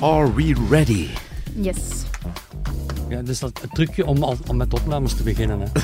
Are 0.00 0.34
we 0.34 0.54
ready? 0.70 1.06
Yes. 1.60 1.76
Ja, 3.08 3.22
dus 3.22 3.38
dat 3.38 3.60
het 3.60 3.74
trucje 3.74 4.06
om, 4.06 4.22
al- 4.22 4.36
om 4.46 4.56
met 4.56 4.74
opnames 4.74 5.14
te 5.14 5.22
beginnen. 5.22 5.60
Hè. 5.60 5.66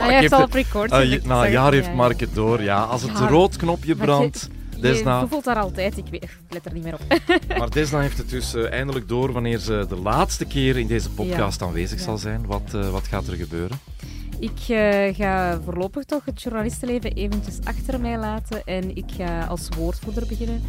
Ah, 0.00 0.06
je 0.08 0.14
hebt 0.14 0.32
al 0.32 0.42
op 0.42 0.52
record. 0.52 0.90
Ah, 0.90 1.00
gezet, 1.00 1.22
je- 1.22 1.28
na 1.28 1.34
een 1.36 1.42
zeg 1.42 1.52
jaar 1.52 1.72
heeft 1.72 1.86
ja. 1.86 1.92
Mark 1.94 2.20
het 2.20 2.34
door. 2.34 2.62
Ja, 2.62 2.82
als 2.82 3.02
het 3.02 3.18
Ja. 3.18 3.28
rood 3.28 3.56
knopje 3.56 3.94
Maar 3.96 4.06
brandt. 4.06 4.48
Je 4.74 4.80
Desna, 4.80 5.26
voelt 5.26 5.44
daar 5.44 5.56
altijd. 5.56 5.96
Ik, 5.98 6.04
weet, 6.10 6.22
ik 6.22 6.30
let 6.48 6.66
er 6.66 6.72
niet 6.72 6.82
meer 6.82 6.94
op. 6.94 7.22
maar 7.58 7.70
Desna 7.70 8.00
heeft 8.00 8.18
het 8.18 8.28
dus 8.30 8.54
eh, 8.54 8.70
eindelijk 8.70 9.08
door 9.08 9.32
wanneer 9.32 9.58
ze 9.58 9.86
de 9.88 9.96
laatste 9.96 10.44
keer 10.44 10.78
in 10.78 10.86
deze 10.86 11.10
podcast 11.10 11.62
aanwezig 11.62 11.98
Ja. 11.98 12.04
zal 12.04 12.18
zijn. 12.18 12.46
Wat, 12.46 12.62
eh, 12.74 12.90
wat 12.90 13.06
gaat 13.06 13.26
er 13.26 13.36
gebeuren? 13.36 13.78
Ik 14.38 14.58
eh, 14.68 15.14
ga 15.14 15.60
voorlopig 15.64 16.04
toch 16.04 16.24
het 16.24 16.42
journalistenleven 16.42 17.12
eventjes 17.12 17.58
achter 17.64 18.00
mij 18.00 18.18
laten 18.18 18.62
en 18.64 18.96
ik 18.96 19.04
ga 19.16 19.44
als 19.44 19.68
woordvoerder 19.76 20.26
beginnen 20.26 20.62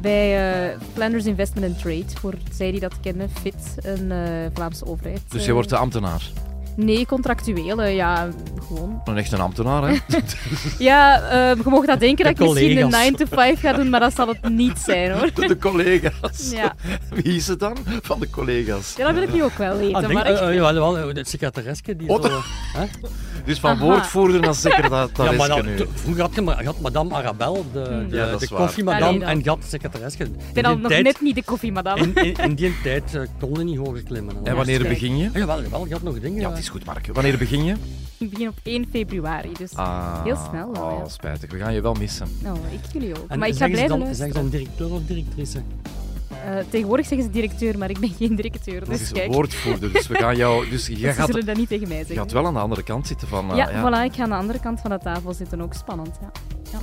bij 0.00 0.70
eh, 0.70 0.78
Flanders 0.92 1.24
Investment 1.24 1.66
and 1.66 1.78
Trade, 1.82 2.04
voor 2.20 2.34
zij 2.52 2.70
die 2.70 2.80
dat 2.80 3.00
kennen, 3.00 3.30
FIT, 3.30 3.54
een 3.82 4.12
eh, 4.12 4.18
Vlaamse 4.54 4.86
overheid. 4.86 5.20
Dus 5.28 5.40
Eh, 5.40 5.46
je 5.46 5.52
wordt 5.52 5.68
de 5.68 5.76
ambtenaar. 5.76 6.30
Nee, 6.76 7.06
contractuele, 7.06 7.86
ja, 7.88 8.28
gewoon. 8.68 9.00
Een 9.04 9.16
echte 9.16 9.36
ambtenaar, 9.36 9.88
hè? 9.88 9.96
Ja, 10.78 11.20
eh, 11.20 11.56
je 11.64 11.70
mag 11.70 11.84
dat 11.84 12.00
denken 12.00 12.24
dat 12.24 12.36
De 12.36 12.44
ik 12.44 12.50
misschien 12.50 12.70
een 12.70 12.82
collega's. 12.90 13.10
9 13.10 13.16
to 13.16 13.36
5 13.36 13.60
ga 13.60 13.72
doen, 13.72 13.90
maar 13.90 14.00
dat 14.00 14.14
zal 14.14 14.28
het 14.28 14.48
niet 14.48 14.78
zijn 14.78 15.10
hoor. 15.12 15.30
De, 15.34 15.46
de 15.46 15.58
collega's. 15.58 16.50
Ja. 16.50 16.74
Wie 17.14 17.36
is 17.36 17.48
het 17.48 17.58
dan? 17.60 17.76
Van 18.02 18.20
de 18.20 18.30
collega's. 18.30 18.94
Ja, 18.96 19.04
dat 19.04 19.14
wil 19.14 19.22
ik 19.22 19.32
nu 19.32 19.42
ook 19.44 19.58
wel 19.58 19.76
weten. 19.76 19.94
Ah, 19.94 20.00
denk, 20.00 20.12
maar 20.12 20.26
eh, 20.26 20.48
eh, 20.48 20.54
jawel, 20.54 20.74
jawel, 20.94 21.08
het 21.14 21.28
secretaresske 21.28 21.96
die 21.96 22.08
Oh, 22.08 22.22
zo... 22.24 22.40
hè? 22.72 22.84
Dus 23.44 23.58
van 23.60 23.70
Aha. 23.70 23.84
woordvoerder 23.84 24.40
naar 24.40 24.54
secretaris 24.54 25.10
Ja, 25.16 25.32
maar 25.32 25.48
dan, 25.48 25.64
nu. 25.66 25.86
vroeger 25.94 26.22
had 26.22 26.34
je, 26.34 26.40
maar- 26.42 26.60
je 26.60 26.66
had 26.66 26.80
madame 26.80 27.14
Arabel, 27.14 27.64
de, 27.72 27.80
Hmm. 27.88 28.08
de, 28.08 28.16
Ja, 28.16 28.30
dat 28.30 28.40
de 28.40 28.48
koffiemadame, 28.48 29.24
Ah, 29.24 29.30
en 29.30 29.40
je 29.42 29.48
had 29.48 29.62
de 29.62 29.68
secretaresske. 29.68 30.24
In 30.24 30.34
ik 30.48 30.54
ben 30.54 30.64
al 30.64 30.72
die 30.72 30.80
nog 30.82 30.90
tijd- 30.90 31.04
net 31.04 31.20
niet 31.20 31.34
de 31.34 31.42
koffiemadame. 31.44 32.00
In, 32.02 32.14
in, 32.14 32.34
in 32.36 32.54
die 32.54 32.74
tijd 32.82 33.14
eh, 33.14 33.20
kon 33.40 33.52
je 33.58 33.64
niet 33.64 33.78
hoger 33.78 34.02
klimmen. 34.02 34.34
En 34.44 34.56
wanneer 34.56 34.82
begin 34.82 35.16
je? 35.16 35.26
Ah, 35.28 35.34
jawel, 35.34 35.62
jawel, 35.62 35.86
je 35.86 35.92
had 35.92 36.02
nog 36.02 36.20
dingen. 36.20 36.40
Ja, 36.40 36.48
eh, 36.50 36.56
is 36.66 36.72
goed, 36.72 36.84
Mark. 36.84 37.06
Wanneer 37.12 37.38
begin 37.38 37.64
je? 37.64 37.74
Ik 38.18 38.30
begin 38.30 38.48
op 38.48 38.54
1 38.62 38.86
februari, 38.90 39.52
dus 39.58 39.74
Ah, 39.74 40.24
Heel 40.24 40.36
snel 40.50 40.72
wel, 40.72 40.82
Oh, 40.82 40.98
ja. 40.98 41.08
spijtig. 41.08 41.50
We 41.52 41.58
gaan 41.58 41.74
je 41.74 41.80
wel 41.80 41.94
missen. 41.94 42.28
nou, 42.42 42.56
ik 42.70 42.92
jullie 42.92 43.18
ook. 43.18 43.28
En 43.28 43.38
maar 43.38 43.48
ik 43.48 43.54
ga 43.56 43.64
ze 43.66 43.70
blijven 43.70 43.98
dan, 43.98 44.14
ze 44.14 44.34
een 44.38 44.48
directeur 44.50 44.90
of 44.92 45.00
directrice? 45.06 45.62
Eh, 46.44 46.56
tegenwoordig 46.70 47.06
zeggen 47.06 47.26
ze 47.26 47.32
directeur, 47.32 47.78
maar 47.78 47.90
ik 47.90 47.98
ben 47.98 48.10
geen 48.18 48.34
directeur. 48.36 48.80
Dat 48.80 48.88
Dus 48.88 49.00
is 49.00 49.12
kijk, 49.12 49.32
woordvoerder. 49.32 49.92
Dus 49.92 50.06
we 50.06 50.14
gaan 50.14 50.36
jou... 50.36 50.68
Dus 50.70 50.86
jij 50.86 51.12
ze 51.12 51.18
gaat, 51.18 51.26
zullen 51.26 51.46
dat 51.46 51.56
niet 51.56 51.68
tegen 51.68 51.88
mij 51.88 51.96
je 51.96 52.04
zeggen. 52.04 52.22
gaat 52.22 52.32
wel 52.32 52.46
aan 52.46 52.54
de 52.54 52.60
andere 52.60 52.82
kant 52.82 53.06
zitten 53.06 53.28
van... 53.28 53.50
eh, 53.50 53.56
ja, 53.56 53.68
voilà, 53.68 54.04
ik 54.04 54.14
ga 54.14 54.22
aan 54.22 54.28
de 54.28 54.34
andere 54.34 54.60
kant 54.60 54.80
van 54.80 54.90
de 54.90 54.98
tafel 54.98 55.34
zitten. 55.34 55.60
Ook 55.60 55.74
spannend, 55.74 56.18
ja. 56.20 56.30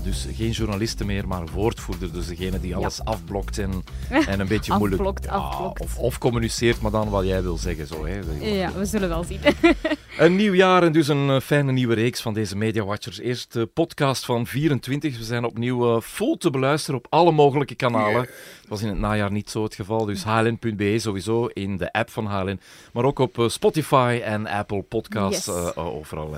Dus 0.03 0.27
geen 0.35 0.51
journalisten 0.51 1.05
meer, 1.05 1.27
maar 1.27 1.45
woordvoerder. 1.53 2.13
Dus 2.13 2.27
degene 2.27 2.59
die 2.59 2.75
alles 2.75 3.05
afblokt 3.05 3.57
en, 3.57 3.83
en 4.27 4.39
een 4.39 4.47
beetje 4.47 4.77
moeilijk... 4.77 5.01
Afblokt, 5.01 5.27
afblokt. 5.27 5.81
Of, 5.81 5.97
of 5.97 6.17
communiceert, 6.17 6.81
maar 6.81 6.91
dan 6.91 7.09
wat 7.09 7.25
jij 7.25 7.43
wil 7.43 7.57
zeggen. 7.57 7.87
Zo, 7.87 8.05
hè. 8.05 8.19
Ja, 8.41 8.71
we 8.73 8.85
zullen 8.85 9.09
wel 9.09 9.23
zien. 9.23 9.39
Een 10.17 10.35
nieuw 10.35 10.53
jaar 10.53 10.83
en 10.83 10.91
dus 10.91 11.07
een 11.07 11.29
eh, 11.29 11.39
fijne 11.39 11.71
nieuwe 11.71 11.93
reeks 11.93 12.21
van 12.21 12.33
deze 12.33 12.57
Media 12.57 12.83
Watchers. 12.83 13.19
Eerst 13.19 13.53
de 13.53 13.65
podcast 13.65 14.25
van 14.25 14.47
24. 14.47 15.17
We 15.17 15.23
zijn 15.23 15.45
opnieuw 15.45 15.95
eh, 15.95 16.01
vol 16.01 16.37
te 16.37 16.49
beluisteren 16.49 16.99
op 16.99 17.07
alle 17.09 17.31
mogelijke 17.31 17.75
kanalen. 17.75 18.21
Het 18.21 18.67
was 18.67 18.81
in 18.81 18.87
het 18.87 18.97
najaar 18.97 19.31
niet 19.31 19.49
zo 19.49 19.63
het 19.63 19.75
geval. 19.75 20.05
Dus 20.05 20.23
hln.be 20.23 20.95
sowieso 20.99 21.45
in 21.45 21.77
de 21.77 21.91
app 21.91 22.09
van 22.09 22.25
HLN. 22.25 22.59
Maar 22.91 23.03
ook 23.03 23.19
op 23.19 23.39
eh, 23.39 23.47
Spotify 23.49 24.21
en 24.23 24.47
Apple 24.47 24.81
Podcasts. 24.81 25.45
Yes. 25.45 25.75
overal. 25.75 26.29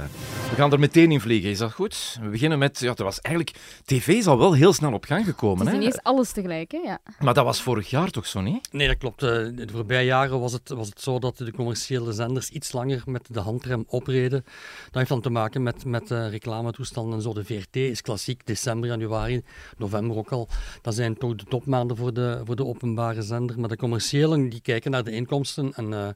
We 0.50 0.56
gaan 0.56 0.72
er 0.72 0.80
meteen 0.80 1.12
in 1.12 1.22
vliegen. 1.22 1.50
Is 1.50 1.58
dat 1.58 1.72
goed? 1.74 2.18
We 2.22 2.30
beginnen 2.30 2.60
met... 2.60 2.80
Ja, 2.80 2.94
er 2.96 3.04
was 3.04 3.22
eigenlijk... 3.22 3.58
TV 3.86 4.08
is 4.08 4.28
al 4.28 4.38
wel 4.38 4.54
heel 4.54 4.74
snel 4.74 4.94
op 4.94 5.04
gang 5.06 5.26
gekomen. 5.26 5.58
Het 5.60 5.68
is 5.68 5.74
Hè? 5.74 5.80
ineens 5.80 6.00
alles 6.04 6.32
tegelijk, 6.32 6.72
hè. 6.72 6.78
Ja. 6.84 7.00
Maar 7.20 7.34
dat 7.34 7.46
was 7.46 7.62
vorig 7.62 7.90
jaar 7.90 8.10
toch 8.10 8.26
zo 8.28 8.42
niet? 8.42 8.68
Nee, 8.72 8.88
dat 8.88 8.98
klopt. 8.98 9.20
De 9.20 9.68
voorbije 9.72 10.06
jaren 10.06 10.40
was 10.40 10.54
het, 10.54 10.70
was 10.70 10.88
het 10.88 11.02
zo 11.02 11.20
dat 11.20 11.38
de 11.38 11.52
commerciële 11.52 12.12
zenders 12.12 12.50
iets 12.50 12.72
langer 12.72 13.02
met 13.06 13.28
de 13.32 13.40
opreden. 13.88 14.44
Dat 14.86 14.94
heeft 14.94 15.10
dan 15.10 15.22
te 15.22 15.30
maken 15.30 15.64
met, 15.64 15.86
met 15.86 16.12
eh, 16.12 16.30
reclametoestanden 16.30 17.14
en 17.14 17.22
zo. 17.22 17.34
De 17.34 17.46
VRT 17.46 17.76
is 17.76 18.02
klassiek, 18.02 18.46
december, 18.46 18.90
januari, 18.90 19.42
november 19.78 20.18
ook 20.18 20.32
al. 20.32 20.48
Dat 20.82 20.96
zijn 20.96 21.18
toch 21.18 21.36
de 21.36 21.46
topmaanden 21.46 21.98
voor 21.98 22.14
de, 22.14 22.42
voor 22.46 22.56
de 22.56 22.66
openbare 22.66 23.22
zender. 23.22 23.60
Maar 23.60 23.70
de 23.70 23.78
commerciëlen 23.78 24.50
die 24.50 24.62
kijken 24.62 24.92
naar 24.92 25.04
de 25.04 25.12
inkomsten. 25.12 25.74
En 25.74 25.94
eh, 25.94 26.08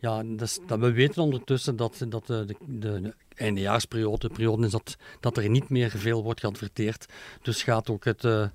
ja, 0.00 0.22
dat 0.66 0.78
we 0.78 0.92
weten 0.92 1.22
ondertussen 1.22 1.76
dat, 1.76 2.04
dat 2.08 2.26
de, 2.26 2.44
de, 2.46 3.00
de 3.00 3.14
eindejaarsperiode, 3.42 4.28
de 4.28 4.34
periode 4.34 4.66
is 4.66 4.70
dat, 4.70 4.96
dat 5.20 5.36
er 5.36 5.48
niet 5.48 5.68
meer 5.68 5.90
veel 5.90 6.22
wordt 6.22 6.40
geadverteerd. 6.40 7.06
Dus 7.42 7.62
gaat 7.62 7.90
ook 7.90 8.04
het, 8.04 8.24
eh, 8.24 8.46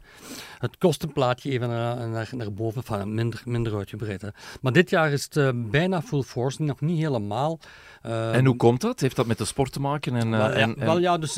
het 0.57 0.77
kostenplaatje 0.77 1.51
even 1.51 1.69
naar, 1.69 2.09
naar, 2.09 2.29
naar 2.31 2.53
boven, 2.53 2.83
enfin, 2.85 3.13
minder, 3.13 3.41
minder 3.45 3.75
uitgebreid. 3.75 4.21
Hè. 4.21 4.29
Maar 4.61 4.71
dit 4.71 4.89
jaar 4.89 5.11
is 5.11 5.23
het 5.23 5.37
eh, 5.37 5.49
bijna 5.53 6.01
full 6.01 6.21
force, 6.21 6.63
nog 6.63 6.81
niet 6.81 6.99
helemaal. 6.99 7.59
En 8.01 8.45
hoe 8.45 8.55
komt 8.55 8.81
dat? 8.81 8.99
Heeft 8.99 9.15
dat 9.15 9.25
met 9.25 9.37
de 9.37 9.45
sport 9.45 9.71
te 9.71 9.79
maken? 9.79 10.15
En, 10.15 10.33
eh, 10.33 10.39
wel, 10.39 10.49
ja, 10.49 10.55
en, 10.55 10.77
en 10.77 10.85
wel 10.85 10.99
ja, 10.99 11.17
dus 11.17 11.33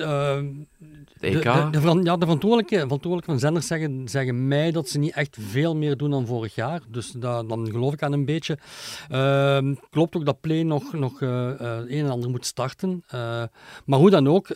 de 1.20 1.28
de, 1.72 1.80
veran- 1.80 2.04
ja, 2.04 2.14
de 2.18 2.26
verantwoordelijke, 2.26 2.76
verantwoordelijke 2.76 3.32
van 3.32 3.40
zenders 3.40 3.68
zeggen, 3.68 4.08
zeggen 4.08 4.48
mij 4.48 4.72
dat 4.72 4.90
ze 4.90 5.00
niet 5.00 5.14
echt 5.14 5.38
veel 5.40 5.76
meer 5.76 5.98
doen 5.98 6.10
dan 6.10 6.26
vorig 6.26 6.56
jaar. 6.56 6.82
Dus 6.88 7.12
da- 7.12 7.44
dan 7.44 7.68
geloof 7.72 7.94
ik 7.94 8.04
aan 8.04 8.14
een 8.14 8.26
beetje. 8.26 8.58
Ehm, 9.10 9.74
klopt 9.90 10.16
ook 10.16 10.26
dat 10.26 10.42
Play 10.42 10.64
nog, 10.64 10.94
nog 10.94 11.22
eh, 11.22 11.50
eh, 11.50 11.78
een 11.78 12.06
en 12.06 12.10
ander 12.10 12.30
moet 12.30 12.46
starten. 12.46 13.04
Eh, 13.08 13.44
maar 13.86 14.00
hoe 14.00 14.10
dan 14.10 14.28
ook, 14.28 14.50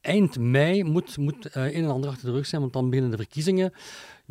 eind 0.00 0.38
mei 0.38 0.84
moet, 0.84 1.16
moet 1.16 1.48
een 1.54 1.72
en 1.72 1.86
ander 1.90 2.10
achter 2.10 2.26
de 2.26 2.32
rug 2.32 2.46
zijn, 2.46 2.60
want 2.60 2.72
dan 2.72 2.88
beginnen 2.90 3.10
de 3.10 3.16
verkiezingen. 3.16 3.72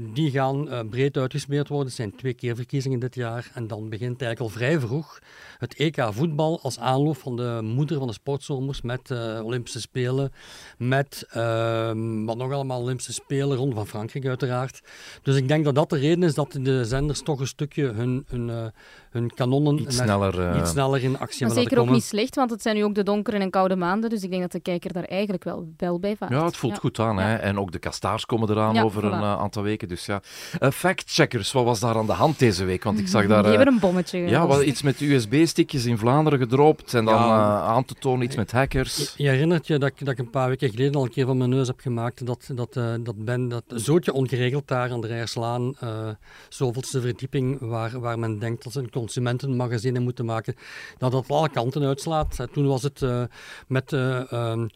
Die 0.02 0.32
gaan 0.32 0.70
eh, 0.70 0.80
breed 0.90 1.18
uitgesmeerd 1.18 1.68
worden. 1.68 1.88
Het 1.88 1.96
zijn 1.96 2.16
twee 2.16 2.34
keer 2.34 2.56
verkiezingen 2.56 3.00
dit 3.00 3.16
jaar. 3.16 3.52
En 3.54 3.68
dan 3.68 3.90
begint 3.90 4.22
eigenlijk 4.22 4.40
al 4.40 4.60
vrij 4.60 4.80
vroeg 4.80 5.20
het 5.58 5.76
EK 5.76 6.08
voetbal 6.12 6.62
als 6.62 6.80
aanloop 6.80 7.18
van 7.18 7.36
de 7.36 7.60
moeder 7.64 7.98
van 7.98 8.08
de 8.08 8.14
sportzomers 8.14 8.82
met 8.82 9.12
eh, 9.12 9.40
Olympische 9.44 9.82
Spelen, 9.82 10.32
met 10.78 11.26
ehm, 11.30 12.26
wat 12.26 12.38
nog 12.38 12.52
allemaal 12.52 12.82
Olympische 12.82 13.14
Spelen, 13.14 13.58
Ronde 13.58 13.76
van 13.76 13.88
Frankrijk 13.88 14.26
uiteraard. 14.26 14.82
Dus 15.22 15.36
ik 15.36 15.48
denk 15.48 15.66
dat 15.66 15.76
dat 15.76 15.90
de 15.90 15.98
reden 15.98 16.24
is 16.24 16.34
dat 16.34 16.52
de 16.52 16.86
zenders 16.86 17.22
toch 17.22 17.40
een 17.40 17.48
stukje 17.48 17.86
hun, 17.86 18.26
hun, 18.28 18.50
eh, 18.50 18.66
hun 19.10 19.34
kanonnen 19.34 19.80
Iets 19.80 19.98
naar- 19.98 20.06
sneller... 20.08 20.50
eh, 20.52 20.60
iets 20.60 20.70
sneller 20.70 21.04
in 21.04 21.20
actie 21.20 21.46
Maar 21.46 21.56
zeker 21.56 21.80
ook 21.80 21.90
niet 21.90 22.04
slecht, 22.04 22.36
want 22.36 22.50
het 22.52 22.62
zijn 22.62 22.76
nu 22.76 22.84
ook 22.84 22.96
de 22.96 23.04
donkere 23.04 23.38
en 23.38 23.50
koude 23.50 23.76
maanden. 23.76 24.10
Dus 24.10 24.24
ik 24.24 24.30
denk 24.30 24.42
dat 24.42 24.52
de 24.52 24.60
kijker 24.60 24.94
daar 24.94 25.04
eigenlijk 25.04 25.44
wel, 25.44 25.68
wel 25.78 26.00
bij 26.00 26.16
vaart. 26.16 26.32
Ja, 26.32 26.46
het 26.46 26.58
voelt 26.58 26.74
Ja. 26.74 26.80
goed 26.80 27.00
aan. 27.00 27.18
Hè? 27.20 27.36
En 27.36 27.60
ook 27.60 27.72
de 27.72 27.80
kastaars 27.80 28.26
komen 28.26 28.50
eraan 28.50 28.74
Ja, 28.74 28.84
over 28.84 29.04
een 29.04 29.12
voilà. 29.12 29.24
eh, 29.24 29.40
aantal 29.40 29.64
weken. 29.64 29.88
Dus 29.88 30.06
ja. 30.06 30.22
Eh, 30.60 30.70
Factcheckers, 30.72 31.52
wat 31.52 31.64
was 31.64 31.80
daar 31.80 31.96
aan 31.96 32.06
de 32.06 32.12
hand 32.12 32.40
deze 32.40 32.66
week? 32.66 32.84
Want 32.84 33.00
ik 33.00 33.08
zag 33.08 33.28
daar... 33.28 33.44
Die 33.44 33.56
hebben 33.56 33.74
een 33.74 33.80
bommetje 33.80 34.18
ja, 34.20 34.48
wat, 34.48 34.62
iets 34.62 34.82
met 34.82 35.00
USB-stickjes 35.02 35.86
in 35.86 35.98
Vlaanderen 35.98 36.40
gedropt. 36.40 36.94
En 36.94 37.06
dan 37.06 37.14
Ja. 37.16 37.60
aan 37.60 37.86
te 37.86 37.94
tonen 37.94 38.26
iets 38.26 38.36
met 38.36 38.52
hackers. 38.52 39.14
Je, 39.18 39.24
je 39.24 39.30
herinnert 39.30 39.68
je 39.68 39.78
dat 39.78 39.90
ik, 39.90 40.00
dat 40.00 40.08
ik 40.10 40.18
een 40.20 40.30
paar 40.30 40.48
weken 40.48 40.70
geleden 40.70 40.94
al 40.96 41.04
een 41.04 41.10
keer 41.12 41.26
van 41.26 41.38
mijn 41.38 41.50
neus 41.50 41.68
heb 41.68 41.80
gemaakt 41.80 42.26
dat, 42.26 42.50
dat, 42.54 42.74
dat, 43.04 43.26
ben, 43.26 43.48
dat 43.48 43.64
zootje 43.68 44.14
ongeregeld 44.14 44.68
daar 44.68 44.92
aan 44.92 45.02
de 45.02 45.08
Rijerslaan, 45.08 45.76
eh 45.80 46.08
zoveelste 46.50 47.02
verdieping, 47.02 47.58
waar, 47.60 48.00
waar 48.00 48.20
men 48.20 48.40
denkt 48.40 48.64
dat 48.64 48.74
ze 48.74 48.80
een 48.80 48.90
consumentenmagazine 49.00 50.00
moeten 50.00 50.26
maken, 50.26 50.56
dat 50.98 51.12
dat 51.12 51.30
alle 51.30 51.50
kanten 51.50 51.84
uitslaat. 51.84 52.38
Toen 52.52 52.68
was 52.68 52.84
het 52.84 53.02
eh, 53.02 53.24
met... 53.68 53.94
eh, 53.94 54.32
ehm, 54.32 54.68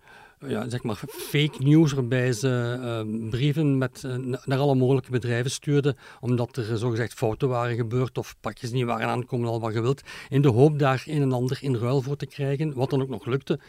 ja, 0.47 0.69
zeg 0.69 0.83
maar 0.83 1.01
fake 1.07 1.55
news, 1.59 1.93
waarbij 1.93 2.33
ze 2.33 2.79
eh, 2.81 3.29
brieven 3.29 3.77
met, 3.77 4.03
eh, 4.05 4.15
na- 4.15 4.41
naar 4.45 4.57
alle 4.59 4.75
mogelijke 4.75 5.11
bedrijven 5.11 5.51
stuurden, 5.51 5.97
omdat 6.19 6.57
er 6.57 6.77
zogezegd 6.77 7.13
fouten 7.13 7.49
waren 7.49 7.75
gebeurd 7.75 8.17
of 8.17 8.35
pakjes 8.41 8.71
niet 8.71 8.85
waren 8.85 9.07
aangekomen, 9.07 9.49
al 9.49 9.59
wat 9.59 9.73
gewild, 9.73 10.01
in 10.29 10.41
de 10.41 10.47
hoop 10.47 10.79
daar 10.79 11.03
een 11.05 11.21
en 11.21 11.31
ander 11.31 11.57
in 11.61 11.75
ruil 11.75 12.01
voor 12.01 12.15
te 12.15 12.25
krijgen, 12.25 12.73
wat 12.73 12.89
dan 12.89 13.01
ook 13.01 13.09
nog 13.09 13.25
lukte. 13.25 13.59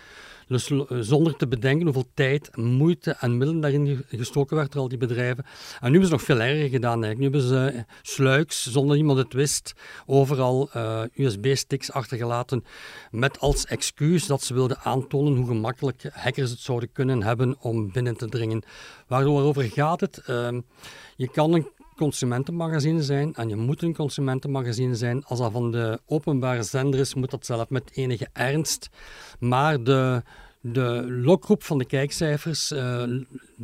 Dus 0.49 0.71
eh, 0.71 0.81
zonder 1.01 1.37
te 1.37 1.47
bedenken 1.49 1.85
hoeveel 1.85 2.09
tijd, 2.15 2.57
moeite 2.57 3.17
en 3.21 3.37
middelen 3.39 3.61
daarin 3.63 3.87
ge- 3.87 4.17
gestoken 4.17 4.57
werd 4.57 4.73
door 4.73 4.83
al 4.83 4.89
die 4.89 4.99
bedrijven. 4.99 5.45
En 5.45 5.87
nu 5.87 5.91
hebben 5.91 6.07
ze 6.07 6.13
nog 6.13 6.23
veel 6.23 6.41
erger 6.41 6.69
gedaan. 6.69 6.99
Nu 7.01 7.23
hebben 7.23 7.41
ze 7.41 7.67
eh, 7.75 7.83
sluiks, 8.03 8.73
zonder 8.73 8.97
iemand 8.97 9.19
het 9.19 9.33
wist, 9.33 9.73
overal 10.07 10.69
eh, 10.73 11.03
USB-sticks 11.15 11.93
achtergelaten. 11.93 12.65
Met 13.11 13.41
als 13.41 13.65
excuus 13.67 14.27
dat 14.27 14.43
ze 14.43 14.55
wilden 14.55 14.79
aantonen 14.79 15.37
hoe 15.37 15.47
gemakkelijk 15.47 16.11
hackers 16.13 16.51
het 16.51 16.61
zouden 16.61 16.93
kunnen 16.93 17.23
hebben 17.23 17.57
om 17.61 17.93
binnen 17.93 18.17
te 18.17 18.29
dringen. 18.29 18.63
Waarover 19.07 19.63
gaat 19.63 20.01
het? 20.01 20.19
Ehm, 20.27 20.61
je 21.17 21.29
kan 21.31 21.53
een 21.53 21.69
consumentenmagazine 21.97 23.03
zijn 23.03 23.35
en 23.35 23.49
je 23.49 23.57
moet 23.57 23.83
een 23.83 23.95
consumentenmagazine 23.95 24.95
zijn. 24.95 25.25
Als 25.25 25.39
dat 25.39 25.53
van 25.53 25.71
de 25.71 26.01
openbare 26.07 26.63
zender 26.63 27.01
is, 27.01 27.15
moet 27.15 27.31
dat 27.31 27.47
zelf 27.47 27.69
met 27.69 27.91
enige 27.95 28.29
ernst. 28.33 28.91
Maar 29.39 29.83
de, 29.83 30.23
de 30.67 31.05
lokroep 31.23 31.63
van 31.63 31.79
de 31.79 31.85
kijkcijfers 31.85 32.73
uh, 32.73 33.03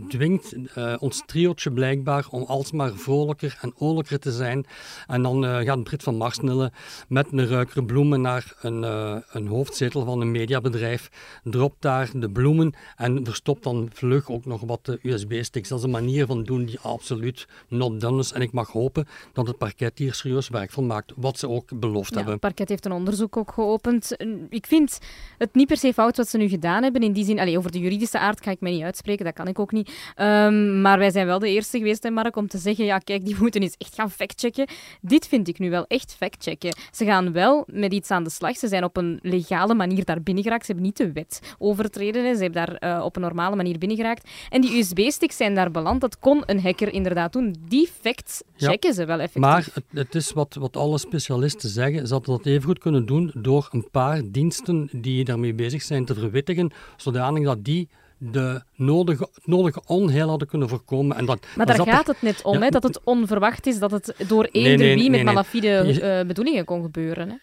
dwingt 0.08 0.55
uh, 0.76 0.94
ons 0.99 1.23
triootje 1.26 1.73
blijkbaar 1.73 2.26
om 2.31 2.43
alsmaar 2.43 2.93
vrolijker 2.93 3.58
en 3.61 3.73
oorlijker 3.76 4.19
te 4.19 4.32
zijn. 4.32 4.67
En 5.06 5.23
dan 5.23 5.44
uh, 5.44 5.58
gaat 5.58 5.82
Brit 5.82 6.02
van 6.02 6.17
Marsnille 6.17 6.73
met 7.08 7.26
een 7.32 7.49
ruiker 7.49 7.85
bloemen 7.85 8.20
naar 8.20 8.55
een, 8.61 8.82
een 9.31 9.47
hoofdzetel 9.47 10.05
van 10.05 10.20
een 10.20 10.31
mediabedrijf, 10.31 11.11
dropt 11.44 11.82
daar 11.82 12.11
de 12.14 12.31
bloemen 12.31 12.75
en 12.97 13.25
verstopt 13.25 13.62
dan 13.62 13.91
vlug 13.93 14.31
ook 14.31 14.44
nog 14.44 14.61
wat 14.61 14.99
USB-sticks. 15.03 15.69
Dat 15.69 15.79
is 15.79 15.85
een 15.85 15.91
manier 15.91 16.26
van 16.26 16.44
doen 16.44 16.64
die 16.64 16.81
absoluut 16.81 17.46
not 17.69 18.00
done 18.00 18.19
is. 18.19 18.32
En 18.32 18.41
ik 18.41 18.53
mag 18.53 18.69
hopen 18.69 19.06
dat 19.32 19.46
het 19.46 19.58
parket 19.58 19.99
hier 19.99 20.14
serieus 20.14 20.49
werk 20.49 20.70
van 20.70 20.87
maakt, 20.87 21.12
wat 21.17 21.38
ze 21.38 21.49
ook 21.49 21.81
beloofd 21.81 22.11
ja, 22.11 22.17
hebben. 22.17 22.32
Het 22.32 22.43
parket 22.43 22.69
heeft 22.69 22.85
een 22.85 22.93
onderzoek 22.93 23.37
ook 23.37 23.53
geopend. 23.53 24.17
Ik 24.49 24.67
vind 24.67 24.99
het 25.38 25.55
niet 25.55 25.67
per 25.67 25.76
se 25.76 25.93
fout 25.93 26.17
wat 26.17 26.29
ze 26.29 26.37
nu 26.37 26.49
gedaan 26.49 26.73
hebben. 26.82 26.88
In 26.98 27.12
die 27.12 27.25
zin, 27.25 27.38
allez, 27.38 27.56
over 27.56 27.72
de 27.72 27.78
juridische 27.78 28.19
aard 28.19 28.42
ga 28.42 28.50
ik 28.50 28.60
mij 28.60 28.72
niet 28.72 28.82
uitspreken, 28.82 29.25
dat 29.25 29.34
kan 29.34 29.48
ik 29.48 29.58
ook 29.58 29.72
niet. 29.72 29.90
Um, 30.16 30.81
maar 30.81 30.98
wij 30.98 31.10
zijn 31.10 31.26
wel 31.26 31.38
de 31.38 31.48
eerste 31.48 31.78
geweest, 31.78 32.02
hè, 32.02 32.10
Mark, 32.10 32.37
om 32.37 32.48
te 32.48 32.58
zeggen: 32.58 32.84
ja, 32.84 32.98
kijk, 32.98 33.25
die 33.25 33.37
moeten 33.38 33.62
eens 33.62 33.75
echt 33.78 33.94
gaan 33.94 34.10
factchecken. 34.10 34.66
Dit 35.00 35.26
vind 35.26 35.48
ik 35.48 35.58
nu 35.58 35.70
wel 35.70 35.84
echt 35.87 36.14
factchecken. 36.19 36.75
Ze 36.90 37.04
gaan 37.04 37.32
wel 37.32 37.64
met 37.66 37.92
iets 37.92 38.10
aan 38.10 38.25
de 38.25 38.31
slag. 38.31 38.56
Ze 38.56 38.69
zijn 38.69 38.84
op 38.84 38.96
een 38.96 39.19
legale 39.22 39.75
manier 39.75 40.04
daar 40.04 40.22
binnengeraakt. 40.22 40.66
Ze 40.66 40.72
hebben 40.72 40.87
niet 40.87 40.96
de 40.96 41.12
wet 41.12 41.54
overtreden. 41.58 42.25
Hè. 42.25 42.34
Ze 42.34 42.42
hebben 42.42 42.66
daar 42.66 42.96
uh, 42.98 43.04
op 43.04 43.16
een 43.16 43.22
normale 43.22 43.56
manier 43.56 43.78
binnengeraakt. 43.78 44.31
En 44.48 44.60
die 44.60 44.78
USB-sticks 44.78 45.36
zijn 45.36 45.54
daar 45.54 45.70
beland. 45.70 46.00
Dat 46.00 46.19
kon 46.19 46.43
een 46.46 46.60
hacker 46.60 46.93
inderdaad 46.93 47.32
doen. 47.32 47.56
Die 47.69 47.88
facts 48.00 48.43
checken 48.56 48.94
ze 48.94 49.04
wel 49.04 49.19
effectief. 49.19 49.43
Maar 49.43 49.69
het, 49.72 49.84
het, 49.93 50.14
is 50.14 50.32
wat, 50.32 50.54
wat 50.54 50.76
alle 50.76 50.98
specialisten 50.98 51.69
zeggen. 51.69 52.06
Ze 52.06 52.12
hadden 52.12 52.36
dat 52.36 52.46
even 52.46 52.62
goed 52.62 52.78
kunnen 52.78 53.06
doen 53.06 53.31
door 53.34 53.69
een 53.72 53.88
paar 53.90 54.22
diensten 54.25 54.88
die 54.93 55.25
daarmee 55.25 55.54
bezig 55.54 55.82
zijn 55.82 56.04
te 56.04 56.14
verwittigen, 56.14 56.70
zodanig 56.97 57.44
dat 57.44 57.65
die 57.65 57.88
de 58.19 58.62
nodige, 58.75 59.29
nodige 59.44 59.82
onheil 59.87 60.29
hadden 60.29 60.49
kunnen 60.49 60.69
voorkomen. 60.69 61.17
En 61.17 61.27
dat, 61.27 61.47
maar 61.56 61.67
daar 61.67 61.87
gaat 61.87 62.06
het 62.06 62.23
net 62.23 62.43
om, 62.43 62.62
hè, 62.62 62.69
dat 62.69 62.82
het 62.82 63.00
onverwacht 63.05 63.67
is, 63.67 63.79
dat 63.79 63.91
het 63.91 64.15
door 64.27 64.44
eender 64.44 64.87
nee, 64.87 64.94
wie 64.94 65.11
met 65.11 65.23
malafide 65.23 66.00
uh, 66.21 66.27
bedoelingen 66.27 66.65
kon 66.65 66.82
gebeuren. 66.82 67.29
Hè? 67.29 67.35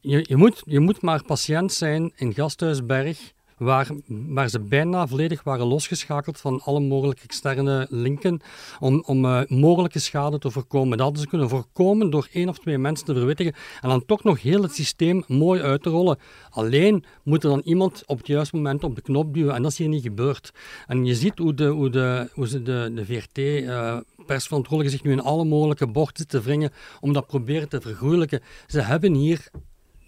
Je, 0.00 0.24
je, 0.28 0.36
moet, 0.36 0.62
je 0.64 0.80
moet 0.80 1.02
maar 1.02 1.24
patiënt 1.24 1.72
zijn 1.72 2.12
in 2.16 2.34
Gasthuisberg 2.34 3.32
waar, 3.62 3.88
waar 4.06 4.48
ze 4.48 4.60
bijna 4.60 5.06
volledig 5.06 5.42
waren 5.42 5.66
losgeschakeld 5.66 6.40
van 6.40 6.60
alle 6.64 6.80
mogelijke 6.80 7.22
externe 7.22 7.86
linken 7.90 8.40
om, 8.80 9.02
om 9.06 9.24
uh, 9.24 9.40
mogelijke 9.46 9.98
schade 9.98 10.38
te 10.38 10.50
voorkomen. 10.50 10.90
Dat 10.90 11.00
hadden 11.00 11.22
ze 11.22 11.28
kunnen 11.28 11.48
voorkomen 11.48 12.10
door 12.10 12.28
één 12.32 12.48
of 12.48 12.58
twee 12.58 12.78
mensen 12.78 13.06
te 13.06 13.14
verwittigen 13.14 13.54
en 13.80 13.88
dan 13.88 14.04
toch 14.06 14.24
nog 14.24 14.42
heel 14.42 14.62
het 14.62 14.74
systeem 14.74 15.24
mooi 15.26 15.60
uit 15.60 15.82
te 15.82 15.90
rollen. 15.90 16.18
Alleen 16.50 17.04
moet 17.22 17.44
er 17.44 17.50
dan 17.50 17.62
iemand 17.64 18.02
op 18.06 18.18
het 18.18 18.26
juiste 18.26 18.56
moment 18.56 18.84
op 18.84 18.94
de 18.94 19.02
knop 19.02 19.34
duwen 19.34 19.54
en 19.54 19.62
dat 19.62 19.70
is 19.70 19.78
hier 19.78 19.88
niet 19.88 20.02
gebeurd. 20.02 20.52
En 20.86 21.04
je 21.04 21.14
ziet 21.14 21.38
hoe, 21.38 21.54
de, 21.54 21.66
hoe, 21.66 21.90
de, 21.90 22.28
ze 22.46 22.62
de, 22.62 23.04
VRT... 23.04 23.38
Uh, 23.38 23.96
zich 24.80 25.02
nu 25.02 25.12
in 25.12 25.20
alle 25.20 25.44
mogelijke 25.44 25.86
bochten 25.86 26.26
te 26.26 26.42
wringen 26.42 26.70
om 27.00 27.12
dat 27.12 27.26
proberen 27.26 27.68
te 27.68 27.80
vergoeilijken. 27.80 28.40
Ze 28.66 28.80
hebben 28.80 29.14
hier 29.14 29.50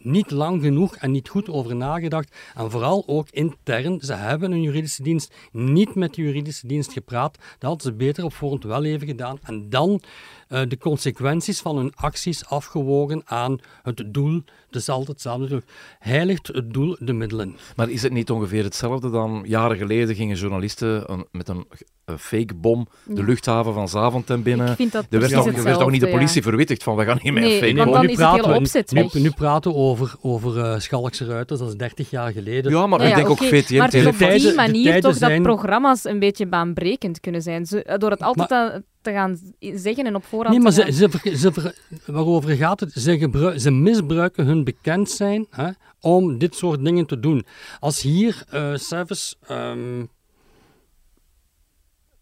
niet 0.04 0.30
lang 0.30 0.62
genoeg 0.62 0.96
en 0.96 1.10
niet 1.10 1.28
goed 1.28 1.48
over 1.48 1.76
nagedacht. 1.76 2.36
En 2.54 2.70
vooral 2.70 3.02
ook 3.06 3.30
intern. 3.30 4.00
Ze 4.00 4.14
hebben 4.14 4.52
een 4.52 4.62
juridische 4.62 5.02
dienst 5.02 5.34
niet 5.52 5.94
met 5.94 6.14
de 6.14 6.22
juridische 6.22 6.66
dienst 6.66 6.92
gepraat. 6.92 7.34
Dat 7.34 7.68
hadden 7.70 7.80
ze 7.80 7.92
beter 7.92 8.24
op 8.24 8.34
voorhand 8.34 8.64
wel 8.64 8.84
even 8.84 9.06
gedaan. 9.06 9.38
En 9.42 9.68
dan 9.68 10.00
uh, 10.48 10.60
de 10.68 10.78
consequenties 10.78 11.60
van 11.60 11.76
hun 11.76 11.92
acties 11.94 12.46
afgewogen 12.46 13.22
aan 13.24 13.58
het 13.82 14.04
doel. 14.06 14.42
Het 14.66 14.76
is 14.82 14.88
altijd 14.88 15.08
hetzelfde. 15.08 15.62
Heiligt 15.98 16.46
het 16.46 16.72
doel 16.72 16.96
de 17.00 17.12
middelen. 17.12 17.56
Maar 17.76 17.90
is 17.90 18.02
het 18.02 18.12
niet 18.12 18.30
ongeveer 18.30 18.64
hetzelfde 18.64 19.10
dan 19.10 19.44
jaren 19.46 19.76
geleden 19.76 20.14
gingen 20.14 20.36
journalisten 20.36 21.12
een, 21.12 21.26
met 21.30 21.48
een 21.48 21.66
een 22.04 22.18
fake 22.18 22.54
bom 22.54 22.86
de 23.04 23.24
luchthaven 23.24 23.74
van 23.74 23.88
Zaventem 23.88 24.42
binnen. 24.42 24.68
Ik 24.70 24.76
vind 24.76 24.92
dat 24.92 25.06
er 25.10 25.20
werd, 25.20 25.32
toch, 25.32 25.46
er 25.46 25.62
werd 25.62 25.78
toch 25.78 25.90
niet 25.90 26.00
de 26.00 26.08
politie 26.08 26.42
ja. 26.42 26.48
verwittigd 26.48 26.82
van 26.82 26.96
we 26.96 27.04
gaan 27.04 27.18
niet 27.22 27.32
meer 27.32 27.42
nee, 27.42 27.58
fake 27.58 27.74
want 27.74 27.90
bom. 27.90 27.94
dan 27.94 28.08
is 28.08 28.18
het 28.18 28.30
hele 28.30 28.54
opzet 28.54 28.90
nu, 28.92 29.08
nu, 29.12 29.30
praten 29.30 29.70
we 29.70 29.76
over, 29.76 30.14
over 30.20 30.56
uh, 30.56 30.78
Schalkse 30.78 31.24
Ruiters, 31.24 31.60
dat 31.60 31.68
is 31.68 31.76
30 31.76 32.10
jaar 32.10 32.32
geleden. 32.32 32.72
Ja, 32.72 32.86
maar 32.86 33.02
ja, 33.02 33.08
ik 33.08 33.14
denk 33.14 33.28
okay. 33.28 33.46
ook 33.46 33.54
VTM... 33.54 33.76
Maar 33.76 33.90
het 33.90 34.06
op 34.06 34.18
die 34.18 34.54
manier 34.54 35.00
toch 35.00 35.16
zijn... 35.16 35.42
dat 35.42 35.42
programma's 35.42 36.04
een 36.04 36.18
beetje 36.18 36.46
baanbrekend 36.46 37.20
kunnen 37.20 37.42
zijn. 37.42 37.66
Door 37.98 38.10
het 38.10 38.22
altijd 38.22 38.50
maar, 38.50 38.82
te 39.04 39.12
gaan 39.12 39.38
zeggen 39.58 40.06
en 40.06 40.14
op 40.14 40.24
voorhand 40.24 40.54
Nee, 40.54 40.62
maar 40.62 40.72
ze, 40.72 40.92
ze, 40.92 41.36
ze, 41.36 41.74
waarover 42.06 42.56
gaat 42.56 42.80
het? 42.80 42.92
Ze, 42.92 43.54
ze 43.56 43.70
misbruiken 43.70 44.46
hun 44.46 44.64
bekend 44.64 45.10
zijn 45.10 45.46
hè, 45.50 45.70
om 46.00 46.38
dit 46.38 46.54
soort 46.54 46.84
dingen 46.84 47.06
te 47.06 47.20
doen. 47.20 47.44
Als 47.80 48.02
hier 48.02 48.44
uh, 48.54 48.76
Service... 48.76 49.34
Um, 49.50 50.08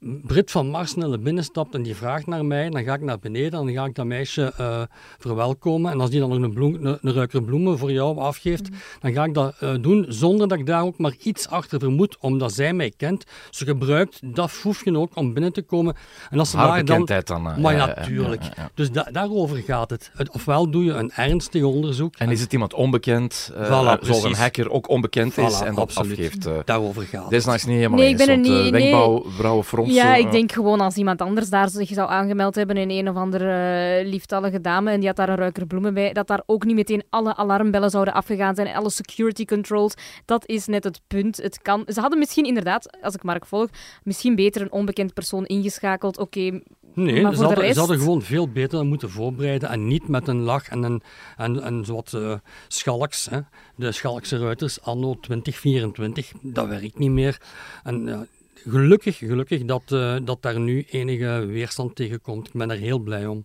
Brit 0.02 0.50
van 0.50 0.66
Marsnelle 0.66 1.19
binnenstapt 1.19 1.75
en 1.75 1.82
die 1.82 1.94
vraagt 1.94 2.26
naar 2.26 2.44
mij, 2.44 2.70
dan 2.70 2.84
ga 2.84 2.94
ik 2.94 3.00
naar 3.00 3.19
beneden 3.19 3.58
en 3.58 3.66
dan 3.66 3.75
ga 3.75 3.84
ik 3.84 3.94
dat 3.94 4.06
meisje 4.06 4.52
uh, 4.60 4.82
verwelkomen. 5.19 5.93
En 5.93 6.00
als 6.00 6.10
die 6.10 6.20
dan 6.20 6.28
nog 6.28 6.43
een, 6.43 6.52
bloem, 6.52 6.75
een, 6.75 6.99
een 7.00 7.12
ruiker 7.12 7.43
bloemen 7.43 7.78
voor 7.78 7.93
jou 7.93 8.19
afgeeft, 8.19 8.70
mm. 8.70 8.76
dan 9.00 9.12
ga 9.12 9.25
ik 9.25 9.34
dat 9.34 9.54
uh, 9.62 9.75
doen 9.81 10.04
zonder 10.08 10.49
dat 10.49 10.58
ik 10.58 10.66
daar 10.66 10.82
ook 10.82 10.99
maar 10.99 11.14
iets 11.22 11.49
achter 11.49 11.78
vermoed, 11.78 12.16
omdat 12.20 12.52
zij 12.52 12.72
mij 12.72 12.93
kent. 12.96 13.25
Ze 13.50 13.64
gebruikt 13.64 14.20
dat 14.34 14.50
foefje 14.50 14.99
ook 14.99 15.16
om 15.16 15.32
binnen 15.32 15.52
te 15.52 15.62
komen. 15.62 15.94
En 16.31 16.38
als 16.38 16.50
ze 16.50 16.56
Haar 16.56 16.84
dan, 16.84 17.05
dan 17.25 17.46
uh, 17.46 17.56
maar 17.56 17.75
ja, 17.75 17.87
natuurlijk. 17.87 18.43
Ja, 18.43 18.52
ja, 18.56 18.70
dus 18.75 18.90
da 18.90 19.08
daarover 19.12 19.56
gaat 19.56 19.90
het. 19.90 20.10
het. 20.14 20.31
Ofwel 20.31 20.70
doe 20.70 20.84
je 20.84 20.93
een 20.93 21.12
ernstig 21.12 21.62
onderzoek. 21.62 22.16
En 22.16 22.31
is 22.31 22.40
het 22.40 22.52
iemand 22.52 22.75
onbekend, 22.75 23.52
voilà, 23.52 24.00
zoals 24.00 24.25
een 24.25 24.34
hacker 24.34 24.70
ook 24.70 24.88
onbekend 24.88 25.38
is 25.38 25.60
en 25.60 25.75
dat 25.75 25.78
absoluut. 25.78 26.19
afgeeft? 26.19 26.66
daarover 26.66 27.02
gaat 27.02 27.31
Dit 27.31 27.46
is 27.46 27.46
niet 27.46 27.76
helemaal 27.76 27.98
nee, 27.98 28.08
eens, 28.08 28.20
ik 28.20 28.26
ben 28.26 28.44
er 28.44 28.50
want, 28.50 28.62
niet, 28.62 28.70
wenkbrauwen 28.70 29.64
frons, 29.64 29.91
ja, 29.94 30.14
ik 30.14 30.30
denk 30.30 30.52
gewoon 30.52 30.80
als 30.80 30.96
iemand 30.96 31.20
anders 31.20 31.48
daar 31.48 31.68
zich 31.68 31.88
zou 31.88 32.10
aangemeld 32.10 32.54
hebben 32.54 32.76
in 32.76 32.90
een 32.90 33.08
of 33.08 33.16
andere 33.16 34.00
uh, 34.02 34.10
lieftallige 34.10 34.60
dame 34.60 34.90
en 34.90 34.98
die 34.98 35.08
had 35.08 35.16
daar 35.16 35.28
een 35.28 35.36
ruiker 35.36 35.66
bloemen 35.66 35.94
bij, 35.94 36.12
dat 36.12 36.26
daar 36.26 36.42
ook 36.46 36.64
niet 36.64 36.76
meteen 36.76 37.04
alle 37.10 37.36
alarmbellen 37.36 37.90
zouden 37.90 38.14
afgegaan 38.14 38.54
zijn, 38.54 38.74
alle 38.74 38.90
security 38.90 39.44
controls. 39.44 39.94
Dat 40.24 40.46
is 40.46 40.66
net 40.66 40.84
het 40.84 41.00
punt. 41.06 41.36
Het 41.36 41.62
kan... 41.62 41.84
Ze 41.86 42.00
hadden 42.00 42.18
misschien 42.18 42.44
inderdaad, 42.44 42.98
als 43.02 43.14
ik 43.14 43.22
Mark 43.22 43.46
volg, 43.46 43.68
misschien 44.02 44.34
beter 44.34 44.62
een 44.62 44.72
onbekend 44.72 45.14
persoon 45.14 45.44
ingeschakeld. 45.44 46.18
Oké, 46.18 46.38
okay, 46.46 46.62
Nee, 46.94 47.22
maar 47.22 47.34
ze, 47.34 47.44
hadden, 47.44 47.58
rest... 47.58 47.74
ze 47.74 47.78
hadden 47.78 47.98
gewoon 47.98 48.22
veel 48.22 48.48
beter 48.48 48.84
moeten 48.84 49.10
voorbereiden 49.10 49.68
en 49.68 49.86
niet 49.86 50.08
met 50.08 50.28
een 50.28 50.40
lach 50.40 50.68
en 50.68 50.82
een 50.82 51.02
en, 51.36 51.62
en 51.62 51.84
zowat 51.84 52.12
uh, 52.14 52.34
schalks. 52.68 53.26
Hè. 53.30 53.40
De 53.76 53.92
schalkse 53.92 54.38
ruiters 54.38 54.80
anno 54.80 55.14
2024, 55.20 56.32
dat 56.42 56.68
werkt 56.68 56.98
niet 56.98 57.10
meer. 57.10 57.40
En 57.82 58.28
gelukkig, 58.68 59.16
gelukkig 59.16 59.64
dat, 59.64 59.82
uh, 59.92 60.16
dat 60.24 60.42
daar 60.42 60.60
nu 60.60 60.84
enige 60.90 61.46
weerstand 61.46 61.94
tegen 61.96 62.20
komt. 62.20 62.46
Ik 62.46 62.52
ben 62.52 62.70
er 62.70 62.76
heel 62.76 62.98
blij 62.98 63.26
om. 63.26 63.44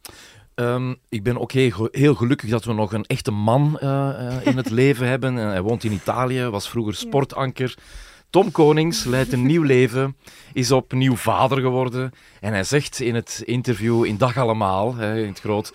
Um, 0.56 0.96
ik 1.10 1.24
ben 1.24 1.40
ook 1.40 1.52
heel, 1.52 1.88
heel, 1.92 2.16
gelukkig 2.16 2.50
dat 2.50 2.66
we 2.66 2.74
nog 2.74 2.94
een 2.94 3.06
echte 3.06 3.32
man 3.32 3.80
uh, 3.84 3.90
uh, 3.90 4.36
in 4.44 4.58
het 4.58 4.70
leven 4.82 5.08
hebben. 5.08 5.36
hij 5.36 5.62
woont 5.62 5.84
in 5.84 5.92
Italië, 5.92 6.44
was 6.44 6.70
vroeger 6.70 6.96
sportanker. 6.96 7.76
Tom 8.30 8.52
Konings 8.52 9.04
leidt 9.04 9.34
een 9.34 9.46
nieuw 9.46 9.64
leven, 9.64 10.16
is 10.54 10.72
opnieuw 10.72 11.16
vader 11.16 11.62
geworden. 11.62 12.12
En 12.40 12.54
hij 12.54 12.64
zegt 12.64 13.00
in 13.00 13.16
het 13.16 13.42
interview 13.46 14.06
in 14.06 14.18
Dag 14.18 14.38
Allemaal, 14.38 14.96
hè, 14.96 15.22
in 15.22 15.28
het 15.28 15.40
groot... 15.40 15.74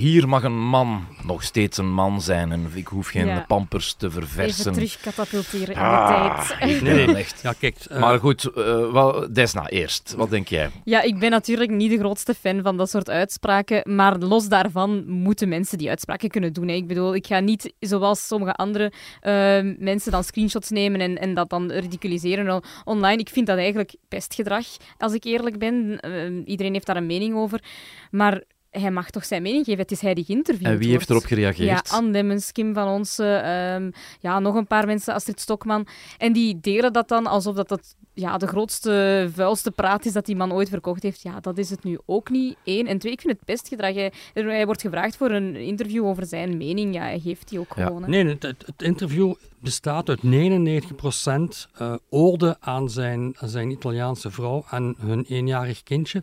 Hier 0.00 0.28
mag 0.28 0.42
een 0.42 0.58
man 0.68 1.06
nog 1.24 1.42
steeds 1.42 1.78
een 1.78 1.92
man 1.92 2.20
zijn 2.22 2.52
en 2.52 2.70
ik 2.74 2.86
hoef 2.86 3.08
geen 3.08 3.26
Ja. 3.26 3.44
pampers 3.48 3.92
te 3.94 4.10
verversen. 4.10 4.60
Even 4.60 4.72
terugkatapulteren 4.72 5.74
in 5.74 5.80
Ah, 5.80 6.40
de 6.48 6.54
tijd. 6.58 6.70
ik 6.70 6.82
ben 7.06 7.16
echt... 7.16 7.40
Ja, 7.42 7.52
kijk, 7.58 7.76
uh, 7.92 8.00
Maar 8.00 8.18
goed, 8.18 8.44
uh, 8.56 8.92
wel, 8.92 9.32
Desna, 9.32 9.68
eerst. 9.68 10.14
Wat 10.16 10.30
denk 10.30 10.48
jij? 10.48 10.70
Ja, 10.84 11.02
ik 11.02 11.18
ben 11.18 11.30
natuurlijk 11.30 11.70
niet 11.70 11.90
de 11.90 11.98
grootste 11.98 12.34
fan 12.34 12.62
van 12.62 12.76
dat 12.76 12.90
soort 12.90 13.10
uitspraken, 13.10 13.94
maar 13.96 14.18
los 14.18 14.48
daarvan 14.48 15.08
moeten 15.08 15.48
mensen 15.48 15.78
die 15.78 15.88
uitspraken 15.88 16.28
kunnen 16.28 16.52
doen. 16.52 16.68
Hè. 16.68 16.74
Ik 16.74 16.86
bedoel, 16.86 17.14
ik 17.14 17.26
ga 17.26 17.40
niet 17.40 17.72
zoals 17.80 18.26
sommige 18.26 18.54
andere 18.54 18.92
uh, 19.22 19.74
mensen 19.78 20.12
dan 20.12 20.24
screenshots 20.24 20.70
nemen 20.70 21.00
en, 21.00 21.18
en 21.18 21.34
dat 21.34 21.50
dan 21.50 21.70
ridiculiseren 21.72 22.62
online. 22.84 23.16
Ik 23.20 23.28
vind 23.28 23.46
dat 23.46 23.56
eigenlijk 23.56 23.94
pestgedrag, 24.08 24.66
als 24.98 25.12
ik 25.12 25.24
eerlijk 25.24 25.58
ben. 25.58 26.00
iedereen 26.44 26.72
heeft 26.72 26.86
daar 26.86 26.96
een 26.96 27.06
mening 27.06 27.34
over. 27.34 27.62
Maar 28.10 28.42
hij 28.70 28.90
mag 28.90 29.10
toch 29.10 29.24
zijn 29.24 29.42
mening 29.42 29.64
geven. 29.64 29.80
Het 29.80 29.90
is 29.90 30.00
hij 30.00 30.14
die 30.14 30.24
geïnterviewd 30.24 30.66
En 30.66 30.78
wie 30.78 30.90
heeft 30.90 31.08
wordt. 31.08 31.10
erop 31.10 31.24
gereageerd? 31.38 31.68
Ja, 31.88 31.96
Anne 31.96 32.12
Demmens, 32.12 32.52
Kim 32.52 32.74
van 32.74 32.88
Onsen, 32.88 33.50
um, 33.50 33.92
ja, 34.20 34.38
nog 34.38 34.54
een 34.54 34.66
paar 34.66 34.86
mensen, 34.86 35.14
Astrid 35.14 35.40
Stokman. 35.40 35.86
En 36.18 36.32
die 36.32 36.60
delen 36.60 36.92
dat 36.92 37.08
dan 37.08 37.26
alsof 37.26 37.54
dat, 37.54 37.68
dat 37.68 37.94
ja, 38.14 38.38
de 38.38 38.46
grootste, 38.46 39.28
vuilste 39.34 39.70
praat 39.70 40.04
is 40.04 40.12
dat 40.12 40.26
die 40.26 40.36
man 40.36 40.52
ooit 40.52 40.68
verkocht 40.68 41.02
heeft. 41.02 41.22
Ja, 41.22 41.40
dat 41.40 41.58
is 41.58 41.70
het 41.70 41.84
nu 41.84 41.98
ook 42.06 42.30
niet. 42.30 42.56
Eén. 42.64 42.86
En 42.86 42.98
twee, 42.98 43.12
ik 43.12 43.20
vind 43.20 43.32
het 43.32 43.44
pestgedrag. 43.44 43.94
Hij, 43.94 44.12
hij 44.32 44.66
wordt 44.66 44.80
gevraagd 44.80 45.16
voor 45.16 45.30
een 45.30 45.56
interview 45.56 46.06
over 46.06 46.26
zijn 46.26 46.56
mening. 46.56 46.94
Ja, 46.94 47.02
hij 47.02 47.18
geeft 47.20 47.48
die 47.48 47.58
ook 47.60 47.72
Ja. 47.76 47.86
gewoon. 47.86 48.02
hè. 48.02 48.08
Nee, 48.08 48.24
het, 48.26 48.64
interview 48.76 49.34
bestaat 49.60 50.08
uit 50.08 50.20
99% 50.22 50.28
uh, 51.80 51.94
ode 52.10 52.56
aan 52.60 52.90
zijn, 52.90 53.34
aan 53.38 53.48
zijn 53.48 53.70
Italiaanse 53.70 54.30
vrouw 54.30 54.64
en 54.70 54.94
hun 55.00 55.24
eenjarig 55.28 55.82
kindje. 55.82 56.22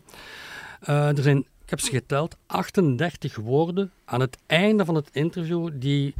Uh, 0.88 1.08
er 1.16 1.22
zijn, 1.22 1.46
ik 1.68 1.78
heb 1.78 1.86
ze 1.86 1.90
geteld, 1.90 2.36
38 2.46 3.36
woorden 3.36 3.92
aan 4.04 4.20
het 4.20 4.38
einde 4.46 4.84
van 4.84 4.94
het 4.94 5.08
interview 5.12 5.70
die 5.74 6.14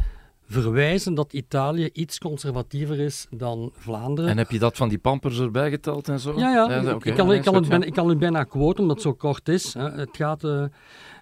verwijzen 0.48 1.14
dat 1.14 1.32
Italië 1.32 1.90
iets 1.92 2.18
conservatiever 2.18 3.00
is 3.00 3.26
dan 3.30 3.72
Vlaanderen. 3.76 4.30
En 4.30 4.38
heb 4.38 4.50
je 4.50 4.58
dat 4.58 4.76
van 4.76 4.88
die 4.88 4.98
pampers 4.98 5.38
erbij 5.38 5.70
geteld 5.70 6.08
en 6.08 6.20
zo? 6.20 6.38
Ja, 6.38 6.50
ja. 6.50 6.64
ik, 7.02 7.14
kan, 7.14 7.32
ik, 7.32 7.42
kan 7.42 7.54
het 7.54 7.68
bijna, 7.68 7.84
ik 7.84 7.92
kan 7.92 8.08
het 8.08 8.18
bijna 8.18 8.44
quoten, 8.44 8.80
omdat 8.80 8.96
het 8.96 9.04
zo 9.04 9.12
kort 9.12 9.48
is. 9.48 9.74
Hè. 9.74 9.90
Het 9.90 10.16
gaat, 10.16 10.44
eh, 10.44 10.64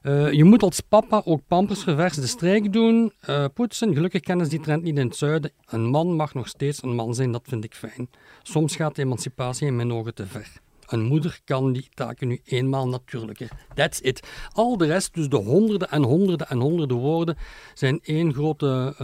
eh, 0.03 0.33
je 0.33 0.45
moet 0.45 0.63
als 0.63 0.81
papa 0.81 1.23
ook 1.25 1.41
pampers 1.47 1.83
ververste 1.83 2.29
streek 2.29 2.73
doen, 2.73 3.13
eh, 3.21 3.45
poetsen. 3.55 3.95
Gelukkig 3.95 4.21
kennen 4.21 4.47
ze 4.47 4.51
die 4.51 4.61
trend 4.61 4.83
niet 4.83 4.99
in 4.99 5.07
het 5.07 5.17
zuiden. 5.17 5.53
Een 5.67 5.85
man 5.85 6.17
mag 6.17 6.35
nog 6.35 6.49
steeds 6.49 6.83
een 6.83 6.95
man 6.95 7.15
zijn, 7.15 7.33
dat 7.33 7.45
vind 7.45 7.65
ik 7.65 7.75
fijn. 7.75 8.11
Soms 8.43 8.77
gaat 8.77 8.95
de 8.95 9.03
emancipatie 9.03 9.67
in 9.67 9.77
mijn 9.77 9.93
ogen 9.93 10.15
te 10.15 10.27
ver. 10.27 10.65
Een 10.87 11.03
moeder 11.03 11.41
kan 11.45 11.73
die 11.73 11.89
taken 11.95 12.29
nu 12.29 12.41
eenmaal 12.45 12.89
natuurlijker. 12.89 13.49
That's 13.75 14.01
it. 14.01 14.29
Al 14.53 14.77
de 14.77 14.87
rest, 14.87 15.15
dus 15.15 15.29
de 15.29 15.37
honderden 15.37 15.91
en 15.91 16.03
honderden 16.03 16.49
en 16.49 16.59
honderden 16.59 16.97
woorden, 16.97 17.37
zijn 17.75 18.01
één 18.03 18.35
grote, 18.35 18.95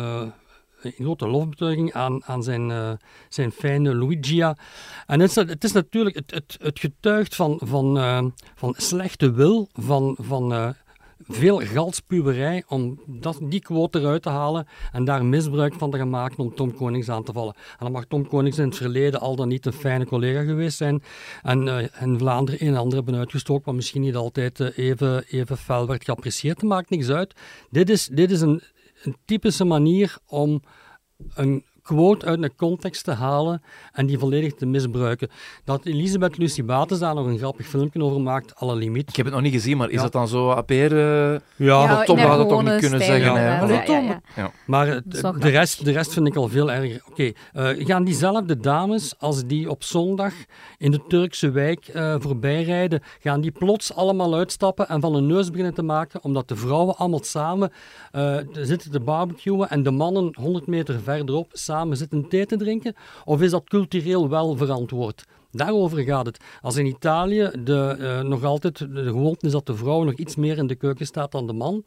een 0.82 0.92
grote 0.92 1.28
lofbetuiging 1.28 1.92
aan, 1.92 2.24
aan 2.24 2.42
zijn, 2.42 2.70
eh, 2.70 2.92
zijn 3.28 3.52
fijne 3.52 3.94
Luigia. 3.94 4.56
En 5.06 5.20
het 5.20 5.30
is, 5.30 5.34
het 5.34 5.64
is 5.64 5.72
natuurlijk, 5.72 6.16
het, 6.16 6.30
het, 6.30 6.56
het 6.60 6.80
getuigt 6.80 7.34
van, 7.34 7.60
van, 7.64 8.32
van 8.54 8.74
slechte 8.76 9.32
wil, 9.32 9.68
van, 9.72 10.16
van 10.20 10.74
veel 11.28 11.58
galspuwerij 11.58 12.64
om 12.68 13.00
dat, 13.06 13.38
die 13.42 13.60
quote 13.60 14.00
eruit 14.00 14.22
te 14.22 14.28
halen 14.28 14.66
en 14.92 15.04
daar 15.04 15.24
misbruik 15.24 15.74
van 15.74 15.90
te 15.90 15.96
gaan 15.96 16.10
maken 16.10 16.38
om 16.38 16.54
Tom 16.54 16.74
Konings 16.74 17.08
aan 17.08 17.24
te 17.24 17.32
vallen. 17.32 17.54
En 17.54 17.78
dan 17.78 17.92
mag 17.92 18.04
Tom 18.04 18.28
Konings 18.28 18.58
in 18.58 18.64
het 18.64 18.76
verleden 18.76 19.20
al 19.20 19.36
dan 19.36 19.48
niet 19.48 19.66
een 19.66 19.72
fijne 19.72 20.06
collega 20.06 20.42
geweest 20.42 20.76
zijn 20.76 21.02
en 21.42 21.68
eh, 21.68 22.02
in 22.02 22.18
Vlaanderen 22.18 22.62
een 22.62 22.68
en 22.68 22.76
ander 22.76 22.96
hebben 22.96 23.14
uitgestoken, 23.14 23.62
maar 23.64 23.74
misschien 23.74 24.02
niet 24.02 24.16
altijd 24.16 24.60
eh, 24.60 24.78
even, 24.78 25.24
even 25.24 25.56
fel 25.56 25.86
werd 25.86 26.04
geapprecieerd. 26.04 26.60
Dat 26.60 26.68
maakt 26.68 26.90
niks 26.90 27.10
uit. 27.10 27.34
Dit 27.70 27.90
is, 27.90 28.06
dit 28.06 28.30
is 28.30 28.40
een, 28.40 28.62
een 29.02 29.16
typische 29.24 29.64
manier 29.64 30.16
om 30.26 30.62
een 31.34 31.64
quote 31.82 32.26
uit 32.26 32.42
een 32.42 32.54
context 32.56 33.04
te 33.04 33.10
halen 33.10 33.62
en 33.92 34.06
die 34.06 34.18
volledig 34.18 34.54
te 34.54 34.66
misbruiken. 34.66 35.28
Dat 35.64 35.84
Elisabeth 35.84 36.36
Lucie 36.38 36.64
Bates 36.64 36.98
daar 36.98 37.14
nog 37.14 37.26
een 37.26 37.38
grappig 37.38 37.66
filmpje 37.66 38.04
over 38.04 38.20
maakt, 38.20 38.54
alle 38.56 38.74
limiet. 38.76 39.08
Ik 39.08 39.16
heb 39.16 39.24
het 39.26 39.34
nog 39.34 39.42
niet 39.44 39.52
gezien, 39.52 39.76
maar 39.76 39.88
is 39.88 39.94
Ja. 39.96 40.02
dat 40.02 40.12
dan 40.12 40.28
zo 40.28 40.50
appeer? 40.50 40.92
eh, 41.32 41.40
Ja, 41.56 42.02
Tom 42.04 42.16
in 42.16 42.22
haar 42.22 42.30
had 42.30 42.38
het 42.38 42.48
toch 42.48 42.62
niet 42.62 42.76
kunnen 42.80 43.00
zeggen, 43.02 43.34
hè? 43.34 43.58
Ja, 43.58 43.82
ja, 43.86 44.20
ja. 44.36 44.50
Maar 44.66 45.00
Dat 45.04 45.40
de, 45.42 45.48
rest, 45.48 45.84
de 45.84 45.90
rest 45.92 46.12
vind 46.12 46.26
ik 46.26 46.36
al 46.36 46.48
veel 46.48 46.72
erger. 46.72 47.02
Oké, 47.10 47.32
eh, 47.52 47.68
gaan 47.86 48.04
diezelfde 48.04 48.56
dames, 48.56 49.14
als 49.18 49.44
die 49.46 49.70
op 49.70 49.82
zondag 49.82 50.32
in 50.78 50.90
de 50.90 51.00
Turkse 51.08 51.50
wijk 51.50 51.88
eh 51.88 52.14
voorbij 52.18 52.62
rijden, 52.62 53.00
gaan 53.20 53.40
die 53.40 53.50
plots 53.50 53.94
allemaal 53.94 54.34
uitstappen 54.34 54.88
en 54.88 55.00
van 55.00 55.14
hun 55.14 55.26
neus 55.26 55.48
beginnen 55.50 55.74
te 55.74 55.82
maken, 55.82 56.24
omdat 56.24 56.48
de 56.48 56.56
vrouwen 56.56 56.96
allemaal 56.96 57.22
samen 57.22 57.72
eh, 58.10 58.36
zitten 58.52 58.90
te 58.90 59.00
barbecuen 59.00 59.70
en 59.70 59.82
de 59.82 59.90
mannen 59.90 60.34
100 60.40 60.66
meter 60.66 61.00
verderop 61.00 61.46
samen 61.52 61.70
zitten 61.92 62.28
thee 62.28 62.46
te 62.46 62.56
drinken? 62.56 62.94
Of 63.24 63.40
is 63.40 63.50
dat 63.50 63.64
cultureel 63.68 64.28
wel 64.28 64.56
verantwoord? 64.56 65.24
Daarover 65.50 65.98
gaat 66.02 66.26
het. 66.26 66.38
Als 66.60 66.76
in 66.76 66.86
Italië 66.86 67.50
de, 67.64 67.96
eh, 68.00 68.20
nog 68.20 68.44
altijd 68.44 68.78
de 68.78 69.02
gewoonte 69.04 69.46
is 69.46 69.52
dat 69.52 69.66
de 69.66 69.76
vrouw 69.76 70.02
nog 70.02 70.14
iets 70.14 70.36
meer 70.36 70.58
in 70.58 70.66
de 70.66 70.74
keuken 70.74 71.06
staat 71.06 71.32
dan 71.32 71.46
de 71.46 71.52
man, 71.52 71.84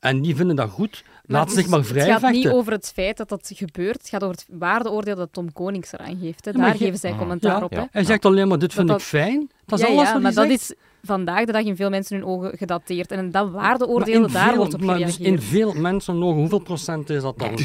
en 0.00 0.20
die 0.22 0.36
vinden 0.36 0.56
dat 0.56 0.70
goed, 0.70 1.04
laat 1.24 1.44
het 1.44 1.52
zich 1.54 1.64
is- 1.64 1.70
maar 1.70 1.78
Het 1.78 1.88
vrij 1.88 2.06
gaat 2.06 2.20
vechten. 2.20 2.38
niet 2.38 2.48
over 2.48 2.72
het 2.72 2.90
feit 2.94 3.16
dat 3.16 3.28
dat 3.28 3.50
gebeurt. 3.54 3.98
Het 3.98 4.08
gaat 4.08 4.22
over 4.24 4.36
het 4.36 4.46
waardeoordeel 4.58 5.14
dat 5.16 5.28
Tom 5.32 5.52
Konings 5.52 5.92
eraan 5.92 6.18
geeft. 6.20 6.44
Hè. 6.44 6.50
Ja, 6.50 6.58
maar 6.58 6.68
Daar 6.68 6.76
geven 6.78 6.98
zij 6.98 7.10
Ah, 7.10 7.18
commentaar 7.18 7.58
ja, 7.58 7.64
op. 7.64 7.70
Hè. 7.70 7.76
ja. 7.78 7.88
Hij 7.90 8.04
zegt 8.04 8.24
alleen 8.24 8.48
maar, 8.48 8.58
dit 8.58 8.72
vind 8.72 8.88
Dat 8.88 8.98
ik 9.00 9.04
fijn. 9.06 9.50
Dat 9.66 9.78
is 9.78 9.84
ja, 9.86 9.90
alles 9.92 10.06
ja, 10.06 10.12
wat 10.12 10.22
maar 10.22 10.32
hij 10.32 10.42
dat 10.48 10.52
is 10.58 10.74
vandaag 11.02 11.44
de 11.44 11.52
dag 11.52 11.62
in 11.62 11.76
veel 11.76 11.90
mensen 11.90 12.16
hun 12.16 12.26
ogen 12.26 12.56
gedateerd. 12.58 13.10
En 13.10 13.30
dat 13.30 13.50
waardeoordeel, 13.50 14.30
daar 14.30 14.48
veel- 14.48 14.56
wordt 14.56 14.74
op 14.74 14.80
maar 14.80 14.98
dus 14.98 15.14
gereageerd. 15.14 15.40
in 15.42 15.46
veel 15.48 15.72
mensen 15.74 16.18
nog, 16.18 16.34
hoeveel 16.34 16.58
procent 16.58 17.10
is 17.10 17.22
dat 17.22 17.38
dan? 17.38 17.58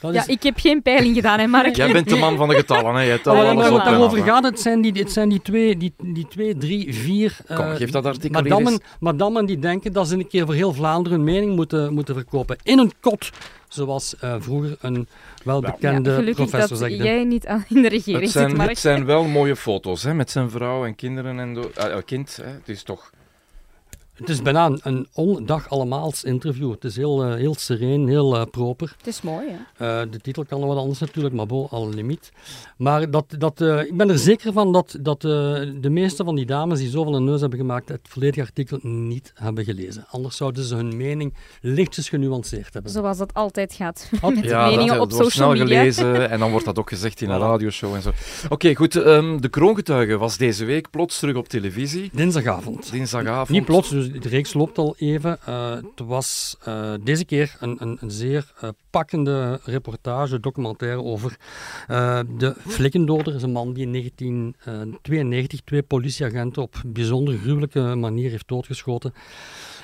Dat 0.00 0.14
Ja, 0.14 0.20
is, 0.20 0.26
ik 0.26 0.42
heb 0.42 0.58
geen 0.58 0.82
peiling 0.82 1.14
gedaan, 1.14 1.38
hè, 1.38 1.46
Mark. 1.46 1.76
Jij 1.76 1.92
bent 1.92 2.08
de 2.08 2.16
man 2.16 2.36
van 2.36 2.48
de 2.48 2.54
getallen, 2.54 2.94
hè? 2.94 3.00
Oh, 3.14 3.20
ja, 3.24 3.30
alles 3.32 3.70
maar 3.70 3.84
daarover 3.84 4.22
gaat, 4.22 4.44
het 4.44 4.60
zijn 4.60 4.80
die, 4.80 4.92
het 4.92 5.12
zijn 5.12 5.28
die, 5.28 5.42
twee, 5.42 5.76
die, 5.76 5.92
die 6.02 6.26
twee, 6.28 6.56
drie, 6.56 6.94
vier 6.94 7.36
Kom, 7.46 7.56
eh, 7.56 7.74
geef 7.74 7.90
dat 7.90 8.06
artikel 8.06 8.42
hier 8.42 8.50
madammen, 8.50 8.80
madammen 9.00 9.46
die 9.46 9.58
denken 9.58 9.92
dat 9.92 10.08
ze 10.08 10.14
een 10.14 10.28
keer 10.28 10.44
voor 10.46 10.54
heel 10.54 10.72
Vlaanderen 10.72 11.18
hun 11.18 11.26
mening 11.26 11.56
moeten, 11.56 11.94
moeten 11.94 12.14
verkopen. 12.14 12.56
In 12.62 12.78
een 12.78 12.92
kot, 13.00 13.30
zoals 13.68 14.16
eh, 14.18 14.34
vroeger 14.38 14.76
een 14.80 15.08
welbekende 15.44 16.10
Ja, 16.10 16.16
gelukkig 16.16 16.48
professor 16.48 16.78
dat 16.88 16.96
jij 16.96 17.24
niet 17.24 17.46
aan 17.46 17.64
in 17.68 17.82
de 17.82 17.88
regering 17.88 18.22
Het 18.22 18.32
zit, 18.32 18.42
zijn, 18.42 18.56
Mark. 18.56 18.68
het 18.68 18.78
zijn 18.78 19.04
wel 19.04 19.24
mooie 19.24 19.56
foto's, 19.56 20.02
hè? 20.02 20.14
Met 20.14 20.30
zijn 20.30 20.50
vrouw 20.50 20.84
en 20.84 20.94
kinderen 20.94 21.38
en... 21.38 21.54
do- 21.54 21.70
eh, 21.74 21.96
kind, 22.04 22.38
hè? 22.42 22.48
Het 22.48 22.68
is 22.68 22.82
toch... 22.82 23.10
Het 24.18 24.28
is 24.28 24.42
bijna 24.42 24.66
een, 24.66 24.80
een 24.82 25.06
ondag 25.12 25.70
allemaals 25.70 26.24
interview. 26.24 26.70
Het 26.70 26.84
is 26.84 26.96
heel, 26.96 27.24
eh, 27.24 27.34
heel 27.34 27.54
sereen, 27.54 28.08
heel 28.08 28.36
eh, 28.36 28.42
proper. 28.50 28.94
Het 28.98 29.06
is 29.06 29.22
mooi, 29.22 29.46
hè. 29.48 30.02
Eh, 30.02 30.10
de 30.10 30.18
titel 30.18 30.44
kan 30.44 30.60
nog 30.60 30.68
wat 30.68 30.78
anders 30.78 30.98
natuurlijk, 30.98 31.34
maar 31.34 31.46
bon, 31.46 31.68
al 31.70 31.88
limiet. 31.88 32.32
Maar 32.76 33.10
dat, 33.10 33.24
dat, 33.38 33.60
eh, 33.60 33.80
ik 33.80 33.96
ben 33.96 34.10
er 34.10 34.18
zeker 34.18 34.52
van 34.52 34.72
dat, 34.72 34.96
dat 35.00 35.20
de 35.20 35.88
meeste 35.90 36.24
van 36.24 36.34
die 36.34 36.46
dames 36.46 36.78
die 36.78 36.88
zoveel 36.90 37.14
een 37.14 37.24
neus 37.24 37.40
hebben 37.40 37.58
gemaakt, 37.58 37.88
het 37.88 38.00
volledige 38.02 38.40
artikel 38.40 38.78
niet 38.82 39.32
hebben 39.34 39.64
gelezen. 39.64 40.06
Anders 40.10 40.36
zouden 40.36 40.64
ze 40.64 40.74
hun 40.74 40.96
mening 40.96 41.34
lichtjes 41.60 42.08
genuanceerd 42.08 42.72
hebben. 42.72 42.92
Zoals 42.92 43.18
dat 43.18 43.34
altijd 43.34 43.72
gaat. 43.72 44.10
Altijd. 44.20 44.44
Met 44.44 44.56
meningen 44.56 44.86
dat, 44.86 45.00
op 45.00 45.10
dat 45.10 45.18
wordt 45.18 45.32
social 45.32 45.56
snel 45.56 45.66
media. 45.66 45.80
gelezen 45.80 46.30
en 46.30 46.38
dan 46.38 46.50
wordt 46.50 46.66
dat 46.66 46.78
ook 46.78 46.88
gezegd 46.88 47.20
in 47.20 47.30
een 47.30 47.38
radioshow 47.38 47.94
en 47.94 48.02
zo. 48.02 48.12
Oké, 48.48 48.74
goed. 48.74 48.96
ehm, 48.96 49.40
de 49.40 49.48
Kroongetuige 49.48 50.16
was 50.18 50.36
deze 50.36 50.64
week 50.64 50.90
plots 50.90 51.18
terug 51.18 51.36
op 51.36 51.48
televisie. 51.48 52.10
Dinsdagavond. 52.12 52.90
Dinsdagavond. 52.90 53.48
Niet 53.48 53.64
plots, 53.64 53.90
dus 53.90 54.07
de 54.12 54.28
reeks 54.28 54.54
loopt 54.54 54.78
al 54.78 54.94
even. 54.98 55.38
Eh, 55.46 55.70
het 55.74 56.06
was 56.06 56.56
eh, 56.64 56.92
deze 57.04 57.24
keer 57.24 57.56
een, 57.60 57.76
een, 57.80 57.98
een 58.00 58.10
zeer 58.10 58.52
eh, 58.60 58.68
pakkende 58.90 59.60
reportage, 59.64 60.40
documentaire 60.40 61.02
over 61.02 61.36
eh, 61.88 62.20
de 62.38 62.54
flikkendoder. 62.66 63.34
is 63.34 63.42
een 63.42 63.52
man 63.52 63.72
die 63.72 63.84
in 63.84 63.90
1992 63.92 65.60
twee 65.64 65.82
politieagenten 65.82 66.62
op 66.62 66.82
bijzonder 66.86 67.38
gruwelijke 67.38 67.80
manier 67.80 68.30
heeft 68.30 68.48
doodgeschoten. 68.48 69.12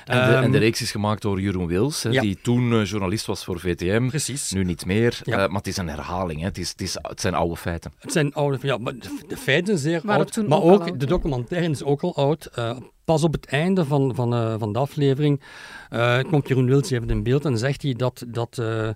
En 0.05 0.17
de, 0.29 0.35
en 0.35 0.41
de 0.41 0.57
Ehm, 0.57 0.63
reeks 0.65 0.81
is 0.81 0.91
gemaakt 0.91 1.21
door 1.21 1.41
Jeroen 1.41 1.67
Wils, 1.67 2.03
hè, 2.03 2.09
Ja. 2.09 2.21
die 2.21 2.37
toen 2.41 2.83
journalist 2.83 3.25
was 3.25 3.43
voor 3.43 3.59
VTM. 3.59 4.07
Precies. 4.07 4.51
Nu 4.51 4.63
niet 4.63 4.85
meer, 4.85 5.19
Ja. 5.23 5.33
eh, 5.33 5.47
maar 5.47 5.57
het 5.57 5.67
is 5.67 5.77
een 5.77 5.89
herhaling. 5.89 6.39
Hè. 6.39 6.45
Het, 6.45 6.57
is, 6.57 6.69
het, 6.69 6.81
is, 6.81 6.97
het 7.01 7.21
zijn 7.21 7.33
oude 7.33 7.55
feiten. 7.57 7.91
Het 7.99 8.11
zijn 8.11 8.33
oude, 8.33 8.57
ja, 8.61 8.77
maar 8.77 8.93
de, 8.93 9.09
de 9.27 9.37
feiten 9.37 9.77
zijn 9.77 9.91
zeer 9.91 10.01
Waren 10.07 10.25
oud, 10.25 10.47
maar 10.47 10.61
ook 10.61 10.99
de 10.99 11.05
documentaire 11.05 11.69
is 11.69 11.83
ook 11.83 12.01
al 12.01 12.15
oud. 12.15 12.45
Eh, 12.45 12.77
pas 13.05 13.23
op 13.23 13.33
het 13.33 13.45
einde 13.45 13.85
van, 13.85 14.15
van, 14.15 14.33
eh, 14.33 14.55
van 14.57 14.73
de 14.73 14.79
aflevering 14.79 15.41
eh, 15.89 16.19
komt 16.19 16.47
Jeroen 16.47 16.65
Wils 16.65 16.89
even 16.89 17.09
in 17.09 17.23
beeld 17.23 17.45
en 17.45 17.57
zegt 17.57 17.81
hij 17.81 17.93
dat, 17.93 18.23
dat 18.27 18.57
eh, 18.57 18.89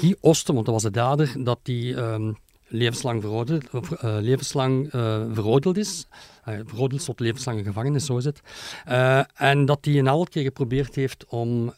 Guy 0.00 0.16
Osten, 0.20 0.54
want 0.54 0.66
dat 0.66 0.74
was 0.74 0.82
de 0.82 0.90
dader, 0.90 1.34
dat 1.44 1.58
die 1.62 1.96
ehm, 1.96 2.32
levenslang, 2.68 3.22
veroordeeld, 3.22 3.64
levenslang 4.00 4.88
veroordeeld 5.32 5.76
is. 5.76 6.06
Uh, 6.48 6.54
veroordeeld 6.66 7.04
tot 7.04 7.20
levenslange 7.20 7.62
gevangenis, 7.62 8.06
zo 8.06 8.16
is 8.16 8.24
het. 8.24 8.40
En 9.34 9.64
dat 9.64 9.78
hij 9.84 9.98
een 9.98 10.06
elke 10.06 10.30
keer 10.30 10.42
geprobeerd 10.42 10.94
heeft 10.94 11.24
om 11.28 11.72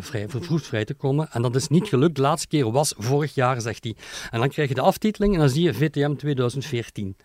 vrij, 0.00 0.26
vrij 0.48 0.84
te 0.84 0.94
komen. 0.94 1.28
En 1.32 1.42
dat 1.42 1.54
is 1.54 1.68
niet 1.68 1.88
gelukt. 1.88 2.16
De 2.16 2.22
laatste 2.22 2.48
keer 2.48 2.70
was 2.70 2.94
vorig 2.96 3.34
jaar, 3.34 3.60
zegt 3.60 3.84
hij. 3.84 3.96
En 4.30 4.40
dan 4.40 4.48
krijg 4.48 4.68
je 4.68 4.74
de 4.74 4.80
aftiteling 4.80 5.34
en 5.34 5.38
dan 5.38 5.48
zie 5.48 5.62
je 5.62 5.74
VTM 5.74 6.14
2014. 6.14 7.16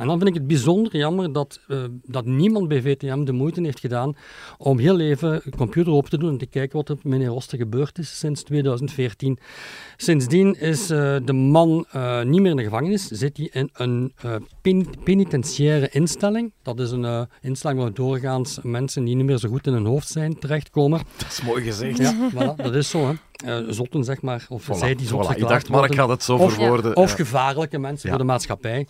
En 0.00 0.06
dan 0.06 0.16
vind 0.16 0.28
ik 0.28 0.34
het 0.34 0.46
bijzonder 0.46 0.96
jammer 0.96 1.32
dat, 1.32 1.60
eh, 1.68 1.84
dat 2.04 2.24
niemand 2.24 2.68
bij 2.68 2.82
VTM 2.82 3.24
de 3.24 3.32
moeite 3.32 3.60
heeft 3.60 3.80
gedaan 3.80 4.16
om 4.58 4.78
heel 4.78 5.00
even 5.00 5.40
de 5.44 5.56
computer 5.56 5.92
open 5.92 6.10
te 6.10 6.18
doen 6.18 6.30
en 6.30 6.38
te 6.38 6.46
kijken 6.46 6.76
wat 6.76 6.88
er 6.88 6.94
met 6.94 7.04
meneer 7.04 7.28
Roste 7.28 7.56
gebeurd 7.56 7.98
is 7.98 8.18
sinds 8.18 8.42
2014. 8.42 9.38
Sindsdien 9.96 10.60
is 10.60 10.90
eh, 10.90 11.16
de 11.24 11.32
man 11.32 11.86
eh, 11.90 12.22
niet 12.22 12.40
meer 12.40 12.50
in 12.50 12.56
de 12.56 12.62
gevangenis, 12.62 13.06
zit 13.06 13.36
hij 13.36 13.48
in 13.52 13.70
een 13.72 14.12
pen- 14.62 14.86
penitentiaire 15.04 15.88
instelling. 15.88 16.52
Dat 16.62 16.80
is 16.80 16.90
een 16.90 17.28
instelling 17.40 17.80
waar 17.80 17.94
doorgaans 17.94 18.58
mensen 18.62 19.04
die 19.04 19.16
niet 19.16 19.26
meer 19.26 19.38
zo 19.38 19.48
goed 19.48 19.66
in 19.66 19.72
hun 19.72 19.86
hoofd 19.86 20.08
zijn 20.08 20.38
terechtkomen. 20.38 21.00
Dat 21.16 21.30
is 21.30 21.42
mooi 21.42 21.62
gezegd. 21.62 21.98
Ja, 21.98 22.30
voilà, 22.32 22.56
dat 22.56 22.74
is 22.74 22.90
zo. 22.90 23.06
Hè. 23.08 23.12
Eh, 23.44 23.58
zotten, 23.68 24.04
zeg 24.04 24.22
maar. 24.22 24.46
Of 24.48 24.62
Voilà, 24.68 24.78
zij 24.78 24.94
die 24.94 25.06
zot 25.06 25.26
voilà. 25.26 25.36
Ik 25.36 25.48
dacht, 25.48 25.68
Mark 25.68 25.94
gaat 25.94 26.08
het 26.08 26.22
zo 26.22 26.36
Of- 26.36 26.52
verwoorden. 26.52 26.96
Of 26.96 27.10
Ja. 27.10 27.16
gevaarlijke 27.16 27.78
mensen 27.78 28.08
Ja. 28.08 28.14
voor 28.16 28.24
de 28.24 28.30
maatschappij. 28.32 28.86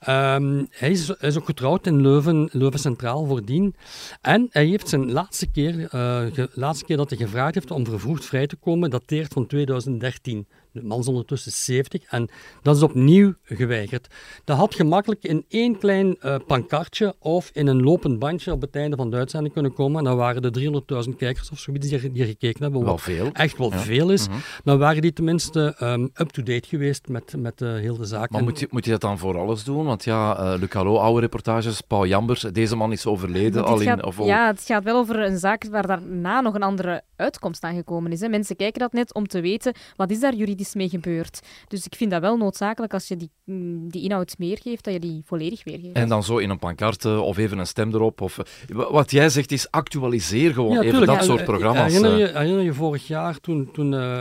Ehm, 0.00 0.64
hij, 0.70 0.90
is, 0.90 1.36
ook 1.38 1.44
getrouwd 1.44 1.86
in 1.86 2.00
Leuven, 2.00 2.48
Leuven 2.52 2.78
Centraal 2.80 3.26
voordien. 3.26 3.74
En 4.20 4.46
hij 4.50 4.66
heeft 4.66 4.88
zijn 4.88 5.12
laatste 5.12 5.46
keer, 5.46 5.80
eh, 5.90 6.20
ge- 6.32 6.50
laatste 6.54 6.84
keer 6.84 6.96
dat 6.96 7.08
hij 7.10 7.18
gevraagd 7.18 7.54
heeft 7.54 7.70
om 7.70 7.84
vervroegd 7.86 8.24
vrij 8.24 8.46
te 8.46 8.56
komen, 8.56 8.90
dateert 8.90 9.32
van 9.32 9.46
2013. 9.46 10.46
De 10.74 10.82
man 10.82 10.98
is 10.98 11.08
ondertussen 11.08 11.52
70 11.52 12.02
en 12.02 12.28
dat 12.62 12.76
is 12.76 12.82
opnieuw 12.82 13.34
geweigerd. 13.44 14.06
Dat 14.44 14.56
had 14.56 14.74
gemakkelijk 14.74 15.22
in 15.22 15.44
één 15.48 15.78
klein 15.78 16.16
uh, 16.22 16.36
pankartje 16.46 17.14
of 17.18 17.50
in 17.52 17.66
een 17.66 17.82
lopend 17.82 18.18
bandje 18.18 18.52
op 18.52 18.60
het 18.60 18.76
einde 18.76 18.96
van 18.96 19.10
de 19.10 19.16
uitzending 19.16 19.52
kunnen 19.52 19.72
komen. 19.72 19.98
En 19.98 20.04
dan 20.04 20.16
waren 20.16 20.42
de 20.42 20.82
300.000 21.08 21.16
kijkers 21.16 21.50
of 21.50 21.58
zoiets 21.58 21.88
die, 21.88 22.12
die 22.12 22.24
gekeken 22.24 22.62
hebben. 22.62 22.84
Wel 22.84 22.98
veel. 22.98 23.30
Echt 23.32 23.58
wel 23.58 23.70
veel 23.70 24.10
is. 24.10 24.28
Mhm. 24.28 24.38
Dan 24.64 24.78
waren 24.78 25.02
die 25.02 25.12
tenminste 25.12 25.76
um, 25.80 26.10
up-to-date 26.14 26.68
geweest 26.68 27.08
met, 27.08 27.34
met 27.38 27.60
uh, 27.60 27.74
heel 27.74 27.96
de 27.96 28.04
zaak. 28.04 28.30
Maar 28.30 28.42
moet 28.42 28.60
je, 28.60 28.68
moet 28.70 28.84
je 28.84 28.90
dat 28.90 29.00
dan 29.00 29.18
voor 29.18 29.38
alles 29.38 29.64
doen? 29.64 29.84
Want 29.84 30.04
ja, 30.04 30.38
uh, 30.38 30.60
Luc 30.60 30.72
Hallo, 30.72 30.96
oude 30.96 31.20
reportages, 31.20 31.80
Paul 31.80 32.06
Jambers, 32.06 32.40
deze 32.40 32.76
man 32.76 32.92
is 32.92 33.06
overleden. 33.06 33.64
Al 33.64 33.80
in, 33.80 34.04
of 34.04 34.24
Ja, 34.24 34.46
het 34.46 34.62
gaat 34.62 34.84
wel 34.84 34.96
over 34.96 35.18
een 35.20 35.38
zaak 35.38 35.64
waar 35.70 35.86
daarna 35.86 36.40
nog 36.40 36.54
een 36.54 36.62
andere 36.62 37.02
uitkomst 37.16 37.62
aan 37.62 37.74
gekomen 37.74 38.12
is. 38.12 38.20
Hè. 38.20 38.28
Mensen 38.28 38.56
kijken 38.56 38.80
dat 38.80 38.92
net 38.92 39.14
om 39.14 39.26
te 39.26 39.40
weten, 39.40 39.74
wat 39.96 40.10
is 40.10 40.20
daar 40.20 40.34
juridisch 40.34 40.63
mee 40.72 40.88
gebeurd? 40.88 41.40
Dus 41.68 41.86
ik 41.86 41.94
vind 41.94 42.10
dat 42.10 42.20
wel 42.20 42.36
noodzakelijk 42.36 42.92
als 42.92 43.08
je 43.08 43.16
die, 43.16 43.30
mm, 43.44 43.90
die 43.90 44.02
inhoud 44.02 44.34
meegeeft, 44.38 44.84
dat 44.84 44.92
je 44.92 45.00
die 45.00 45.22
volledig 45.24 45.64
weergeeft. 45.64 45.96
En 45.96 46.08
dan 46.08 46.22
zo 46.22 46.36
in 46.36 46.50
een 46.50 46.58
pancarte 46.58 47.20
of 47.20 47.36
even 47.36 47.58
een 47.58 47.66
stem 47.66 47.94
erop. 47.94 48.20
Of, 48.20 48.38
wat 48.72 49.10
jij 49.10 49.28
zegt 49.28 49.52
is 49.52 49.70
actualiseer 49.70 50.52
gewoon 50.52 50.80
even 50.80 51.06
dat 51.06 51.24
soort 51.24 51.44
programma's. 51.44 51.92
Herinner 51.92 52.18
je, 52.18 52.38
herinner 52.38 52.64
je 52.64 52.72
vorig 52.74 53.06
jaar 53.06 53.40
toen, 53.40 53.68
toen 53.72 53.92
uh, 53.92 54.20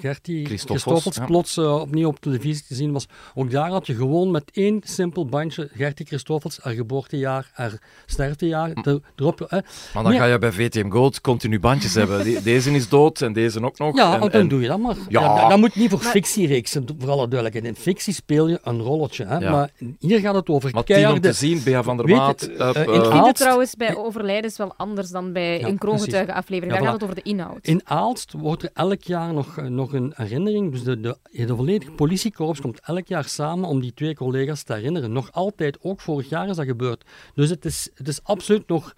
Gertie 0.00 0.46
Christoffels 0.46 1.18
plots 1.26 1.56
uh, 1.56 1.80
opnieuw 1.80 2.08
op 2.08 2.20
televisie 2.20 2.64
te 2.66 2.74
zien 2.74 2.92
was? 2.92 3.06
Ook 3.34 3.50
daar 3.50 3.70
had 3.70 3.86
je 3.86 3.94
gewoon 3.94 4.30
met 4.30 4.50
één 4.52 4.80
simpel 4.84 5.26
bandje 5.26 5.68
Gertie 5.72 6.06
Christoffels, 6.06 6.58
haar 6.62 6.74
geboortejaar, 6.74 7.50
haar 7.52 7.78
sterftejaar, 8.06 8.72
erop. 9.16 9.38
Hè. 9.48 9.58
Maar 9.94 10.02
dan 10.02 10.12
ga 10.12 10.24
je 10.24 10.38
bij 10.38 10.52
VTM 10.52 10.90
Gold 10.90 11.20
continu 11.20 11.60
bandjes 11.60 11.94
hebben. 11.94 12.24
deze 12.44 12.70
is 12.70 12.88
dood 12.88 13.20
en 13.20 13.32
deze 13.32 13.62
ook 13.64 13.78
nog. 13.78 13.96
Ja, 13.96 14.20
en, 14.20 14.30
dan 14.30 14.48
doe 14.48 14.60
je 14.60 14.68
dat 14.68 14.78
maar. 14.78 14.96
Ja. 15.08 15.48
dat 15.48 15.58
moet 15.58 15.74
niet 15.74 15.83
voor 15.88 16.02
maar... 16.02 16.10
fictiereeksen, 16.10 16.86
voor 16.98 17.10
alle 17.10 17.28
duidelijkheid. 17.28 17.76
In 17.76 17.82
fictie 17.82 18.14
speel 18.14 18.48
je 18.48 18.58
een 18.62 18.80
rolletje. 18.80 19.26
Hè. 19.26 19.50
Maar 19.50 19.70
hier 19.98 20.20
gaat 20.20 20.34
het 20.34 20.48
over 20.48 20.70
maar 20.72 20.84
keiharde... 20.84 21.16
om 21.16 21.20
te 21.20 21.32
zien, 21.32 21.62
Bea 21.64 21.82
van 21.82 21.96
der 21.96 22.08
Maat... 22.08 22.48
Uh, 22.48 22.58
uh, 22.58 22.68
ik 22.68 23.04
vind 23.04 23.26
het 23.26 23.36
trouwens 23.36 23.74
bij 23.76 23.96
overlijdens 23.96 24.56
wel 24.56 24.74
anders 24.76 25.10
dan 25.10 25.32
bij 25.32 25.58
ja, 25.58 25.66
een 25.66 25.78
kroongetuigen 25.78 26.34
aflevering. 26.34 26.72
Daar 26.72 26.84
gaat 26.84 26.92
het 26.92 27.02
over 27.02 27.14
de 27.14 27.22
inhoud. 27.22 27.66
In 27.66 27.80
Aalst 27.84 28.32
wordt 28.32 28.62
er 28.62 28.70
elk 28.74 29.02
jaar 29.02 29.32
nog, 29.32 29.58
eh, 29.58 29.64
nog 29.64 29.92
een 29.92 30.12
herinnering. 30.16 30.72
Dus 30.72 30.82
de, 30.82 31.00
de, 31.00 31.16
de 31.30 31.56
volledige 31.56 31.90
politiekorps 31.90 32.60
komt 32.60 32.80
elk 32.80 33.06
jaar 33.06 33.24
samen 33.24 33.68
om 33.68 33.80
die 33.80 33.94
twee 33.94 34.14
collega's 34.14 34.62
te 34.62 34.72
herinneren. 34.72 35.12
Nog 35.12 35.32
altijd, 35.32 35.78
ook 35.80 36.00
vorig 36.00 36.28
jaar 36.28 36.48
is 36.48 36.56
dat 36.56 36.66
gebeurd. 36.66 37.04
Dus 37.34 37.50
het 37.50 37.64
is, 37.64 37.88
het 37.94 38.08
is 38.08 38.20
absoluut 38.22 38.68
nog 38.68 38.94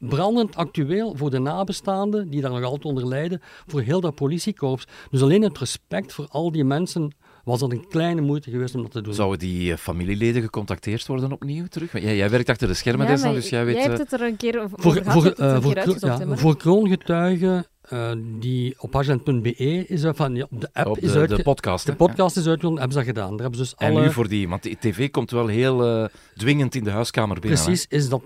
brandend 0.00 0.56
actueel 0.56 1.14
voor 1.16 1.30
de 1.30 1.38
nabestaanden, 1.38 2.30
die 2.30 2.40
daar 2.40 2.50
nog 2.50 2.62
altijd 2.62 2.84
onder 2.84 3.06
lijden, 3.06 3.40
voor 3.66 3.80
heel 3.80 4.00
dat 4.00 4.14
politiekorps. 4.14 4.86
Dus 5.10 5.22
alleen 5.22 5.42
het 5.42 5.58
respect 5.58 6.12
voor 6.12 6.26
al 6.30 6.52
die 6.52 6.64
mensen 6.64 7.14
was 7.44 7.60
dat 7.60 7.72
een 7.72 7.88
kleine 7.88 8.20
moeite 8.20 8.50
geweest 8.50 8.74
om 8.74 8.82
dat 8.82 8.90
te 8.90 9.00
doen. 9.00 9.14
Zouden 9.14 9.38
die 9.38 9.72
eh, 9.72 9.78
familieleden 9.78 10.42
gecontacteerd 10.42 11.06
worden 11.06 11.32
opnieuw 11.32 11.66
terug? 11.66 11.92
Jij, 11.92 12.16
jij 12.16 12.30
werkt 12.30 12.48
achter 12.48 12.68
de 12.68 12.74
schermen, 12.74 13.06
ja, 13.06 13.32
dus 13.32 13.48
jij 13.48 13.64
weet... 13.64 13.74
Jij 13.74 13.84
hebt 13.84 13.98
het 13.98 14.12
er 14.12 14.22
een 14.22 14.36
keer 14.36 14.62
over 14.62 14.78
voor, 14.80 15.02
voor, 15.04 15.34
uh, 15.40 15.62
voor, 15.62 15.76
ja, 16.00 16.36
voor 16.36 16.56
kroongetuigen 16.56 17.66
uh, 17.92 18.10
die 18.38 18.74
op 18.78 18.96
agent.be 18.96 19.86
is, 19.86 20.04
van, 20.06 20.34
ja, 20.34 20.46
op 20.50 20.60
de 20.60 20.68
app 20.72 20.86
op 20.86 20.94
de, 20.94 21.00
is 21.00 21.14
uit, 21.14 21.28
de 21.28 21.42
podcast. 21.42 21.86
De 21.86 21.94
podcast 21.94 22.36
is 22.36 22.46
uitgekomen, 22.46 22.78
hebben 22.80 22.98
ze 22.98 23.04
dat 23.04 23.14
gedaan. 23.14 23.30
Daar 23.30 23.40
hebben 23.40 23.66
ze 23.66 23.74
dus 23.74 23.74
en 23.74 23.92
alle... 23.92 24.00
nu 24.00 24.12
voor 24.12 24.28
die, 24.28 24.48
want 24.48 24.62
de 24.62 24.76
tv 24.78 25.10
komt 25.10 25.30
wel 25.30 25.46
heel 25.46 26.02
uh, 26.02 26.08
dwingend 26.36 26.74
in 26.74 26.84
de 26.84 26.90
huiskamer 26.90 27.40
binnen. 27.40 27.64
Precies, 27.64 27.86
hè? 27.88 27.96
is 27.96 28.08
dat 28.08 28.22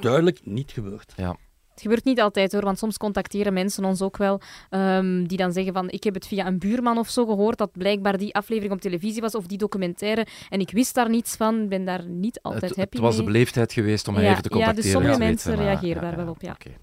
duidelijk 0.00 0.40
niet 0.44 0.70
gebeurd. 0.70 1.12
Ja. 1.16 1.36
Het 1.72 1.80
gebeurt 1.80 2.04
niet 2.04 2.20
altijd 2.20 2.52
hoor, 2.52 2.62
want 2.62 2.78
soms 2.78 2.96
contacteren 2.98 3.52
mensen 3.52 3.84
ons 3.84 4.02
ook 4.02 4.16
wel 4.16 4.40
um, 4.70 5.28
die 5.28 5.36
dan 5.36 5.52
zeggen 5.52 5.72
van 5.72 5.90
ik 5.90 6.04
heb 6.04 6.14
het 6.14 6.26
via 6.26 6.46
een 6.46 6.58
buurman 6.58 6.98
of 6.98 7.08
zo 7.08 7.26
gehoord 7.26 7.58
dat 7.58 7.70
blijkbaar 7.72 8.18
die 8.18 8.34
aflevering 8.34 8.72
op 8.72 8.80
televisie 8.80 9.20
was 9.20 9.34
of 9.34 9.46
die 9.46 9.58
documentaire 9.58 10.26
en 10.48 10.60
ik 10.60 10.70
wist 10.70 10.94
daar 10.94 11.10
niets 11.10 11.36
van, 11.36 11.68
ben 11.68 11.84
daar 11.84 12.08
niet 12.08 12.40
altijd 12.42 12.62
het, 12.62 12.76
happy 12.76 12.96
Het 12.96 13.04
was 13.04 13.16
mee. 13.16 13.26
de 13.26 13.32
beleefdheid 13.32 13.72
geweest 13.72 14.08
om 14.08 14.20
ja, 14.20 14.30
even 14.30 14.42
te 14.42 14.48
contacteren. 14.48 14.76
Ja, 14.76 14.82
dus 14.82 14.92
sommige 14.92 15.18
mensen 15.18 15.54
reageren 15.54 16.02
daar 16.02 16.16
wel 16.16 16.28
op, 16.28 16.42
ja. 16.42 16.52
Okay. 16.52 16.76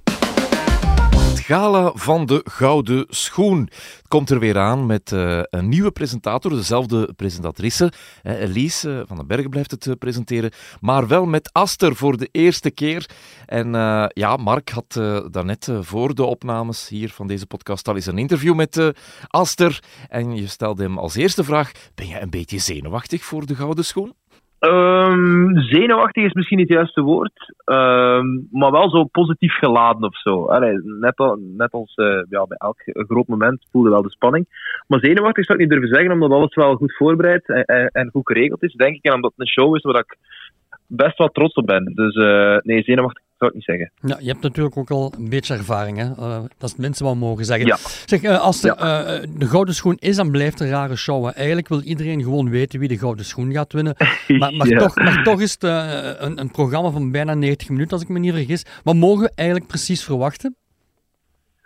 Het 1.39 1.47
gala 1.47 1.91
van 1.95 2.25
de 2.25 2.41
Gouden 2.43 3.05
Schoen 3.09 3.69
komt 4.07 4.29
er 4.29 4.39
weer 4.39 4.57
aan 4.57 4.85
met 4.85 5.11
uh, 5.11 5.41
een 5.43 5.69
nieuwe 5.69 5.91
presentator, 5.91 6.51
dezelfde 6.51 7.13
presentatrice. 7.15 7.91
Elise 8.23 8.89
uh, 8.89 9.01
van 9.05 9.17
den 9.17 9.27
Bergen 9.27 9.49
blijft 9.49 9.71
het 9.71 9.99
presenteren, 9.99 10.51
maar 10.81 11.07
wel 11.07 11.25
met 11.25 11.49
Aster 11.53 11.95
voor 11.95 12.17
de 12.17 12.29
eerste 12.31 12.71
keer. 12.71 13.09
En 13.45 13.71
ja, 14.13 14.35
Mark 14.35 14.69
had 14.69 14.93
daarnet 15.31 15.69
voor 15.81 16.15
de 16.15 16.23
opnames 16.23 16.87
hier 16.87 17.09
van 17.09 17.27
deze 17.27 17.45
podcast 17.45 17.87
al 17.87 17.95
eens 17.95 18.05
een 18.05 18.17
interview 18.17 18.55
met 18.55 18.93
Aster. 19.27 19.83
En 20.07 20.35
je 20.35 20.47
stelde 20.47 20.83
hem 20.83 20.97
als 20.97 21.15
eerste 21.15 21.43
vraag, 21.43 21.71
ben 21.95 22.07
je 22.07 22.19
een 22.19 22.29
beetje 22.29 22.59
zenuwachtig 22.59 23.23
voor 23.23 23.45
de 23.45 23.55
Gouden 23.55 23.85
Schoen? 23.85 24.13
Um, 24.59 25.57
zenuwachtig 25.57 26.23
is 26.23 26.33
misschien 26.33 26.57
niet 26.57 26.69
het 26.69 26.77
juiste 26.77 27.01
woord, 27.01 27.53
um, 27.65 28.47
maar 28.51 28.71
wel 28.71 28.89
zo 28.89 29.03
positief 29.03 29.53
geladen 29.53 30.03
of 30.03 30.19
zo. 30.19 30.45
Allee, 30.45 30.81
net, 30.83 31.17
al, 31.17 31.37
net 31.57 31.71
als 31.71 31.95
uh, 31.95 32.21
ja, 32.29 32.45
bij 32.45 32.57
elk 32.57 32.81
groot 32.85 33.27
moment 33.27 33.67
voelde 33.71 33.89
wel 33.89 34.01
de 34.01 34.09
spanning. 34.09 34.45
Maar 34.87 34.99
zenuwachtig 34.99 35.45
zou 35.45 35.57
ik 35.57 35.63
niet 35.63 35.73
durven 35.73 35.95
zeggen, 35.95 36.13
omdat 36.13 36.31
alles 36.31 36.55
wel 36.55 36.75
goed 36.75 36.95
voorbereid 36.95 37.47
en, 37.47 37.89
en, 37.91 38.09
goed 38.11 38.27
geregeld 38.27 38.63
is, 38.63 38.73
denk 38.73 38.95
ik. 38.95 39.03
En 39.03 39.13
omdat 39.13 39.31
het 39.35 39.39
een 39.39 39.63
show 39.63 39.75
is 39.75 39.81
waar 39.81 39.99
ik 39.99 40.17
best 40.87 41.17
wel 41.17 41.27
trots 41.27 41.53
op 41.53 41.65
ben. 41.65 41.91
Dus 41.95 42.15
uh, 42.15 42.57
nee, 42.57 42.83
zenuwachtig 42.83 43.23
zou 43.39 43.51
ik 43.51 43.53
niet 43.53 43.63
zeggen. 43.63 43.91
Ja, 44.01 44.17
je 44.19 44.27
hebt 44.27 44.41
natuurlijk 44.41 44.77
ook 44.77 44.91
al 44.91 45.13
een 45.17 45.29
beetje 45.29 45.53
ervaring, 45.53 45.97
hè? 45.97 46.05
Uh, 46.05 46.15
dat 46.17 46.49
is 46.59 46.71
het 46.71 46.77
minste 46.77 47.03
wat 47.03 47.15
mogen 47.15 47.45
zeggen. 47.45 47.67
Ja. 47.67 47.77
Zeg, 48.05 48.23
uh, 48.23 48.39
als 48.39 48.61
de, 48.61 48.67
ja. 48.67 49.19
de 49.37 49.47
Gouden 49.47 49.75
Schoen 49.75 49.97
is 49.99 50.17
en 50.17 50.31
blijft 50.31 50.59
een 50.59 50.69
rare 50.69 50.95
show. 50.95 51.25
Hè? 51.25 51.31
Eigenlijk 51.31 51.67
wil 51.67 51.81
iedereen 51.81 52.23
gewoon 52.23 52.49
weten 52.49 52.79
wie 52.79 52.87
de 52.87 52.97
Gouden 52.97 53.25
Schoen 53.25 53.51
gaat 53.51 53.73
winnen. 53.73 53.95
Maar, 54.27 54.53
maar, 54.53 54.67
toch, 54.67 54.95
maar 54.95 55.23
toch 55.23 55.41
is 55.41 55.51
het 55.51 55.63
een, 55.63 56.39
een 56.39 56.51
programma 56.51 56.89
van 56.89 57.11
bijna 57.11 57.33
90 57.33 57.69
minuten, 57.69 57.91
als 57.91 58.01
ik 58.01 58.09
me 58.09 58.19
niet 58.19 58.33
vergis. 58.33 58.65
Wat 58.83 58.95
mogen 58.95 59.23
we 59.23 59.31
eigenlijk 59.35 59.67
precies 59.69 60.03
verwachten? 60.03 60.55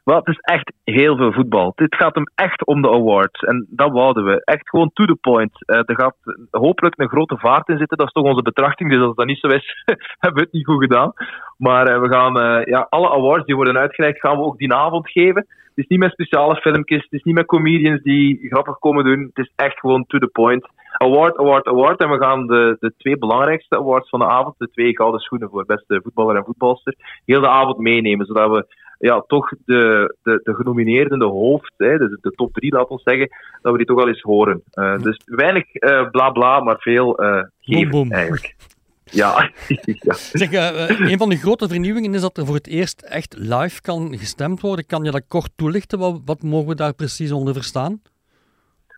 Wel, 0.04 0.18
het 0.18 0.28
is 0.28 0.40
echt 0.40 0.74
heel 0.84 1.18
veel 1.18 1.32
voetbal. 1.32 1.74
Dit 1.76 1.96
gaat 1.96 2.16
hem 2.16 2.32
echt 2.36 2.66
om 2.66 2.82
de 2.82 2.90
awards. 2.90 3.40
En 3.40 3.68
dat 3.70 3.92
wouden 3.92 4.26
we. 4.26 4.44
Echt 4.44 4.70
gewoon 4.70 4.92
to 4.94 5.06
the 5.06 5.16
point. 5.16 5.52
Uh, 5.66 5.78
er 5.78 5.96
gaat 5.96 6.16
hopelijk 6.52 7.00
een 7.00 7.10
grote 7.10 7.38
vaart 7.38 7.70
in 7.70 7.78
zitten. 7.78 7.98
Dat 7.98 8.08
is 8.08 8.14
toch 8.14 8.24
onze 8.24 8.42
betrachting. 8.42 8.90
Dus 8.90 9.02
als 9.02 9.16
dat 9.16 9.26
niet 9.26 9.40
zo 9.40 9.48
is, 9.48 9.84
hebben 10.20 10.40
we 10.40 10.46
het 10.46 10.52
niet 10.52 10.66
goed 10.66 10.84
gedaan. 10.84 11.14
Maar 11.58 11.92
uh, 11.92 12.02
we 12.02 12.08
gaan 12.08 12.38
uh, 12.38 12.66
ja, 12.66 12.88
alle 12.90 13.10
awards 13.10 13.46
die 13.46 13.56
worden 13.56 13.78
uitgereikt, 13.78 14.20
gaan 14.20 14.38
we 14.38 14.44
ook 14.44 14.58
die 14.58 14.74
avond 14.74 15.10
geven. 15.10 15.46
Het 15.76 15.84
is 15.84 15.88
niet 15.88 16.00
met 16.00 16.12
speciale 16.12 16.56
filmpjes. 16.56 17.04
Het 17.04 17.14
is 17.14 17.24
niet 17.24 17.36
met 17.36 17.46
comedians 17.46 18.02
die 18.02 18.48
grappig 18.50 18.80
komen 18.80 19.04
doen. 19.04 19.20
Het 19.34 19.46
is 19.46 19.52
echt 19.56 19.80
gewoon 19.80 20.06
to 20.08 20.18
the 20.18 20.28
point. 20.28 20.68
Award, 20.98 21.38
award, 21.38 21.68
award. 21.68 22.00
En 22.00 22.10
we 22.10 22.18
gaan 22.18 22.48
de, 22.48 22.78
de 22.80 22.94
twee 22.98 23.18
belangrijkste 23.18 23.78
awards 23.78 24.10
van 24.10 24.20
de 24.20 24.28
avond, 24.28 24.56
de 24.58 24.70
twee 24.70 24.96
gouden 24.96 25.22
schoenen 25.22 25.50
voor 25.50 25.66
beste 25.66 26.00
voetballer 26.04 26.36
en 26.36 26.44
voetbalster, 26.44 26.96
heel 27.26 27.42
de 27.42 27.50
avond 27.50 27.78
meenemen. 27.78 28.26
Zodat 28.26 28.52
we 28.52 28.66
ja, 28.98 29.24
toch 29.28 29.50
de, 29.66 30.16
de, 30.24 30.40
de 30.44 30.54
genomineerden, 30.54 31.20
de 31.20 31.26
hoofd, 31.26 31.74
hè, 31.78 31.98
de, 31.98 32.18
de 32.22 32.32
top 32.32 32.54
drie, 32.54 32.74
laten 32.74 32.96
we 32.96 33.02
zeggen, 33.04 33.30
dat 33.62 33.72
we 33.72 33.78
die 33.78 33.88
toch 33.88 34.00
al 34.00 34.08
eens 34.08 34.22
horen. 34.22 34.64
Uh, 34.74 34.98
dus 34.98 35.22
weinig 35.26 35.66
uh, 35.74 36.10
bla 36.10 36.30
bla, 36.30 36.60
maar 36.60 36.78
veel 36.80 37.24
uh, 37.24 37.44
geven, 37.60 37.90
boom, 37.90 38.10
boom. 38.10 38.12
eigenlijk. 38.12 38.56
Ja. 39.04 39.50
ja. 40.08 40.14
Zeg, 40.14 40.52
een 41.12 41.18
van 41.18 41.30
de 41.30 41.38
grote 41.38 41.68
vernieuwingen 41.68 42.14
is 42.14 42.22
dat 42.22 42.38
er 42.38 42.46
voor 42.46 42.56
het 42.56 42.68
eerst 42.68 43.02
echt 43.02 43.36
live 43.38 43.82
kan 43.82 44.18
gestemd 44.18 44.62
worden. 44.62 44.86
Kan 44.86 45.04
je 45.04 45.12
dat 45.12 45.28
kort 45.28 45.52
toelichten? 45.56 46.00
Wat, 46.00 46.22
wat 46.26 46.44
mogen 46.44 46.68
we 46.68 46.76
daar 46.76 46.94
precies 46.94 47.32
onder 47.32 47.54
verstaan? 47.54 48.02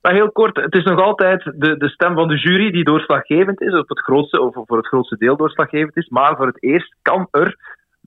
Maar 0.02 0.14
heel 0.14 0.32
kort, 0.32 0.56
het 0.56 0.74
is 0.74 0.84
nog 0.84 1.00
altijd 1.00 1.44
de, 1.44 1.78
de 1.78 1.90
stem 1.90 2.14
van 2.14 2.28
de 2.28 2.38
jury 2.38 2.72
die 2.72 2.84
doorslaggevend 2.84 3.62
is, 3.62 3.74
of, 3.74 3.88
het 3.88 4.00
grootste, 4.00 4.42
of 4.42 4.54
voor 4.54 4.78
het 4.78 4.88
grootste 4.88 5.18
deel 5.18 5.38
doorslaggevend 5.38 5.98
is. 5.98 6.10
Maar 6.10 6.36
voor 6.36 6.48
het 6.48 6.64
eerst 6.64 6.96
kan 7.02 7.28
er 7.32 7.58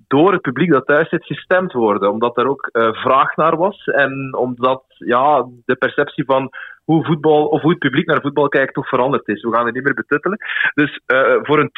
door 0.08 0.32
het 0.32 0.40
publiek 0.40 0.70
dat 0.70 0.86
thuis 0.86 1.08
zit 1.08 1.26
gestemd 1.26 1.72
worden. 1.72 2.10
Omdat 2.10 2.38
er 2.38 2.48
ook 2.48 2.68
uh, 2.72 2.92
vraag 2.92 3.36
naar 3.36 3.56
was. 3.56 3.84
En 3.84 4.36
omdat 4.36 4.84
ja, 4.88 5.46
de 5.64 5.76
perceptie 5.76 6.24
van 6.24 6.50
hoe 6.84 7.04
voetbal 7.04 7.46
of 7.46 7.60
hoe 7.60 7.70
het 7.70 7.78
publiek 7.78 8.06
naar 8.06 8.20
voetbal 8.20 8.48
kijkt 8.48 8.74
toch 8.74 8.88
veranderd 8.88 9.28
is. 9.28 9.42
We 9.42 9.54
gaan 9.54 9.64
het 9.66 9.74
niet 9.74 9.84
meer 9.84 9.94
betuttelen. 9.94 10.38
Dus 10.74 11.00
uh, 11.06 11.36
voor 11.42 11.58
een 11.58 11.70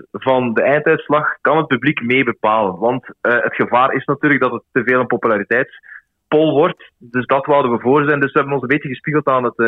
20% 0.00 0.06
van 0.12 0.54
de 0.54 0.62
einduitslag 0.62 1.40
kan 1.40 1.56
het 1.56 1.66
publiek 1.66 2.02
mee 2.02 2.24
bepalen. 2.24 2.78
Want 2.78 3.04
uh, 3.04 3.12
het 3.22 3.54
gevaar 3.54 3.92
is 3.94 4.04
natuurlijk 4.04 4.42
dat 4.42 4.52
het 4.52 4.62
te 4.72 4.82
veel 4.84 5.00
een 5.00 5.06
populariteitspol 5.06 6.52
wordt. 6.52 6.92
Dus 6.98 7.26
dat 7.26 7.46
wouden 7.46 7.70
we 7.70 7.80
voor 7.80 8.04
zijn. 8.04 8.20
Dus 8.20 8.32
we 8.32 8.38
hebben 8.38 8.54
ons 8.54 8.62
een 8.62 8.76
beetje 8.76 8.88
gespiegeld 8.88 9.26
aan 9.26 9.44
het, 9.44 9.58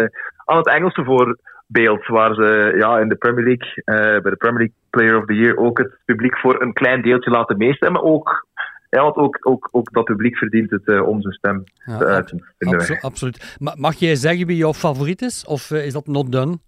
aan 0.44 0.56
het 0.56 0.68
Engelse 0.68 1.04
voor 1.04 1.38
beeld, 1.72 2.06
waar 2.06 2.34
ze 2.34 2.74
ja, 2.76 2.98
in 2.98 3.08
de 3.08 3.14
Premier 3.14 3.44
League, 3.44 3.82
uh, 3.84 4.22
bij 4.22 4.30
de 4.30 4.36
Premier 4.36 4.58
League 4.58 4.76
Player 4.90 5.18
of 5.18 5.24
the 5.24 5.34
Year 5.34 5.56
ook 5.56 5.78
het 5.78 5.96
publiek 6.04 6.38
voor 6.38 6.62
een 6.62 6.72
klein 6.72 7.02
deeltje 7.02 7.30
laten 7.30 7.56
meestemmen. 7.56 8.02
Ook, 8.02 8.46
ja, 8.90 9.02
want 9.02 9.16
ook, 9.16 9.38
ook, 9.40 9.68
ook 9.70 9.92
dat 9.92 10.04
publiek 10.04 10.36
verdient 10.36 10.70
het 10.70 10.86
uh, 10.86 11.08
om 11.08 11.22
zijn 11.22 11.34
stem 11.34 11.64
ja, 11.74 11.98
te 11.98 12.04
uiten. 12.04 12.44
Abso 12.58 12.94
absoluut. 13.00 13.56
Mag 13.76 13.94
jij 13.94 14.14
zeggen 14.14 14.46
wie 14.46 14.56
jouw 14.56 14.72
favoriet 14.72 15.22
is, 15.22 15.46
of 15.46 15.70
uh, 15.70 15.86
is 15.86 15.92
dat 15.92 16.06
not 16.06 16.32
done? 16.32 16.58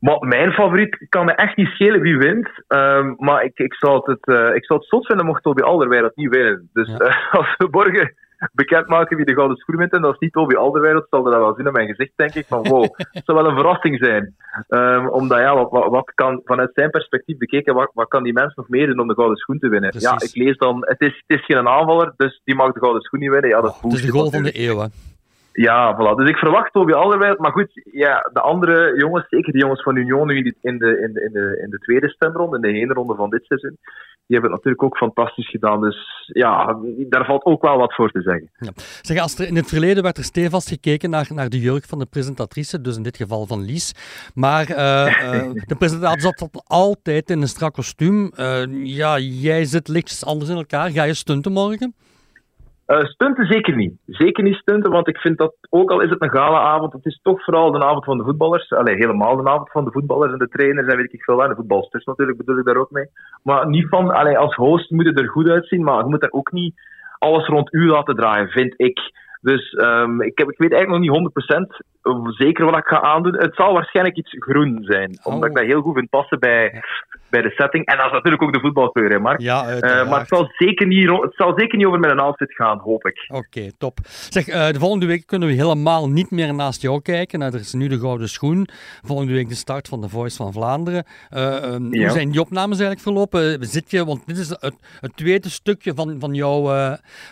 Maar 0.00 0.18
mijn 0.20 0.52
favoriet 0.52 1.06
kan 1.08 1.24
me 1.24 1.32
echt 1.32 1.56
niet 1.56 1.68
schelen 1.68 2.00
wie 2.00 2.18
wint. 2.18 2.50
Um, 2.68 3.14
maar 3.18 3.44
ik, 3.44 3.58
ik, 3.58 3.74
zou 3.74 4.10
het, 4.10 4.26
uh, 4.26 4.54
ik 4.54 4.64
zou 4.64 4.78
het 4.78 4.88
zot 4.88 5.06
vinden 5.06 5.26
mocht 5.26 5.42
Toby 5.42 5.62
Alderweireld 5.62 6.16
niet 6.16 6.34
winnen. 6.34 6.68
Dus 6.72 6.88
ja. 6.88 6.96
als 7.38 7.54
we 7.56 7.68
morgen 7.70 8.14
bekendmaken 8.52 9.16
wie 9.16 9.26
de 9.26 9.34
gouden 9.34 9.56
schoen 9.56 9.76
wint. 9.76 9.92
En 9.92 10.02
dat 10.02 10.12
is 10.12 10.18
niet 10.18 10.32
Toby 10.32 10.54
Alderweireld, 10.54 11.06
zal 11.10 11.22
dat 11.22 11.34
wel 11.34 11.54
zien 11.54 11.66
in 11.66 11.72
mijn 11.72 11.88
gezicht, 11.88 12.12
denk 12.16 12.34
ik. 12.34 12.46
Van 12.46 12.68
wow, 12.68 12.82
het 12.96 13.24
zou 13.24 13.38
wel 13.38 13.48
een 13.48 13.56
verrassing 13.56 13.98
zijn. 13.98 14.34
Um, 14.68 15.08
omdat 15.08 15.38
ja, 15.38 15.54
wat, 15.54 15.88
wat, 15.88 16.12
kan, 16.14 16.40
vanuit 16.44 16.70
zijn 16.74 16.90
perspectief 16.90 17.36
bekeken, 17.36 17.74
wat, 17.74 17.90
wat 17.94 18.08
kan 18.08 18.22
die 18.22 18.32
mens 18.32 18.54
nog 18.54 18.68
meer 18.68 18.86
doen 18.86 19.00
om 19.00 19.08
de 19.08 19.14
gouden 19.14 19.36
schoen 19.36 19.58
te 19.58 19.68
winnen? 19.68 19.94
Ja, 19.98 20.14
ik 20.14 20.34
lees 20.34 20.56
dan, 20.56 20.86
het 20.86 21.00
is, 21.00 21.24
het 21.26 21.38
is 21.38 21.44
geen 21.44 21.68
aanvaller, 21.68 22.12
dus 22.16 22.40
die 22.44 22.54
mag 22.54 22.72
de 22.72 22.80
gouden 22.80 23.02
schoen 23.02 23.20
niet 23.20 23.30
winnen. 23.30 23.50
Ja, 23.50 23.60
dat 23.60 23.70
is 23.70 23.76
oh, 23.76 23.82
het 23.82 23.92
is 23.92 24.02
de 24.02 24.12
goal 24.12 24.30
van 24.30 24.42
de 24.42 24.60
eeuw, 24.60 24.78
hè? 24.78 24.86
Ja, 25.52 25.96
voilà. 25.96 26.16
Dus 26.16 26.28
ik 26.28 26.36
verwacht 26.36 26.72
Toby 26.72 26.92
Alderweireld. 26.92 27.40
Maar 27.40 27.52
goed, 27.52 27.82
ja, 27.92 28.30
de 28.32 28.40
andere 28.40 28.98
jongens, 28.98 29.28
zeker 29.28 29.52
die 29.52 29.60
jongens 29.60 29.82
van 29.82 29.96
Union 29.96 30.26
nu 30.26 30.36
in 30.36 30.44
de, 30.44 30.54
in 30.60 30.78
de, 30.78 31.00
in 31.00 31.32
de, 31.32 31.60
in 31.62 31.70
de 31.70 31.78
tweede 31.78 32.08
stemronde, 32.08 32.56
in 32.56 32.62
de 32.62 32.80
ene 32.80 32.92
ronde 32.92 33.14
van 33.14 33.30
dit 33.30 33.44
seizoen, 33.44 33.78
die 34.30 34.38
hebben 34.38 34.56
het 34.56 34.64
natuurlijk 34.64 34.82
ook 34.82 34.96
fantastisch 34.96 35.50
gedaan. 35.50 35.80
Dus 35.80 35.96
ja, 36.26 36.78
daar 37.08 37.24
valt 37.24 37.44
ook 37.44 37.62
wel 37.62 37.76
wat 37.76 37.94
voor 37.94 38.10
te 38.10 38.20
zeggen. 38.20 38.50
Ja. 38.58 38.70
Zeg, 39.02 39.20
als 39.20 39.38
er 39.38 39.46
in 39.46 39.56
het 39.56 39.68
verleden 39.68 40.02
werd 40.02 40.18
er 40.18 40.24
stevast 40.24 40.68
gekeken 40.68 41.10
naar, 41.10 41.28
naar 41.34 41.48
de 41.48 41.60
jurk 41.60 41.84
van 41.84 41.98
de 41.98 42.06
presentatrice, 42.06 42.80
dus 42.80 42.96
in 42.96 43.02
dit 43.02 43.16
geval 43.16 43.46
van 43.46 43.64
Lies. 43.64 43.92
Maar 44.34 44.70
uh, 44.70 44.76
uh, 44.76 45.50
de 45.66 45.76
presentator 45.78 46.20
zat 46.20 46.62
altijd 46.66 47.30
in 47.30 47.40
een 47.40 47.48
strak 47.48 47.72
kostuum. 47.72 48.30
Uh, 48.36 48.62
ja, 48.84 49.18
jij 49.18 49.64
zit 49.64 49.88
lichtjes 49.88 50.24
anders 50.24 50.50
in 50.50 50.56
elkaar. 50.56 50.90
Ga 50.90 51.02
je 51.02 51.14
stunten 51.14 51.52
morgen? 51.52 51.94
Uh, 52.90 53.04
stunten 53.04 53.46
zeker 53.46 53.76
niet. 53.76 53.92
Zeker 54.06 54.44
niet 54.44 54.54
stunten, 54.54 54.90
want 54.90 55.08
ik 55.08 55.18
vind 55.18 55.38
dat, 55.38 55.54
ook 55.68 55.90
al 55.90 56.00
is 56.00 56.10
het 56.10 56.22
een 56.22 56.30
galaavond, 56.30 56.92
het 56.92 57.06
is 57.06 57.20
toch 57.22 57.44
vooral 57.44 57.70
de 57.70 57.84
avond 57.84 58.04
van 58.04 58.18
de 58.18 58.24
voetballers. 58.24 58.72
Allee, 58.72 58.94
helemaal 58.94 59.36
de 59.36 59.48
avond 59.48 59.70
van 59.70 59.84
de 59.84 59.90
voetballers 59.90 60.32
en 60.32 60.38
de 60.38 60.48
trainers 60.48 60.88
en 60.88 60.96
weet 60.96 61.12
ik 61.12 61.22
veel 61.22 61.36
wat. 61.36 61.48
De 61.48 61.54
voetbalsters 61.54 62.04
natuurlijk 62.04 62.38
bedoel 62.38 62.58
ik 62.58 62.64
daar 62.64 62.76
ook 62.76 62.90
mee. 62.90 63.06
Maar 63.42 63.68
niet 63.68 63.88
van, 63.88 64.10
allee, 64.10 64.38
als 64.38 64.54
host 64.54 64.90
moet 64.90 65.06
het 65.06 65.20
er 65.20 65.28
goed 65.28 65.48
uitzien, 65.48 65.84
maar 65.84 65.98
je 65.98 66.10
moet 66.10 66.22
er 66.22 66.32
ook 66.32 66.52
niet 66.52 66.74
alles 67.18 67.46
rond 67.46 67.74
u 67.74 67.86
laten 67.86 68.16
draaien, 68.16 68.48
vind 68.48 68.74
ik. 68.76 68.98
Dus 69.40 69.72
um, 69.72 70.22
ik, 70.22 70.38
heb, 70.38 70.50
ik 70.50 70.58
weet 70.58 70.72
eigenlijk 70.72 71.04
nog 71.04 71.22
niet 71.22 71.32
100% 71.58 71.90
zeker 72.28 72.64
wat 72.64 72.76
ik 72.76 72.86
ga 72.86 73.00
aandoen. 73.00 73.36
Het 73.36 73.54
zal 73.54 73.72
waarschijnlijk 73.72 74.16
iets 74.16 74.36
groen 74.38 74.78
zijn, 74.82 75.18
omdat 75.22 75.44
ik 75.44 75.50
oh. 75.50 75.56
dat 75.56 75.66
heel 75.66 75.80
goed 75.80 75.94
vind 75.94 76.10
passen 76.10 76.38
bij, 76.38 76.82
bij 77.30 77.42
de 77.42 77.50
setting. 77.50 77.86
En 77.86 77.96
dat 77.96 78.06
is 78.06 78.12
natuurlijk 78.12 78.42
ook 78.42 78.52
de 78.52 78.60
voetbalkleur, 78.60 79.10
hè, 79.10 79.18
Mark. 79.18 79.40
Ja, 79.40 79.74
uh, 79.74 80.10
maar 80.10 80.18
het 80.18 80.28
zal, 80.28 80.50
zeker 80.56 80.86
niet, 80.86 81.10
het 81.10 81.34
zal 81.34 81.52
zeker 81.56 81.78
niet 81.78 81.86
over 81.86 82.00
mijn 82.00 82.18
outfit 82.18 82.54
gaan, 82.54 82.78
hoop 82.78 83.06
ik. 83.06 83.24
Oké, 83.28 83.70
top. 83.78 83.98
Zeg, 84.04 84.48
uh, 84.48 84.68
de 84.68 84.78
volgende 84.78 85.06
week 85.06 85.26
kunnen 85.26 85.48
we 85.48 85.54
helemaal 85.54 86.08
niet 86.08 86.30
meer 86.30 86.54
naast 86.54 86.82
jou 86.82 87.02
kijken. 87.02 87.38
Nou, 87.38 87.52
er 87.54 87.60
is 87.60 87.72
nu 87.72 87.88
de 87.88 87.98
Gouden 87.98 88.28
Schoen. 88.28 88.68
Volgende 89.02 89.32
week 89.32 89.48
de 89.48 89.54
start 89.54 89.88
van 89.88 90.00
The 90.00 90.08
Voice 90.08 90.36
van 90.36 90.52
Vlaanderen. 90.52 91.04
Uh, 91.30 91.72
um, 91.72 91.94
ja. 91.94 92.00
Hoe 92.00 92.10
zijn 92.10 92.30
die 92.30 92.40
opnames 92.40 92.78
eigenlijk 92.78 93.00
verlopen? 93.00 93.64
Zit 93.64 93.90
je, 93.90 94.04
want 94.04 94.26
dit 94.26 94.38
is 94.38 94.48
het, 94.48 94.74
het 95.00 95.16
tweede 95.16 95.48
stukje 95.48 95.94
van, 95.94 96.16
van 96.18 96.34
jouw, 96.34 96.62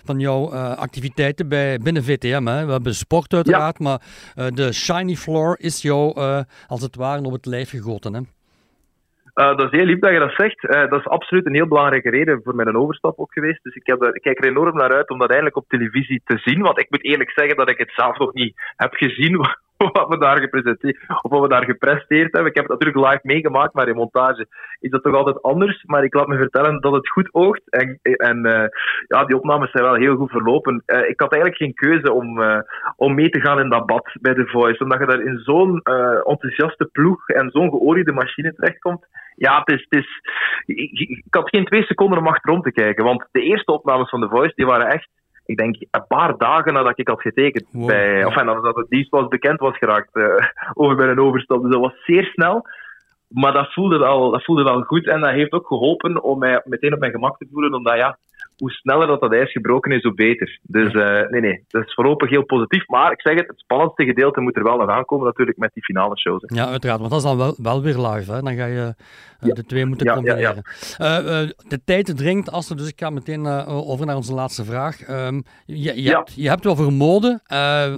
van 0.05 0.19
jouw 0.19 0.51
activiteiten 0.75 1.49
bij, 1.49 1.79
binnen 1.79 1.98
VTM. 2.03 2.47
Hè? 2.47 2.67
We 2.67 2.73
hebben 2.73 2.95
sport 2.95 3.35
uiteraard, 3.35 3.79
ja. 3.79 3.85
maar 3.85 4.01
de 4.55 4.73
shiny 4.73 5.15
floor 5.15 5.57
is 5.59 5.83
jou 5.83 6.21
als 6.67 6.83
het 6.83 6.97
ware 6.97 7.23
op 7.23 7.33
het 7.33 7.47
lijf 7.47 7.71
gegoten. 7.71 8.15
Hè? 8.15 8.21
Uh, 9.39 9.57
dat 9.57 9.73
is 9.73 9.79
heel 9.79 9.87
lief 9.87 9.99
dat 9.99 10.13
je 10.13 10.19
dat 10.19 10.35
zegt. 10.37 10.65
Uh, 10.65 10.91
dat 10.91 10.99
is 10.99 11.07
absoluut 11.07 11.47
een 11.47 11.55
heel 11.55 11.67
belangrijke 11.67 12.11
reden 12.11 12.41
voor 12.45 12.55
mijn 12.55 12.77
overstap 12.77 13.19
ook 13.19 13.33
geweest. 13.33 13.63
Dus 13.63 13.75
ik, 13.75 13.87
heb 13.87 14.03
er, 14.03 14.15
ik 14.15 14.23
kijk 14.23 14.39
er 14.39 14.49
enorm 14.49 14.77
naar 14.77 14.93
uit 14.93 15.11
om 15.11 15.19
dat 15.19 15.29
eindelijk 15.29 15.57
op 15.57 15.69
televisie 15.69 16.21
te 16.25 16.39
zien. 16.39 16.63
Want 16.63 16.79
ik 16.79 16.91
moet 16.91 17.05
eerlijk 17.05 17.31
zeggen 17.31 17.57
dat 17.57 17.71
ik 17.71 17.79
het 17.79 17.93
zelf 17.95 18.19
nog 18.19 18.33
niet 18.33 18.55
heb 18.77 18.93
gezien 18.95 19.37
wat 19.93 20.09
we 20.09 20.19
daar 20.19 20.39
gepresenteerd 20.39 21.09
of 21.23 21.31
wat 21.31 21.43
we 21.43 21.49
daar 21.49 21.65
gepresteerd 21.65 22.33
hebben. 22.33 22.51
Ik 22.51 22.57
heb 22.57 22.69
het 22.69 22.79
natuurlijk 22.79 23.07
live 23.07 23.21
meegemaakt, 23.23 23.75
maar 23.75 23.89
in 23.89 23.95
montage 23.95 24.47
is 24.81 24.91
dat 24.91 25.03
toch 25.03 25.15
altijd 25.15 25.43
anders. 25.43 25.85
Maar 25.85 26.05
ik 26.05 26.15
laat 26.15 26.27
me 26.27 26.37
vertellen 26.37 26.81
dat 26.81 26.93
het 26.93 27.09
goed 27.09 27.35
oogt. 27.35 27.71
En, 27.71 27.99
en 28.03 28.47
uh, 28.47 28.65
ja, 29.07 29.25
die 29.25 29.37
opnames 29.37 29.71
zijn 29.71 29.85
wel 29.85 29.95
heel 29.95 30.17
goed 30.17 30.31
verlopen. 30.31 30.83
Uh, 30.87 31.09
ik 31.09 31.21
had 31.21 31.33
eigenlijk 31.33 31.63
geen 31.63 31.75
keuze 31.75 32.13
om, 32.13 32.41
uh, 32.41 32.59
om 32.97 33.15
mee 33.15 33.31
te 33.31 33.41
gaan 33.41 33.61
in 33.61 33.69
dat 33.69 33.87
bad 33.87 34.11
bij 34.21 34.35
The 34.35 34.47
Voice. 34.47 34.83
Omdat 34.83 34.99
je 34.99 35.07
daar 35.07 35.21
in 35.21 35.39
zo'n 35.39 35.81
enthousiaste 36.25 36.89
ploeg 36.93 37.29
en 37.29 37.51
zo'n 37.51 37.71
geoliede 37.71 38.13
machine 38.13 38.55
terechtkomt. 38.55 39.07
Ja, 39.35 39.59
het 39.59 39.69
is, 39.69 39.87
het 39.89 39.99
is, 39.99 40.21
ik, 40.67 40.99
ik, 41.09 41.25
had 41.31 41.49
geen 41.49 41.65
twee 41.65 41.83
seconden 41.83 42.19
om 42.19 42.27
achterom 42.27 42.63
te 42.63 42.73
kijken. 42.73 43.05
Want 43.05 43.29
de 43.31 43.41
eerste 43.41 43.73
opnames 43.73 44.09
van 44.09 44.21
The 44.21 44.29
Voice 44.29 44.53
die 44.55 44.67
waren 44.67 44.87
echt 44.87 45.09
ik 45.49 45.57
denk 45.57 45.77
een 45.91 46.07
paar 46.07 46.37
dagen 46.37 46.73
nadat 46.73 46.99
ik 46.99 47.09
had 47.09 47.21
getekend. 47.21 47.67
bij, 47.73 48.25
of 48.25 48.35
nadat 48.35 48.77
het 48.77 48.89
dienst 48.89 49.11
was 49.11 49.29
bekend 49.29 49.61
was 49.61 49.79
geraakt 49.79 50.17
uh, 50.17 50.25
over 50.83 50.97
mijn 50.97 51.21
overstap. 51.21 51.63
Dus 51.63 51.71
dat 51.71 51.81
was 51.81 52.05
zeer 52.05 52.25
snel. 52.25 52.67
Maar 53.29 53.53
dat 53.53 53.73
voelde, 53.73 54.07
al, 54.07 54.31
dat 54.31 54.45
voelde 54.45 54.71
al 54.71 54.83
goed 54.83 55.07
en 55.07 55.21
dat 55.21 55.31
heeft 55.31 55.53
ook 55.53 55.67
geholpen 55.67 56.23
om 56.23 56.39
mij 56.39 56.63
meteen 56.65 56.95
op 56.95 57.01
mijn 57.01 57.13
gemak 57.13 57.39
te 57.39 57.47
voelen. 57.53 57.75
Omdat 57.75 57.97
ja, 57.97 58.19
hoe 58.57 58.71
sneller 58.71 59.07
dat, 59.07 59.21
dat 59.21 59.33
ijs 59.33 59.53
gebroken 59.53 59.93
is, 59.93 60.03
hoe 60.03 60.15
beter. 60.15 60.59
Dus 60.63 60.93
uh, 60.93 61.29
nee, 61.29 61.41
nee, 61.41 61.65
dat 61.69 61.87
is 61.87 61.95
voorlopig 61.95 62.31
heel 62.31 62.45
positief. 62.45 62.87
Maar 62.87 63.13
ik 63.13 63.21
zeg 63.21 63.35
het, 63.35 63.47
het 63.47 63.59
spannendste 63.59 64.05
gedeelte 64.05 64.41
moet 64.41 64.57
er 64.57 64.63
wel 64.63 64.77
nog 64.77 64.89
aankomen 64.89 65.27
natuurlijk 65.27 65.59
met 65.59 65.71
die 65.75 65.83
finale 65.83 66.19
shows. 66.19 66.43
Ja, 66.47 66.69
uiteraard, 66.69 66.99
want 66.99 67.11
dat 67.11 67.21
is 67.21 67.27
dan 67.27 67.37
wel, 67.37 67.55
wel 67.59 67.83
weer 67.83 67.99
live. 67.99 68.33
Hè? 68.33 68.43
Dan 68.43 68.55
ga 68.55 68.65
je 68.65 68.95
uh, 69.43 69.55
de 69.55 69.65
twee 69.65 69.87
moeten 69.87 70.07
ja, 70.07 70.15
combineren. 70.15 70.63
Ja, 70.99 71.21
uh, 71.21 71.49
de 71.69 71.81
tijd 71.85 72.17
dringt, 72.17 72.51
Aster, 72.51 72.77
dus 72.77 72.89
ik 72.89 73.01
ga 73.01 73.11
meteen 73.11 73.47
over 73.67 74.07
naar 74.07 74.17
onze 74.17 74.35
laatste 74.35 74.65
vraag. 74.65 75.09
Um, 75.09 75.43
je, 75.67 76.03
je, 76.03 76.11
hebt, 76.11 76.33
je 76.35 76.49
hebt 76.49 76.65
wel 76.65 76.77
vermoden, 76.77 77.43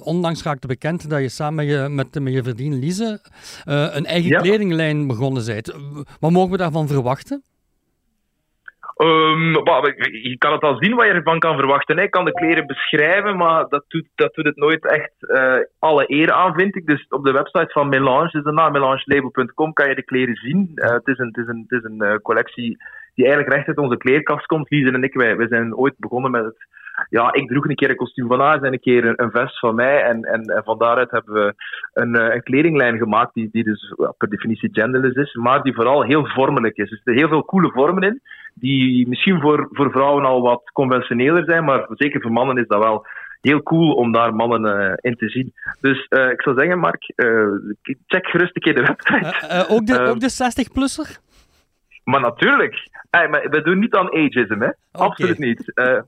ondanks 0.03 0.43
raakte 0.43 0.67
bekend 0.67 1.11
dat 1.11 1.21
je 1.21 1.29
samen 1.29 1.55
met 1.55 1.75
je, 1.75 1.89
met, 1.89 2.21
met 2.21 2.33
je 2.33 2.43
vriendin 2.43 2.79
Lise 2.79 3.21
een 3.65 4.07
eigen 4.07 4.41
kledinglijn 4.41 5.07
bent. 5.21 5.75
Wat 6.21 6.31
mogen 6.31 6.51
we 6.51 6.57
daarvan 6.57 6.89
verwachten? 6.89 7.43
Um, 8.97 9.53
je 10.23 10.35
kan 10.39 10.53
het 10.53 10.63
al 10.63 10.77
zien 10.81 10.95
wat 10.95 11.07
je 11.07 11.13
ervan 11.13 11.39
kan 11.39 11.57
verwachten. 11.57 11.99
Ik 11.99 12.11
kan 12.11 12.25
de 12.25 12.33
kleren 12.33 12.67
beschrijven, 12.67 13.37
maar 13.37 13.69
dat 13.69 13.85
doet, 13.89 14.09
dat 14.15 14.35
doet 14.35 14.45
het 14.45 14.57
nooit 14.57 14.87
echt 14.87 15.13
uh, 15.21 15.55
alle 15.79 16.05
eer 16.07 16.33
aan, 16.33 16.55
vind 16.55 16.77
ik. 16.77 16.87
Dus 16.87 17.07
op 17.09 17.25
de 17.25 17.33
website 17.33 17.73
van 17.73 17.89
Melange, 17.89 18.31
dus 18.31 18.55
naam 18.55 18.73
melangelabel.com, 18.73 19.73
kan 19.73 19.89
je 19.89 19.95
de 19.95 20.05
kleren 20.05 20.35
zien. 20.35 20.73
Uh, 20.75 20.91
het 20.91 21.07
is 21.07 21.19
een, 21.19 21.27
het 21.27 21.37
is 21.37 21.47
een, 21.47 21.67
het 21.69 21.79
is 21.79 21.91
een 21.91 22.21
collectie 22.23 22.77
die 23.15 23.25
eigenlijk 23.25 23.55
recht 23.55 23.69
uit 23.69 23.79
onze 23.79 23.97
kleerkast 23.97 24.47
komt. 24.47 24.71
Lies 24.71 24.91
en 24.91 25.03
ik, 25.03 25.15
wij, 25.15 25.37
wij 25.37 25.49
zijn 25.49 25.77
ooit 25.77 25.95
begonnen 25.99 26.31
met 26.31 26.45
het 26.45 26.57
ja, 27.09 27.33
ik 27.33 27.49
droeg 27.49 27.69
een 27.69 27.75
keer 27.75 27.91
een 27.91 27.97
kostuum 27.97 28.29
van 28.29 28.41
haar 28.41 28.63
en 28.63 28.73
een 28.73 28.81
keer 28.81 29.05
een, 29.05 29.23
een, 29.23 29.31
vest 29.31 29.59
van 29.59 29.75
mij. 29.75 30.03
En, 30.03 30.23
en, 30.23 30.43
en 30.43 30.63
van 30.65 30.79
daaruit 30.79 31.11
hebben 31.11 31.35
we 31.35 31.55
een, 31.93 32.15
eh, 32.15 32.35
een 32.35 32.43
kledinglijn 32.43 32.99
gemaakt 32.99 33.35
die, 33.35 33.49
die 33.53 33.65
dus 33.65 33.95
per 34.19 34.29
definitie 34.29 34.69
genderless 34.73 35.17
is, 35.17 35.35
maar 35.35 35.63
die 35.63 35.75
vooral 35.75 36.03
heel 36.03 36.27
vormelijk 36.27 36.77
is. 36.77 36.89
Dus 36.89 36.91
er 36.91 36.97
zitten 36.97 37.15
heel 37.15 37.29
veel 37.29 37.45
coole 37.45 37.71
vormen 37.71 38.03
in, 38.03 38.21
die 38.55 39.09
misschien 39.09 39.41
voor, 39.41 39.69
voor 39.71 39.91
vrouwen 39.91 40.25
al 40.25 40.43
wat 40.43 40.71
conventioneler 40.73 41.45
zijn, 41.45 41.65
maar 41.65 41.87
zeker 41.89 42.21
voor 42.21 42.33
mannen 42.33 42.57
is 42.57 42.67
dat 42.67 42.83
wel 42.83 43.07
heel 43.41 43.63
cool 43.63 43.93
om 43.93 44.13
daar 44.13 44.35
mannen 44.35 44.81
uh, 44.81 44.93
in 44.97 45.17
te 45.17 45.29
zien. 45.29 45.53
Dus 45.81 46.07
uh, 46.09 46.31
ik 46.31 46.43
zou 46.43 46.59
zeggen, 46.59 46.79
Mark, 46.79 47.13
uh, 47.17 47.47
check 48.07 48.27
gerust 48.27 48.57
een 48.57 48.63
keer 48.63 48.75
de 48.75 48.83
website. 48.83 49.67
ook 49.69 49.87
de, 49.87 50.01
ook 50.01 50.21
de 50.21 50.31
60-plusser? 50.31 51.30
Maar 52.05 52.21
natuurlijk. 52.21 52.89
Hey, 53.11 53.29
maar 53.29 53.49
we 53.51 53.63
doen 53.63 53.79
niet 53.79 53.95
aan 53.95 54.13
ageism, 54.13 54.61
hè. 54.61 54.71
Absoluut 54.93 55.39
niet. 55.39 55.73
Uh, 55.75 56.01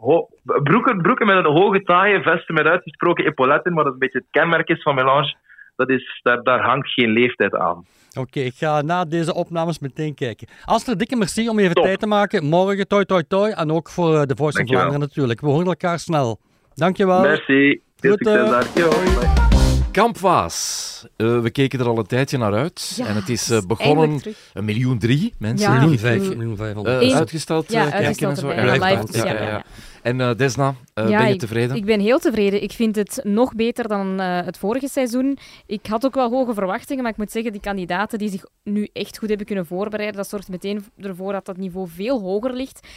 broeken, 0.63 1.03
broeken 1.03 1.27
met 1.27 1.37
een 1.37 1.53
hoge 1.53 1.83
taille, 1.83 2.23
vesten 2.23 2.55
met 2.55 2.67
uitgesproken 2.67 3.27
epauletten, 3.27 3.73
maar 3.73 3.85
dat 3.85 3.93
een 3.93 3.99
beetje 3.99 4.19
het 4.19 4.31
kenmerk 4.31 4.69
is 4.69 4.83
van 4.83 4.95
Melange, 4.95 5.37
dat 5.77 5.91
is, 5.91 6.21
daar, 6.23 6.43
daar 6.43 6.61
hangt 6.61 6.93
geen 6.93 7.11
leeftijd 7.11 7.55
aan. 7.57 7.85
Oké, 8.19 8.41
ik 8.41 8.55
ga 8.55 8.83
na 8.83 9.05
deze 9.05 9.35
opnames 9.35 9.79
meteen 9.79 10.15
kijken. 10.15 10.49
Astrid, 10.65 10.99
dikke 10.99 11.17
merci 11.17 11.49
om 11.49 11.59
even 11.59 11.75
tijd 11.75 12.01
te 12.01 12.07
maken. 12.07 12.45
Morgen, 12.45 12.89
toi, 12.89 13.05
toi, 13.05 13.23
toi. 13.29 13.53
En 13.53 13.71
ook 13.71 13.89
voor 13.89 14.15
uh, 14.15 14.23
de 14.23 14.37
Voice 14.37 14.59
van 14.59 14.67
Vlaanderen 14.67 15.01
natuurlijk. 15.01 15.41
We 15.41 15.47
horen 15.47 15.67
elkaar 15.67 15.99
snel. 15.99 16.39
Dankjewel. 16.75 17.21
Merci. 17.21 17.83
Heel 18.01 18.17
succes 18.17 18.75
daar. 18.75 19.52
Kampwaas. 19.93 21.07
Uh, 21.17 21.41
we 21.41 21.51
keken 21.51 21.81
er 21.81 21.87
al 21.87 21.99
een 21.99 22.07
tijdje 22.07 22.39
naar 22.39 22.55
uit. 22.55 22.93
Ja, 22.97 23.07
en 23.07 23.15
het 23.15 23.29
is 23.29 23.51
uh, 23.51 23.59
begonnen 23.67 24.23
een 24.53 24.65
miljoen 24.65 24.99
drie 24.99 25.35
mensen. 25.39 25.73
Ja, 25.73 25.79
miljoen 25.79 25.99
vijf, 25.99 26.35
miljoen. 26.37 26.87
Uh, 26.87 27.15
uitgesteld 27.15 27.73
ja, 27.73 27.91
kijken 27.91 28.29
en 28.29 28.37
zo. 28.37 28.49
Live, 28.49 29.07
ja, 29.11 29.43
ja. 29.43 29.65
En 30.03 30.19
uh, 30.19 30.35
Desna, 30.37 30.75
uh, 30.95 31.07
ben 31.07 31.29
je 31.29 31.37
tevreden? 31.37 31.71
Ik, 31.71 31.77
ik, 31.77 31.85
ben 31.85 32.01
heel 32.01 32.19
tevreden. 32.19 32.63
Ik 32.63 32.73
vind 32.73 32.97
het 32.97 33.21
nog 33.23 33.55
beter 33.55 33.89
dan 33.89 34.21
uh, 34.21 34.45
het 34.45 34.59
vorige 34.59 34.89
seizoen. 34.89 35.39
Ik 35.67 35.87
had 35.87 36.05
ook 36.05 36.15
wel 36.15 36.31
hoge 36.31 36.55
verwachtingen, 36.55 37.03
maar 37.03 37.13
ik 37.13 37.19
moet 37.19 37.31
zeggen, 37.31 37.53
die 37.53 37.61
kandidaten 37.61 38.19
die 38.19 38.31
zich 38.31 38.45
nu 38.63 38.89
echt 38.93 39.19
goed 39.19 39.29
hebben 39.29 39.47
kunnen 39.47 39.67
voorbereiden, 39.67 40.17
dat 40.17 40.29
zorgt 40.29 40.49
meteen 40.49 40.85
ervoor 40.99 41.33
dat 41.33 41.45
dat 41.45 41.57
niveau 41.57 41.89
veel 41.89 42.21
hoger 42.21 42.53
ligt. 42.53 42.89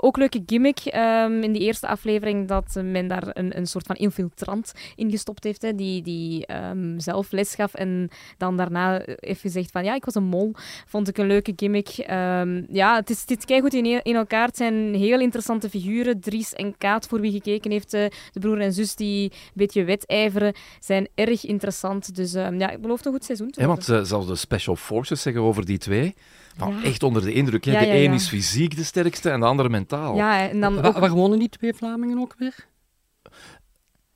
ook 0.00 0.16
leuke 0.16 0.42
gimmick 0.46 0.78
um, 0.94 1.42
in 1.42 1.52
die 1.52 1.62
eerste 1.62 1.86
aflevering, 1.86 2.48
dat 2.48 2.80
men 2.84 3.08
daar 3.08 3.28
een, 3.32 3.56
een 3.56 3.66
soort 3.66 3.86
van 3.86 3.96
infiltrant 3.96 4.72
in 4.96 5.10
gestopt 5.10 5.44
heeft, 5.44 5.62
hè, 5.62 5.74
die, 5.74 6.02
die 6.02 6.54
um, 6.54 7.00
zelf 7.00 7.32
les 7.32 7.54
gaf 7.54 7.74
en 7.74 8.08
dan 8.38 8.56
daarna 8.56 9.02
heeft 9.04 9.40
gezegd 9.40 9.70
van 9.70 9.84
ja, 9.84 9.94
ik 9.94 10.04
was 10.04 10.14
een 10.14 10.24
mol. 10.24 10.54
Vond 10.86 11.08
ik 11.08 11.18
een 11.18 11.26
leuke 11.26 11.52
gimmick. 11.56 12.06
Um, 12.10 12.66
ja, 12.70 12.94
het, 12.94 13.10
is, 13.10 13.24
zit 13.26 13.44
goed 13.60 13.74
in, 13.74 13.84
in 14.02 14.16
elkaar. 14.16 14.46
Het 14.46 14.56
zijn 14.56 14.94
heel 14.94 15.20
interessante 15.20 15.70
figuren. 15.70 16.20
Drie 16.20 16.41
en 16.50 16.78
Kaat, 16.78 17.06
voor 17.06 17.20
wie 17.20 17.32
gekeken 17.32 17.70
heeft, 17.70 17.94
eh, 17.94 18.04
de 18.32 18.40
broer 18.40 18.60
en 18.60 18.72
zus 18.72 18.94
die 18.94 19.22
een 19.22 19.50
beetje 19.54 19.84
wedijveren, 19.84 20.54
zijn 20.80 21.08
erg 21.14 21.44
interessant. 21.44 22.14
Dus 22.14 22.34
ehm, 22.34 22.58
ja, 22.58 22.70
ik 22.70 22.80
beloof 22.80 23.04
een 23.04 23.12
goed 23.12 23.24
seizoen 23.24 23.50
te 23.50 23.60
ja, 23.60 23.66
Want 23.66 23.88
uh, 23.88 24.02
zelfs 24.02 24.26
de 24.26 24.36
Special 24.36 24.76
Forces 24.76 25.22
zeggen 25.22 25.42
over 25.42 25.64
die 25.64 25.78
twee... 25.78 26.14
Van 26.56 26.82
Echt 26.82 27.02
onder 27.02 27.22
de 27.22 27.32
indruk. 27.32 27.64
Hè? 27.64 27.78
de 27.78 27.86
een 27.86 28.12
is 28.12 28.28
fysiek 28.28 28.76
de 28.76 28.84
sterkste 28.84 29.30
en 29.30 29.40
de 29.40 29.46
andere 29.46 29.68
mentaal. 29.68 30.16
Ja, 30.16 30.48
en 30.48 30.60
dan 30.60 30.82
ook... 30.82 30.98
waar, 30.98 31.10
wonen 31.10 31.38
die 31.38 31.48
twee 31.48 31.74
Vlamingen 31.74 32.18
ook 32.18 32.34
weer? 32.38 32.66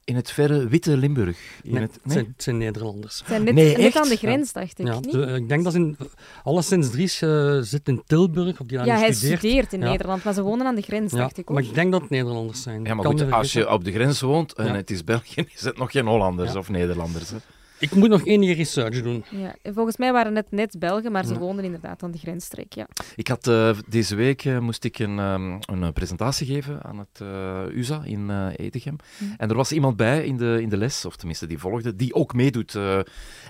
In 0.07 0.16
het 0.16 0.31
verre 0.31 0.69
witte 0.69 0.97
Limburg. 0.97 1.38
In 1.62 1.73
Nee, 1.73 1.83
het, 1.83 1.99
nee? 2.03 2.14
zijn, 2.14 2.27
het 2.35 2.42
zijn 2.42 2.57
Nederlanders. 2.59 3.19
Het 3.19 3.27
zijn 3.29 3.45
net, 3.45 3.55
Nee, 3.55 3.77
net 3.77 3.97
aan 3.97 4.09
de 4.09 4.16
grens, 4.16 4.53
dacht 4.53 4.79
ik. 4.79 4.87
Ja, 4.87 4.95
niet? 5.01 5.11
de- 5.12 5.27
ik 5.27 5.49
denk 5.49 5.64
dat 5.64 5.73
ze 5.73 5.79
in, 5.79 5.97
alleszins 6.45 6.90
Dries 6.90 7.23
eh, 7.23 7.59
zit 7.61 7.88
in 7.88 8.03
Tilburg, 8.07 8.61
of 8.61 8.66
die 8.66 8.79
ja, 8.79 8.99
hij 8.99 9.12
studeert. 9.12 9.38
studeert 9.38 9.73
in 9.73 9.81
Ja. 9.81 9.90
Nederland, 9.90 10.25
maar 10.25 10.33
ze 10.35 10.42
wonen 10.42 10.66
aan 10.66 10.75
de 10.75 10.83
grens, 10.83 11.12
Ja, 11.12 11.19
dacht 11.19 11.38
ik 11.38 11.51
ook. 11.51 11.57
maar 11.57 11.64
ik 11.66 11.75
denk 11.75 11.92
dat 11.92 12.01
het 12.01 12.11
Nederlanders 12.11 12.62
zijn. 12.62 12.85
Ja, 12.85 12.95
maar 12.95 13.05
Kan 13.05 13.19
goed, 13.21 13.33
als 13.33 13.53
je 13.53 13.71
op 13.71 13.85
de 13.85 13.92
grens 13.92 14.21
woont 14.21 14.53
en 14.53 14.66
Ja. 14.66 14.75
het 14.75 14.90
is 14.90 15.05
België, 15.05 15.45
is 15.57 15.61
het 15.64 15.77
nog 15.79 15.90
geen 15.90 16.07
Hollanders 16.07 16.53
Ja. 16.53 16.59
of 16.59 16.69
Nederlanders. 16.69 17.31
Hè? 17.31 17.37
Ik 17.79 17.95
moet 17.95 18.09
nog 18.09 18.27
enige 18.27 18.53
research 18.53 19.03
doen. 19.03 19.25
Ja, 19.31 19.55
en 19.62 19.75
volgens 19.75 19.97
mij 19.97 20.12
waren 20.12 20.37
het 20.37 20.51
net 20.51 20.77
Belgen, 20.79 21.12
maar 21.12 21.25
ze 21.25 21.33
Ja. 21.33 21.39
woonden 21.39 21.65
inderdaad 21.65 22.03
aan 22.03 22.11
de 22.11 22.19
grensstreek. 22.19 22.75
Ja. 22.75 22.87
Ik 23.17 23.29
had 23.29 23.47
eh, 23.47 23.71
deze 23.89 24.15
week 24.15 24.45
eh, 24.45 24.59
moest 24.59 24.85
ik 24.85 24.99
een, 24.99 25.19
ehm, 25.19 25.51
een 25.61 25.83
eh, 25.83 25.89
presentatie 25.93 26.47
geven 26.47 26.83
aan 26.83 26.99
het 26.99 27.21
eh, 27.21 27.77
USA 27.77 28.01
in 28.05 28.51
Edegem. 28.57 28.97
En 29.37 29.49
er 29.51 29.57
was 29.57 29.73
iemand 29.73 29.97
bij 29.97 30.25
in 30.25 30.37
de, 30.37 30.59
in 30.62 30.69
de 30.69 30.77
les, 30.77 31.05
of 31.05 31.17
tenminste 31.17 31.47
die 31.47 31.59
volgde, 31.59 31.97
die 31.97 32.15
ook 32.15 32.35
meedoet. 32.35 32.75
eh, 32.75 32.99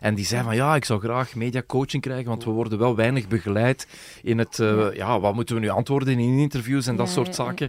en 0.01 0.15
die 0.15 0.25
zei 0.25 0.43
van 0.45 0.55
ja, 0.57 0.75
ik 0.77 0.85
zou 0.85 1.01
graag 1.01 1.35
mediacoaching 1.35 2.03
krijgen, 2.03 2.27
want 2.29 2.45
we 2.45 2.51
worden 2.51 2.79
wel 2.79 2.97
weinig 2.97 3.29
begeleid 3.29 3.87
in 4.23 4.39
het, 4.39 4.59
eh, 4.59 4.67
Ja. 4.77 4.91
ja, 4.93 5.21
wat 5.21 5.35
moeten 5.35 5.55
we 5.55 5.61
nu 5.61 5.69
antwoorden 5.69 6.19
in 6.19 6.39
interviews 6.39 6.87
en 6.87 6.97
dat 6.97 7.07
Ja, 7.07 7.13
soort 7.13 7.27
ja, 7.37 7.45
ja. 7.45 7.49
zaken. 7.49 7.69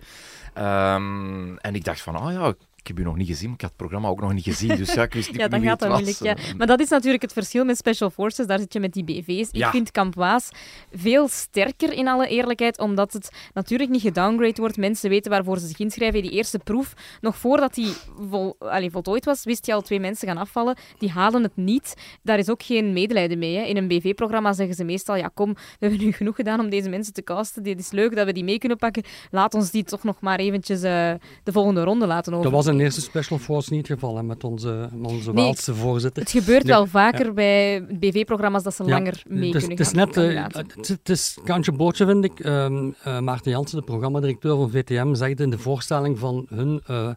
Ehm, 0.53 1.55
en 1.57 1.75
ik 1.75 1.83
dacht 1.83 2.01
van, 2.01 2.15
ah 2.15 2.31
ja, 2.33 2.53
ik 2.89 2.95
heb 2.95 3.05
u 3.05 3.07
nog 3.07 3.17
niet 3.17 3.27
gezien, 3.27 3.45
maar 3.45 3.55
ik 3.55 3.61
had 3.61 3.69
het 3.69 3.79
programma 3.79 4.07
ook 4.07 4.21
nog 4.21 4.33
niet 4.33 4.43
gezien, 4.43 4.75
dus 4.75 4.93
ja, 4.93 5.03
ik 5.03 5.13
wist 5.13 5.31
niet 5.31 5.39
Ja, 5.39 5.47
dan 5.47 5.61
gaat 5.61 5.79
dat 5.79 5.89
moeilijk. 5.89 6.17
Ja. 6.17 6.35
Maar 6.57 6.67
dat 6.67 6.79
is 6.79 6.89
natuurlijk 6.89 7.21
het 7.21 7.33
verschil 7.33 7.65
met 7.65 7.77
Special 7.77 8.09
Forces. 8.09 8.47
Daar 8.47 8.59
zit 8.59 8.73
je 8.73 8.79
met 8.79 8.93
die 8.93 9.03
BV's. 9.03 9.49
Ik 9.51 9.65
vind 9.65 9.91
Kamp 9.91 10.15
Waas 10.15 10.49
veel 10.93 11.27
sterker 11.27 11.93
in 11.93 12.07
alle 12.07 12.27
eerlijkheid, 12.27 12.79
omdat 12.79 13.13
het 13.13 13.29
natuurlijk 13.53 13.89
niet 13.89 14.01
gedowngrade 14.01 14.61
wordt. 14.61 14.77
Mensen 14.77 15.09
weten 15.09 15.31
waarvoor 15.31 15.59
ze 15.59 15.67
zich 15.67 15.79
inschrijven. 15.79 16.21
Die 16.21 16.31
eerste 16.31 16.59
proef, 16.59 16.93
nog 17.21 17.37
voordat 17.37 17.73
die 17.73 17.93
vol, 18.29 18.55
allee, 18.59 18.91
voltooid 18.91 19.25
was, 19.25 19.43
wist 19.43 19.65
je 19.65 19.73
al 19.73 19.81
twee 19.81 19.99
mensen 19.99 20.27
gaan 20.27 20.37
afvallen. 20.37 20.75
Die 20.97 21.09
halen 21.09 21.43
het 21.43 21.55
niet. 21.55 21.93
Daar 22.21 22.39
is 22.39 22.49
ook 22.49 22.63
geen 22.63 22.93
medelijden 22.93 23.39
mee. 23.39 23.55
Hè. 23.55 23.63
In 23.63 23.77
een 23.77 23.87
BV-programma 23.87 24.53
zeggen 24.53 24.75
ze 24.75 24.83
meestal, 24.83 25.15
ja 25.15 25.31
kom, 25.33 25.53
we 25.53 25.59
hebben 25.79 25.99
nu 25.99 26.11
genoeg 26.11 26.35
gedaan 26.35 26.59
om 26.59 26.69
deze 26.69 26.89
mensen 26.89 27.13
te 27.13 27.23
casten. 27.23 27.63
Dit 27.63 27.79
is 27.79 27.91
leuk 27.91 28.15
dat 28.15 28.25
we 28.25 28.33
die 28.33 28.43
mee 28.43 28.57
kunnen 28.57 28.77
pakken. 28.77 29.03
Laat 29.31 29.53
ons 29.53 29.71
die 29.71 29.83
toch 29.83 30.03
nog 30.03 30.19
maar 30.19 30.39
eventjes 30.39 30.81
eh, 30.81 31.13
de 31.43 31.51
volgende 31.51 31.83
ronde 31.83 32.07
laten 32.07 32.33
over. 32.33 32.43
Dat 32.43 32.53
was 32.53 32.65
in 32.65 32.76
de 32.77 32.83
eerste 32.83 33.01
Special 33.01 33.39
Force 33.39 33.73
niet 33.73 33.87
het 33.87 33.99
geval, 33.99 34.15
hè, 34.17 34.23
met 34.23 34.43
onze, 34.43 34.89
onze 35.03 35.31
Nee. 35.33 35.43
Waalse 35.43 35.75
voorzitter. 35.75 36.23
Het 36.23 36.31
gebeurt 36.31 36.63
Nee, 36.63 36.73
wel 36.73 36.85
vaker 36.87 37.33
bij 37.33 37.85
BV-programma's 37.99 38.63
dat 38.63 38.75
ze 38.75 38.83
Ja, 38.83 38.89
langer 38.89 39.21
mee 39.27 39.45
het 39.53 39.55
is, 39.55 39.67
kunnen 39.67 39.77
het 39.85 39.93
is 39.95 39.99
gaan. 40.01 40.07
net, 40.07 40.17
eh, 40.17 40.43
het, 40.65 40.77
is- 40.81 40.89
het 40.89 41.09
is 41.09 41.37
kantje 41.43 41.71
bootje 41.71 42.05
vind 42.05 42.23
ik. 42.23 42.39
Ehm, 42.39 42.89
eh, 43.03 43.19
Maarten 43.19 43.51
Jansen, 43.51 43.77
de 43.77 43.83
programmadirecteur 43.83 44.55
van 44.55 44.69
VTM, 44.71 45.13
zegt 45.13 45.39
in 45.39 45.49
de 45.49 45.57
voorstelling 45.59 46.19
van 46.19 46.45
hun 46.49 46.81
eh, 46.85 47.09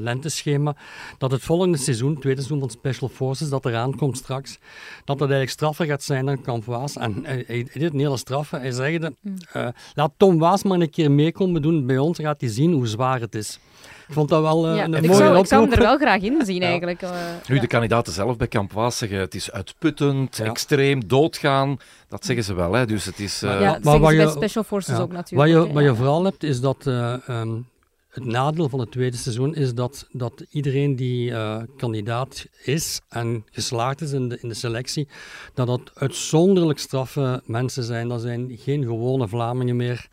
lenteschema 0.00 0.76
dat 1.18 1.30
het 1.30 1.42
volgende 1.42 1.78
seizoen, 1.78 2.10
het 2.10 2.20
tweede 2.20 2.40
seizoen 2.40 2.60
van 2.60 2.70
Special 2.78 3.08
Forces, 3.08 3.48
dat 3.48 3.64
eraan 3.66 3.96
komt 3.96 4.16
straks, 4.16 4.58
dat 4.96 5.18
dat 5.18 5.20
eigenlijk 5.20 5.50
straffer 5.50 5.86
gaat 5.86 6.02
zijn 6.02 6.26
dan 6.26 6.40
Kamp 6.42 6.64
Waas. 6.64 6.96
En 6.96 7.20
hij, 7.24 7.44
hij 7.46 7.66
deed 7.72 7.92
een 7.92 7.98
hele 7.98 8.16
straffe. 8.16 8.56
Hij 8.56 8.70
zei, 8.70 8.98
Mm. 8.98 9.36
eh, 9.52 9.68
laat 9.94 10.12
Tom 10.16 10.38
Waas 10.38 10.62
maar 10.62 10.80
een 10.80 10.90
keer 10.90 11.10
meekomen 11.10 11.62
doen 11.62 11.86
bij 11.86 11.98
ons, 11.98 12.18
gaat 12.18 12.40
hij 12.40 12.50
zien 12.50 12.72
hoe 12.72 12.86
zwaar 12.86 13.20
het 13.20 13.34
is. 13.34 13.58
Ik 14.10 14.16
vond 14.16 14.28
dat 14.28 14.42
wel 14.42 14.66
eh, 14.68 14.76
ja, 14.76 14.84
een 14.84 14.94
ik, 14.94 15.02
mooie 15.06 15.14
zou, 15.14 15.38
ik 15.38 15.46
zou 15.46 15.62
hem 15.62 15.72
er 15.72 15.78
wel 15.78 15.96
graag 15.98 16.22
in 16.22 16.44
zien, 16.44 16.60
Ja. 16.60 16.66
eigenlijk. 16.68 17.02
eh, 17.02 17.10
Nu, 17.48 17.54
ja. 17.54 17.60
de 17.60 17.66
kandidaten 17.66 18.12
zelf 18.12 18.36
bij 18.36 18.46
Kamp 18.48 18.72
Waas 18.72 18.98
zeggen 18.98 19.18
het 19.18 19.34
is 19.34 19.50
uitputtend, 19.52 20.36
Ja. 20.36 20.44
extreem, 20.44 21.06
doodgaan. 21.08 21.76
Dat 22.08 22.24
zeggen 22.24 22.44
ze 22.44 22.54
wel, 22.54 22.72
hè. 22.72 22.86
dus 22.86 23.04
het 23.04 23.20
is... 23.20 23.40
Maar 23.40 23.54
eh, 23.56 23.60
ja, 23.60 23.78
maar 23.82 24.00
bij 24.00 24.14
je- 24.14 24.28
Special 24.28 24.64
Forces 24.64 24.96
Ja. 24.96 25.00
ook 25.02 25.06
Wat 25.12 25.16
natuurlijk. 25.16 25.50
je, 25.66 25.72
wat 25.72 25.82
je 25.82 25.88
ja. 25.88 25.94
vooral 25.94 26.24
hebt, 26.24 26.42
is 26.42 26.60
dat 26.60 26.86
eh, 26.86 27.28
ehm, 27.28 27.50
het 28.10 28.24
nadeel 28.24 28.68
van 28.68 28.80
het 28.80 28.90
tweede 28.90 29.16
seizoen 29.16 29.54
is 29.54 29.74
dat, 29.74 30.06
dat 30.12 30.44
iedereen 30.50 30.96
die 30.96 31.32
eh, 31.32 31.56
kandidaat 31.76 32.46
is 32.64 33.00
en 33.08 33.44
geslaagd 33.50 34.00
is 34.00 34.12
in 34.12 34.28
de, 34.28 34.38
in 34.40 34.48
de 34.48 34.54
selectie, 34.54 35.08
dat 35.54 35.66
dat 35.66 35.80
uitzonderlijk 35.94 36.78
straffe 36.78 37.42
mensen 37.44 37.84
zijn. 37.84 38.08
Dat 38.08 38.20
zijn 38.20 38.56
geen 38.60 38.82
gewone 38.84 39.28
Vlamingen 39.28 39.76
meer 39.76 40.08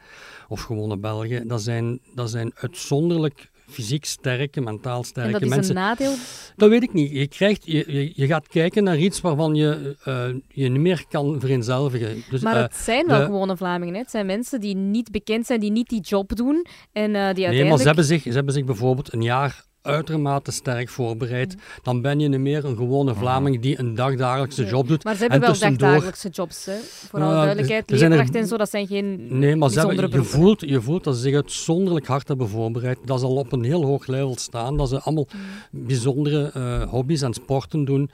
of 0.48 0.62
gewone 0.62 0.98
Belgen. 0.98 1.48
Dat 1.48 1.62
zijn, 1.62 2.00
dat 2.16 2.30
zijn 2.30 2.52
uitzonderlijk 2.56 3.50
fysiek 3.70 4.06
sterke, 4.06 4.62
mentaal 4.62 4.98
En 4.98 5.06
sterke 5.06 5.32
dat 5.32 5.42
is 5.42 5.50
mensen. 5.50 5.76
een 5.76 5.82
nadeel. 5.82 6.14
Dat 6.56 6.70
weet 6.70 6.84
ik 6.84 6.94
niet. 6.94 7.12
Je, 7.12 7.28
krijgt, 7.28 7.66
je, 7.66 8.12
je, 8.16 8.28
gaat 8.28 8.48
kijken 8.48 8.84
naar 8.84 8.98
iets 8.98 9.22
waarvan 9.22 9.56
je 9.56 9.96
eh, 10.04 10.28
je 10.48 10.70
niet 10.70 10.82
meer 10.82 11.06
kan 11.10 11.40
vereenzelvigen. 11.40 12.24
Dus, 12.30 12.42
Maar 12.42 12.56
eh, 12.56 12.62
het 12.62 12.76
zijn 12.76 13.08
wel 13.08 13.20
de- 13.20 13.26
gewone 13.26 13.58
Vlamingen. 13.58 13.94
Hè. 13.94 14.00
Het 14.00 14.12
zijn 14.12 14.26
mensen 14.26 14.60
die 14.60 14.76
niet 14.76 15.12
bekend 15.12 15.46
zijn, 15.46 15.60
die 15.60 15.72
niet 15.72 15.90
die 15.90 16.02
job 16.02 16.36
doen. 16.36 16.66
En 16.92 17.04
eh, 17.04 17.10
die 17.12 17.14
Nee, 17.14 17.26
uiteindelijk... 17.26 17.70
maar 17.70 17.78
ze 17.78 17.86
hebben, 17.86 18.06
zich, 18.06 18.22
ze 18.22 18.30
hebben 18.32 18.54
zich 18.54 18.66
bijvoorbeeld 18.66 19.14
een 19.14 19.22
jaar 19.24 19.66
uitermate 19.88 20.52
sterk 20.52 20.90
voorbereid. 20.90 21.56
Dan 21.82 22.02
ben 22.02 22.20
je 22.20 22.28
niet 22.28 22.40
meer 22.40 22.66
een 22.66 22.76
gewone 22.78 23.16
Vlaming 23.16 23.60
die 23.62 23.80
een 23.80 23.96
dagdagelijkse 23.96 24.62
Nee. 24.62 24.70
job 24.72 24.88
doet. 24.88 25.04
Maar 25.04 25.14
ze 25.14 25.20
hebben 25.20 25.38
en 25.40 25.44
wel 25.46 25.54
tussendoor- 25.54 25.80
dagdagelijkse 25.80 26.30
jobs. 26.30 26.66
Hè. 26.66 26.76
Voor 27.10 27.22
alle 27.22 27.34
duidelijkheid. 27.34 27.92
er 27.92 27.98
zijn 27.98 28.12
er- 28.12 28.18
Leerkracht 28.18 28.42
en 28.44 28.48
zo, 28.50 28.58
dat 28.58 28.70
zijn 28.70 28.88
geen 28.88 29.40
Nee, 29.40 29.56
maar 29.56 29.70
ze 29.70 29.80
hebben, 29.80 30.12
je, 30.12 30.24
voelt, 30.24 30.62
je 30.62 30.82
voelt 30.82 31.04
dat 31.04 31.16
ze 31.16 31.22
zich 31.22 31.36
uitzonderlijk 31.36 32.08
hard 32.08 32.28
hebben 32.28 32.50
voorbereid. 32.50 32.98
Dat 33.06 33.20
ze 33.20 33.26
al 33.26 33.36
op 33.36 33.52
een 33.52 33.64
heel 33.64 33.84
hoog 33.86 34.08
level 34.08 34.36
staan. 34.38 34.78
Dat 34.78 34.90
ze 34.90 35.00
allemaal 35.02 35.28
Mm. 35.72 35.86
bijzondere 35.86 36.52
eh, 36.54 36.90
hobby's 36.90 37.22
en 37.22 37.34
sporten 37.34 37.86
doen. 37.86 38.10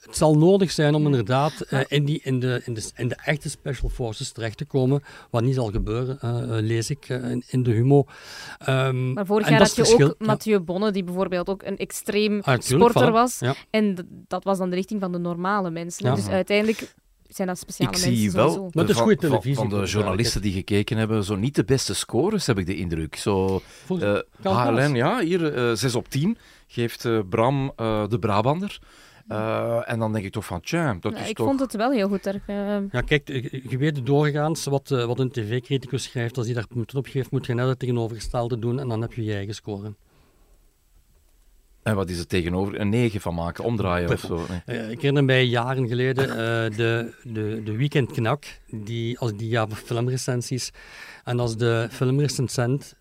Het 0.00 0.16
zal 0.16 0.38
nodig 0.38 0.70
zijn 0.70 0.94
om 0.94 1.04
inderdaad 1.04 1.60
eh, 1.60 1.80
in, 1.88 2.04
die, 2.04 2.20
in, 2.22 2.40
de, 2.40 2.62
in, 2.64 2.74
de, 2.74 2.90
in 2.96 3.08
de 3.08 3.16
echte 3.24 3.48
special 3.50 3.88
forces 3.88 4.32
terecht 4.32 4.56
te 4.56 4.64
komen. 4.64 5.02
Wat 5.30 5.42
niet 5.42 5.54
zal 5.54 5.70
gebeuren, 5.70 6.18
eh, 6.20 6.42
eh, 6.42 6.64
lees 6.64 6.90
ik 6.90 7.08
in, 7.08 7.42
in 7.46 7.62
de 7.62 7.70
humo. 7.70 8.04
Ehm, 8.58 9.12
Maar 9.12 9.26
vorig 9.26 9.48
jaar 9.48 9.58
dat 9.58 9.76
had 9.76 9.88
je 9.88 9.92
ook. 9.94 9.98
Ja. 10.18 10.26
Mathieu 10.26 10.58
Bonne, 10.60 10.90
die 10.90 11.04
bijvoorbeeld 11.04 11.48
ook 11.48 11.62
een 11.62 11.76
extreem 11.76 12.40
Ah, 12.40 12.60
sporter 12.60 13.10
was. 13.12 13.38
Ja. 13.38 13.54
En 13.70 14.08
dat 14.28 14.44
was 14.44 14.58
dan 14.58 14.70
de 14.70 14.76
richting 14.76 15.00
van 15.00 15.12
de 15.12 15.18
normale 15.18 15.70
mensen. 15.70 16.06
Ja. 16.06 16.14
Dus 16.14 16.28
uiteindelijk 16.28 16.94
zijn 17.28 17.48
dat 17.48 17.58
speciale 17.58 17.90
ik 17.90 17.96
mensen 18.00 18.16
zie 18.16 18.32
wel. 18.32 18.70
Maar 18.72 18.82
het 18.84 18.88
is 18.88 18.94
van, 18.96 19.04
goede 19.04 19.20
van- 19.20 19.28
televisie, 19.30 19.54
van, 19.56 19.70
voor 19.70 19.80
de 19.80 19.86
journalisten 19.86 20.42
die 20.42 20.52
gekeken 20.52 20.96
hebben, 20.96 21.24
zo 21.24 21.36
niet 21.36 21.54
de 21.54 21.64
beste 21.64 21.94
scores, 21.94 22.46
heb 22.46 22.58
ik 22.58 22.66
de 22.66 22.76
indruk. 22.76 23.16
Zo. 23.16 23.62
HLN, 24.42 24.94
ja, 24.94 25.20
hier 25.20 25.54
eh 25.54 25.74
6 25.74 25.94
op 25.94 26.08
10 26.08 26.38
geeft 26.66 27.08
Bram 27.28 27.72
eh, 27.76 28.08
de 28.08 28.18
Brabander. 28.18 28.78
Eh, 29.28 29.90
en 29.90 29.98
dan 29.98 30.12
denk 30.12 30.24
ik 30.24 30.32
toch 30.32 30.46
van, 30.46 30.60
tja, 30.60 30.96
dat 31.00 31.12
Ja, 31.12 31.18
is 31.18 31.28
ik 31.28 31.36
toch... 31.36 31.46
vond 31.46 31.60
het 31.60 31.74
wel 31.74 31.90
heel 31.90 32.08
goed. 32.08 32.26
Er, 32.26 32.42
eh, 32.46 32.56
Ja, 32.90 33.00
kijk, 33.00 33.28
je 33.28 33.62
je 33.68 33.78
weet 33.78 34.06
doorgaans 34.06 34.64
wat, 34.64 34.90
eh, 34.90 35.04
wat 35.04 35.18
een 35.18 35.30
tv-criticus 35.30 36.02
schrijft. 36.02 36.36
Als 36.36 36.46
hij 36.46 36.54
daar 36.54 36.66
punten 36.66 36.98
op 36.98 37.06
geeft, 37.06 37.30
moet 37.30 37.46
je 37.46 37.54
net 37.54 37.68
het 37.68 37.78
tegenovergestelde 37.78 38.58
doen 38.58 38.80
en 38.80 38.88
dan 38.88 39.00
heb 39.00 39.12
je 39.12 39.24
je 39.24 39.34
eigen 39.34 39.54
score. 39.54 39.92
En 41.82 41.94
wat 41.94 42.10
is 42.10 42.18
het 42.18 42.28
tegenover? 42.28 42.80
Een 42.80 42.88
9 42.88 43.20
van 43.20 43.34
maken, 43.34 43.64
omdraaien 43.64 44.10
of 44.10 44.20
zo. 44.20 44.46
Nee. 44.48 44.60
Eh, 44.78 44.90
ik 44.90 44.96
herinner 44.96 45.24
mij 45.24 45.44
jaren 45.44 45.88
geleden 45.88 46.28
eh, 46.28 46.76
de, 46.76 47.14
de, 47.22 47.60
de 47.64 47.76
weekendknak, 47.76 48.44
die, 48.70 49.18
als 49.18 49.36
die 49.36 49.48
ja, 49.48 49.68
filmrecensies. 49.68 50.70
En 51.24 51.40
als 51.40 51.56
de 51.56 51.88
filmrecensent, 51.90 52.94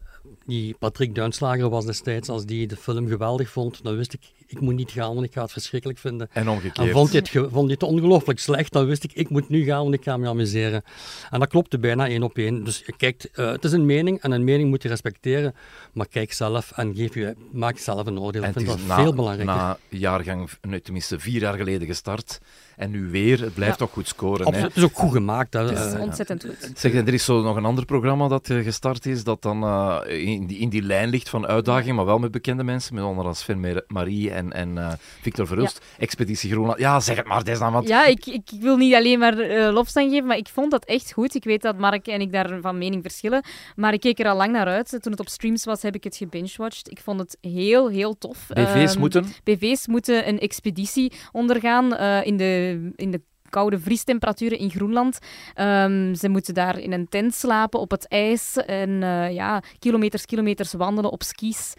die 0.49 0.75
Patrick 0.79 1.15
Duinslager 1.15 1.69
was 1.69 1.85
destijds, 1.85 2.29
als 2.29 2.45
die 2.45 2.67
de 2.67 2.75
film 2.75 3.07
geweldig 3.07 3.49
vond, 3.49 3.83
dan 3.83 3.95
wist 3.95 4.13
ik, 4.13 4.21
ik 4.47 4.59
moet 4.61 4.75
niet 4.75 4.91
gaan, 4.91 5.13
want 5.13 5.25
ik 5.25 5.33
ga 5.33 5.41
het 5.41 5.51
verschrikkelijk 5.51 5.99
vinden. 5.99 6.29
En 6.33 6.41
En 6.41 6.49
omgekeerd. 6.49 6.91
vond 6.91 7.09
hij 7.09 7.19
het, 7.19 7.29
ge- 7.29 7.49
vond 7.49 7.63
hij 7.65 7.71
het 7.79 7.83
ongelooflijk 7.83 8.39
slecht, 8.39 8.71
dan 8.73 8.85
wist 8.85 9.03
ik, 9.03 9.13
ik 9.13 9.29
moet 9.29 9.49
nu 9.49 9.63
gaan, 9.63 9.81
want 9.83 9.93
ik 9.93 10.03
ga 10.03 10.17
me 10.17 10.27
amuseren. 10.27 10.83
En 11.29 11.39
dat 11.39 11.49
klopte 11.49 11.79
bijna 11.79 12.07
één 12.07 12.23
op 12.23 12.37
één. 12.37 12.63
Dus 12.63 12.83
je 12.85 12.93
kijkt, 12.97 13.31
eh, 13.31 13.51
het 13.51 13.63
is 13.63 13.71
een 13.71 13.85
mening 13.85 14.21
en 14.21 14.31
een 14.31 14.43
mening 14.43 14.69
moet 14.69 14.83
je 14.83 14.89
respecteren, 14.89 15.55
maar 15.93 16.07
kijk 16.07 16.33
zelf 16.33 16.71
en 16.75 16.95
geef 16.95 17.13
je, 17.13 17.35
maak 17.51 17.77
zelf 17.77 18.07
een 18.07 18.19
oordeel. 18.19 18.43
En 18.43 18.49
Ik 18.49 18.55
het 18.55 18.63
vind 18.63 18.77
is 18.79 18.85
dat 18.87 18.97
na, 18.97 19.03
veel 19.03 19.13
belangrijker. 19.13 19.55
na 19.55 19.77
jaargang, 19.89 20.49
nee, 20.61 20.81
tenminste 20.81 21.19
vier 21.19 21.41
jaar 21.41 21.57
geleden 21.57 21.87
gestart. 21.87 22.39
En 22.79 22.91
nu 22.91 23.09
weer, 23.09 23.41
het 23.41 23.53
blijft 23.53 23.79
Ja. 23.79 23.85
toch 23.85 23.93
goed 23.93 24.07
scoren. 24.07 24.45
Absoluut, 24.45 24.61
Hè? 24.61 24.67
het 24.67 24.77
is 24.77 24.83
ook 24.83 24.95
goed 24.97 25.11
gemaakt. 25.11 25.53
Hè. 25.53 25.59
het 25.63 25.77
is 25.85 25.93
Eh, 25.93 26.01
ontzettend 26.01 26.45
goed. 26.45 26.71
Zeg, 26.75 26.93
en 26.93 27.07
er 27.07 27.13
is 27.13 27.23
zo 27.25 27.41
nog 27.41 27.55
een 27.55 27.65
ander 27.65 27.85
programma 27.85 28.27
dat 28.27 28.49
eh, 28.49 28.63
gestart 28.63 29.05
is, 29.05 29.23
dat 29.23 29.41
dan 29.41 29.63
eh, 29.63 29.99
in, 30.27 30.47
die, 30.47 30.57
in 30.57 30.69
die 30.69 30.81
lijn 30.81 31.09
ligt 31.09 31.29
van 31.29 31.47
uitdaging, 31.47 31.95
maar 31.95 32.05
wel 32.05 32.19
met 32.19 32.31
bekende 32.31 32.63
mensen, 32.63 32.95
met 32.95 33.03
onder 33.03 33.25
als 33.25 33.39
Sven 33.39 33.83
Marie 33.87 34.31
en, 34.31 34.53
en 34.53 34.77
eh, 34.77 34.91
Victor 35.21 35.47
Verhulst. 35.47 35.81
Expeditie 35.97 36.51
Groenland. 36.51 36.79
Ja, 36.79 36.99
zeg 36.99 37.15
het 37.15 37.27
maar, 37.27 37.43
des 37.43 37.59
dan, 37.59 37.71
want 37.73 37.87
Ja, 37.87 38.05
ik, 38.05 38.25
ik, 38.25 38.49
wil 38.59 38.77
niet 38.77 38.93
alleen 38.93 39.19
maar 39.19 39.37
eh 39.39 39.73
lofstaan 39.73 40.09
geven, 40.09 40.25
maar 40.27 40.37
ik 40.37 40.47
vond 40.47 40.71
dat 40.71 40.85
echt 40.85 41.11
goed. 41.13 41.35
Ik 41.35 41.43
weet 41.43 41.61
dat 41.61 41.77
Mark 41.77 42.07
en 42.07 42.21
ik 42.21 42.31
daar 42.31 42.57
van 42.61 42.77
mening 42.77 43.01
verschillen, 43.01 43.43
maar 43.75 43.93
ik 43.93 43.99
keek 43.99 44.19
er 44.19 44.27
al 44.27 44.37
lang 44.37 44.51
naar 44.51 44.67
uit. 44.67 44.89
Toen 44.89 45.11
het 45.11 45.19
op 45.19 45.29
streams 45.29 45.65
was, 45.65 45.81
heb 45.81 45.95
ik 45.95 46.03
het 46.03 46.15
gebingewatcht. 46.17 46.91
Ik 46.91 46.99
vond 47.03 47.19
het 47.19 47.37
heel, 47.41 47.89
heel 47.89 48.17
tof. 48.17 48.45
BV's 48.53 48.91
Ehm, 48.91 48.99
moeten. 48.99 49.25
BV's 49.43 49.87
moeten 49.87 50.27
een 50.27 50.39
expeditie 50.39 51.11
ondergaan 51.31 51.95
eh, 51.95 52.25
in, 52.25 52.37
de, 52.37 52.68
in 52.95 53.11
de 53.11 53.21
koude 53.49 53.79
vriestemperaturen 53.79 54.57
in 54.57 54.69
Groenland. 54.69 55.19
Ehm, 55.53 56.13
ze 56.13 56.29
moeten 56.29 56.53
daar 56.53 56.79
in 56.79 56.91
een 56.91 57.07
tent 57.09 57.35
slapen 57.35 57.79
op 57.79 57.91
het 57.91 58.07
ijs 58.07 58.55
en 58.57 59.03
eh, 59.03 59.33
ja, 59.33 59.63
kilometers, 59.79 60.25
kilometers 60.25 60.73
wandelen 60.73 61.11
op 61.11 61.23
skis. 61.23 61.73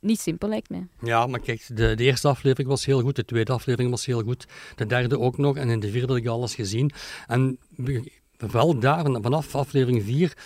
Niet 0.00 0.20
simpel, 0.20 0.48
lijkt 0.48 0.70
mij. 0.70 0.86
Ja, 1.00 1.26
maar 1.26 1.40
kijk, 1.40 1.76
de, 1.76 1.94
eerste 1.96 2.28
aflevering 2.28 2.68
was 2.68 2.84
heel 2.84 3.00
goed, 3.00 3.16
de 3.16 3.24
tweede 3.24 3.52
aflevering 3.52 3.90
was 3.90 4.06
heel 4.06 4.22
goed, 4.22 4.46
de 4.74 4.86
derde 4.86 5.18
ook 5.18 5.38
nog, 5.38 5.56
en 5.56 5.68
in 5.68 5.80
de 5.80 5.90
vierde 5.90 6.06
had 6.06 6.16
ik 6.16 6.26
alles 6.26 6.54
gezien. 6.54 6.90
En 7.26 7.58
we- 7.76 8.12
wel 8.36 8.78
daar, 8.78 9.04
van- 9.04 9.22
vanaf 9.22 9.54
aflevering 9.54 10.02
vier, 10.02 10.36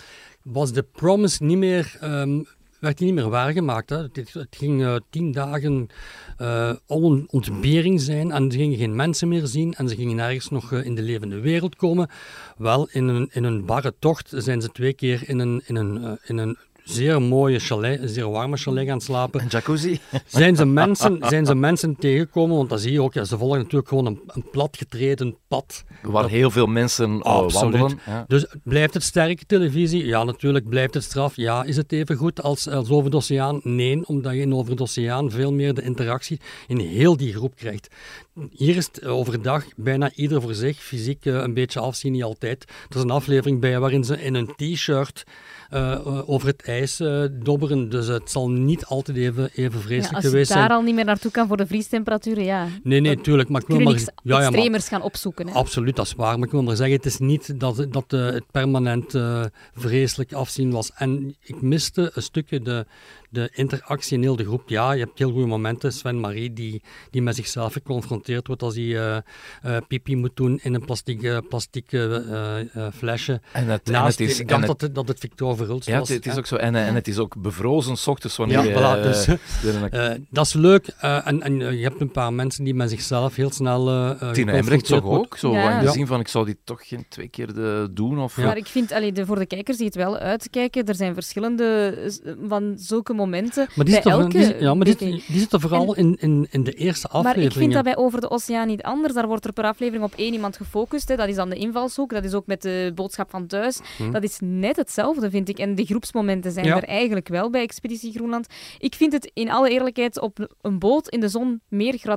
was 0.43 0.71
de 0.73 0.83
promise 0.83 1.43
niet 1.43 1.57
meer 1.57 1.97
ehm, 1.99 2.41
werd 2.81 2.97
die 2.97 3.05
niet 3.05 3.15
meer 3.15 3.29
waargemaakt. 3.29 3.89
Het, 3.89 4.47
ging 4.49 4.81
uh, 4.81 4.95
tien 5.09 5.31
dagen 5.31 5.87
uh, 6.41 6.73
een 6.87 7.27
ontbering 7.29 8.01
zijn 8.01 8.31
en 8.31 8.51
ze 8.51 8.57
gingen 8.57 8.77
geen 8.77 8.95
mensen 8.95 9.27
meer 9.27 9.47
zien 9.47 9.73
en 9.73 9.89
ze 9.89 9.95
gingen 9.95 10.15
nergens 10.15 10.49
nog 10.49 10.71
uh, 10.71 10.85
in 10.85 10.95
de 10.95 11.01
levende 11.01 11.39
wereld 11.39 11.75
komen. 11.75 12.09
Wel, 12.57 12.87
in 12.91 13.07
een, 13.07 13.29
in 13.31 13.43
een 13.43 13.65
barre 13.65 13.93
tocht 13.99 14.33
zijn 14.35 14.61
ze 14.61 14.69
twee 14.69 14.93
keer 14.93 15.29
in 15.29 15.39
een, 15.39 15.61
in 15.65 15.75
een, 15.75 16.19
in 16.23 16.37
een 16.37 16.57
zeer 16.91 17.21
mooie 17.21 17.59
chalet, 17.59 17.99
zeer 18.03 18.29
warme 18.29 18.57
chalet 18.57 18.87
gaan 18.87 19.01
slapen. 19.01 19.41
Een 19.41 19.47
jacuzzi. 19.47 19.99
Zijn 20.25 20.55
ze 20.55 20.65
mensen, 20.65 21.17
zijn 21.21 21.45
ze 21.45 21.55
mensen 21.55 21.95
tegengekomen? 21.95 22.57
Want 22.57 22.69
dan 22.69 22.79
zie 22.79 22.91
je 22.91 23.01
ook, 23.01 23.13
ja, 23.13 23.23
ze 23.23 23.37
volgen 23.37 23.57
natuurlijk 23.57 23.87
gewoon 23.87 24.05
een, 24.05 24.21
een 24.27 24.49
platgetreden 24.51 25.37
pad. 25.47 25.83
Waar 26.01 26.29
heel 26.29 26.51
veel 26.51 26.65
mensen 26.65 27.11
uh, 27.11 27.49
wandelen. 27.49 27.99
Ja. 28.05 28.25
Dus 28.27 28.45
blijft 28.63 28.93
het 28.93 29.03
sterke 29.03 29.45
televisie? 29.45 30.05
Ja, 30.05 30.23
natuurlijk. 30.23 30.69
Blijft 30.69 30.93
het 30.93 31.03
straf? 31.03 31.35
Ja. 31.35 31.63
Is 31.63 31.77
het 31.77 31.91
even 31.91 32.15
goed 32.15 32.41
als, 32.41 32.67
als 32.67 32.89
over 32.89 33.11
de 33.11 33.17
oceaan? 33.17 33.59
Nee, 33.63 34.07
omdat 34.07 34.33
je 34.33 34.39
in 34.39 34.55
over 34.55 34.75
de 34.75 34.81
oceaan 34.81 35.31
veel 35.31 35.53
meer 35.53 35.73
de 35.73 35.81
interactie 35.81 36.39
in 36.67 36.77
heel 36.77 37.17
die 37.17 37.33
groep 37.33 37.55
krijgt. 37.55 37.87
Hier 38.51 38.75
is 38.75 38.85
het 38.85 39.05
overdag 39.05 39.65
bijna 39.75 40.11
ieder 40.15 40.41
voor 40.41 40.53
zich, 40.53 40.77
fysiek 40.77 41.25
uh, 41.25 41.35
een 41.35 41.53
beetje 41.53 41.79
afzien, 41.79 42.11
niet 42.11 42.23
altijd. 42.23 42.63
Er 42.89 42.95
is 42.95 43.01
een 43.01 43.09
aflevering 43.11 43.59
bij 43.59 43.79
waarin 43.79 44.03
ze 44.03 44.21
in 44.21 44.33
een 44.33 44.53
t-shirt 44.55 45.23
uh, 45.73 46.29
over 46.29 46.47
het 46.47 46.61
ijs 46.61 46.99
uh, 46.99 47.23
dobberen. 47.31 47.89
Dus 47.89 48.07
het 48.07 48.31
zal 48.31 48.49
niet 48.49 48.85
altijd 48.85 49.17
even, 49.17 49.49
even 49.53 49.81
vreselijk 49.81 50.23
ja, 50.23 50.29
geweest 50.29 50.47
zijn. 50.47 50.59
Als 50.59 50.67
je 50.67 50.73
daar 50.73 50.77
al 50.77 50.83
niet 50.83 50.95
meer 50.95 51.05
naartoe 51.05 51.31
kan 51.31 51.47
voor 51.47 51.57
de 51.57 51.67
vriestemperaturen, 51.67 52.43
ja. 52.43 52.67
Nee, 52.83 52.99
nee, 52.99 53.21
tuurlijk. 53.21 53.49
Maar 53.49 53.61
ik 53.61 53.67
wil 53.67 53.79
maar, 53.79 53.93
ja, 53.93 54.11
ja, 54.23 54.39
extremers 54.39 54.87
gaan 54.87 55.01
opzoeken. 55.01 55.47
Hè? 55.47 55.53
Absoluut, 55.53 55.95
dat 55.95 56.05
is 56.05 56.13
waar. 56.13 56.37
Maar 56.37 56.45
ik 56.45 56.53
wil 56.53 56.63
maar 56.63 56.75
zeggen, 56.75 56.95
het 56.95 57.05
is 57.05 57.17
niet 57.17 57.59
dat, 57.59 57.87
dat 57.89 58.11
het 58.11 58.51
permanent 58.51 59.15
vreselijk 59.75 60.33
afzien 60.33 60.71
was. 60.71 60.91
En 60.95 61.35
ik 61.41 61.61
miste 61.61 62.11
een 62.13 62.21
stukje 62.21 62.61
de, 62.61 62.85
de 63.31 63.49
interactie 63.53 64.17
in 64.17 64.21
heel 64.21 64.35
de 64.35 64.43
groep. 64.43 64.69
Ja, 64.69 64.91
je 64.91 65.03
hebt 65.03 65.19
heel 65.19 65.31
goede 65.31 65.47
momenten. 65.47 65.93
Sven 65.93 66.19
Marie, 66.19 66.53
die, 66.53 66.81
die 67.09 67.21
met 67.21 67.35
zichzelf 67.35 67.73
geconfronteerd 67.73 68.47
wordt 68.47 68.63
als 68.63 68.75
hij 68.75 68.83
uh, 68.83 69.17
uh, 69.65 69.77
pipi 69.87 70.15
moet 70.15 70.35
doen 70.35 70.59
in 70.63 70.73
een 70.73 70.85
plastic, 70.85 71.41
plastic 71.49 71.91
uh, 71.91 72.57
flesje. 72.93 73.41
En 73.51 73.67
het, 73.67 73.85
Naast, 73.85 74.19
en 74.19 74.25
het 74.25 74.33
is, 74.33 74.39
ik 74.39 74.47
dacht 74.47 74.61
en 74.61 74.67
dat, 74.67 74.81
het, 74.81 74.95
dat 74.95 75.07
het 75.07 75.19
Victor 75.19 75.55
Verhulst 75.55 75.87
ja, 75.87 75.99
was. 75.99 76.09
Het, 76.09 76.23
het 76.23 76.33
is 76.33 76.39
ook 76.39 76.45
zo. 76.45 76.55
En, 76.55 76.75
en 76.75 76.95
het 76.95 77.07
is 77.07 77.17
ook 77.17 77.41
bevrozen 77.41 77.97
s 77.97 78.07
ochtends 78.07 78.37
wanneer 78.37 78.65
ja. 78.65 78.97
Voilà, 78.97 79.03
dus, 79.03 79.27
uh, 79.27 80.09
dat 80.29 80.45
is 80.45 80.53
leuk. 80.53 80.87
en, 80.87 81.41
en 81.41 81.77
je 81.77 81.83
hebt 81.83 82.01
een 82.01 82.11
paar 82.11 82.33
mensen 82.33 82.63
die 82.63 82.73
met 82.73 82.89
zichzelf 82.89 83.35
heel 83.35 83.51
snel 83.51 84.15
Tina 84.31 84.51
Embrecht 84.51 84.85
toch 84.85 85.03
ook? 85.03 85.37
Zo 85.37 85.53
ja. 85.53 85.79
in 85.79 85.85
de 85.85 85.91
zin 85.91 86.07
van, 86.07 86.19
ik 86.19 86.27
zou 86.27 86.45
die 86.45 86.57
toch 86.63 86.87
geen 86.87 87.05
twee 87.09 87.27
keer 87.27 87.53
de, 87.53 87.89
doen? 87.91 88.19
Of, 88.19 88.37
Maar 88.37 88.57
ik 88.57 88.67
vind, 88.67 88.91
allee, 88.91 89.11
de, 89.11 89.25
voor 89.25 89.39
de 89.39 89.45
kijkers 89.45 89.77
die 89.77 89.85
het 89.85 89.95
wel 89.95 90.17
uitkijken, 90.17 90.85
er 90.85 90.95
zijn 90.95 91.13
verschillende 91.13 91.95
van 92.47 92.73
zulke 92.77 93.13
momenten. 93.13 93.20
Maar 93.75 93.85
die 93.85 93.99
elke, 93.99 94.27
die, 94.27 94.59
ja, 94.59 94.73
maar 94.73 94.85
die, 94.85 94.95
die 94.95 95.23
zitten 95.27 95.59
vooral 95.61 95.95
in, 95.95 96.17
in, 96.19 96.47
in 96.51 96.63
de 96.63 96.73
eerste 96.73 97.07
aflevering. 97.07 97.43
Maar 97.43 97.51
ik 97.51 97.59
vind 97.59 97.73
dat 97.73 97.83
bij 97.83 97.97
Over 97.97 98.21
de 98.21 98.29
Oceaan 98.29 98.67
niet 98.67 98.81
anders. 98.81 99.13
Daar 99.13 99.27
wordt 99.27 99.45
er 99.45 99.53
per 99.53 99.63
aflevering 99.63 100.03
op 100.03 100.13
één 100.15 100.33
iemand 100.33 100.57
gefocust. 100.57 101.07
Hè. 101.07 101.15
Dat 101.15 101.27
is 101.27 101.35
dan 101.35 101.49
de 101.49 101.55
invalshoek. 101.55 102.09
Dat 102.09 102.23
is 102.23 102.33
ook 102.33 102.45
met 102.45 102.61
de 102.61 102.91
boodschap 102.95 103.29
van 103.29 103.47
thuis. 103.47 103.79
Hm. 103.97 104.11
Dat 104.11 104.23
is 104.23 104.37
net 104.41 104.75
hetzelfde, 104.75 105.29
vind 105.29 105.49
ik. 105.49 105.57
En 105.59 105.75
de 105.75 105.85
groepsmomenten 105.85 106.51
zijn 106.51 106.65
Ja. 106.65 106.75
er 106.75 106.83
eigenlijk 106.83 107.27
wel 107.27 107.49
bij 107.49 107.61
Expeditie 107.61 108.11
Groenland. 108.11 108.47
Ik 108.79 108.95
vind 108.95 109.13
het 109.13 109.31
in 109.33 109.49
alle 109.49 109.69
eerlijkheid 109.69 110.19
op 110.19 110.55
een 110.61 110.79
boot 110.79 111.09
in 111.09 111.19
de 111.19 111.27
zon 111.27 111.61
meer 111.67 111.97
gratuit 111.97 112.09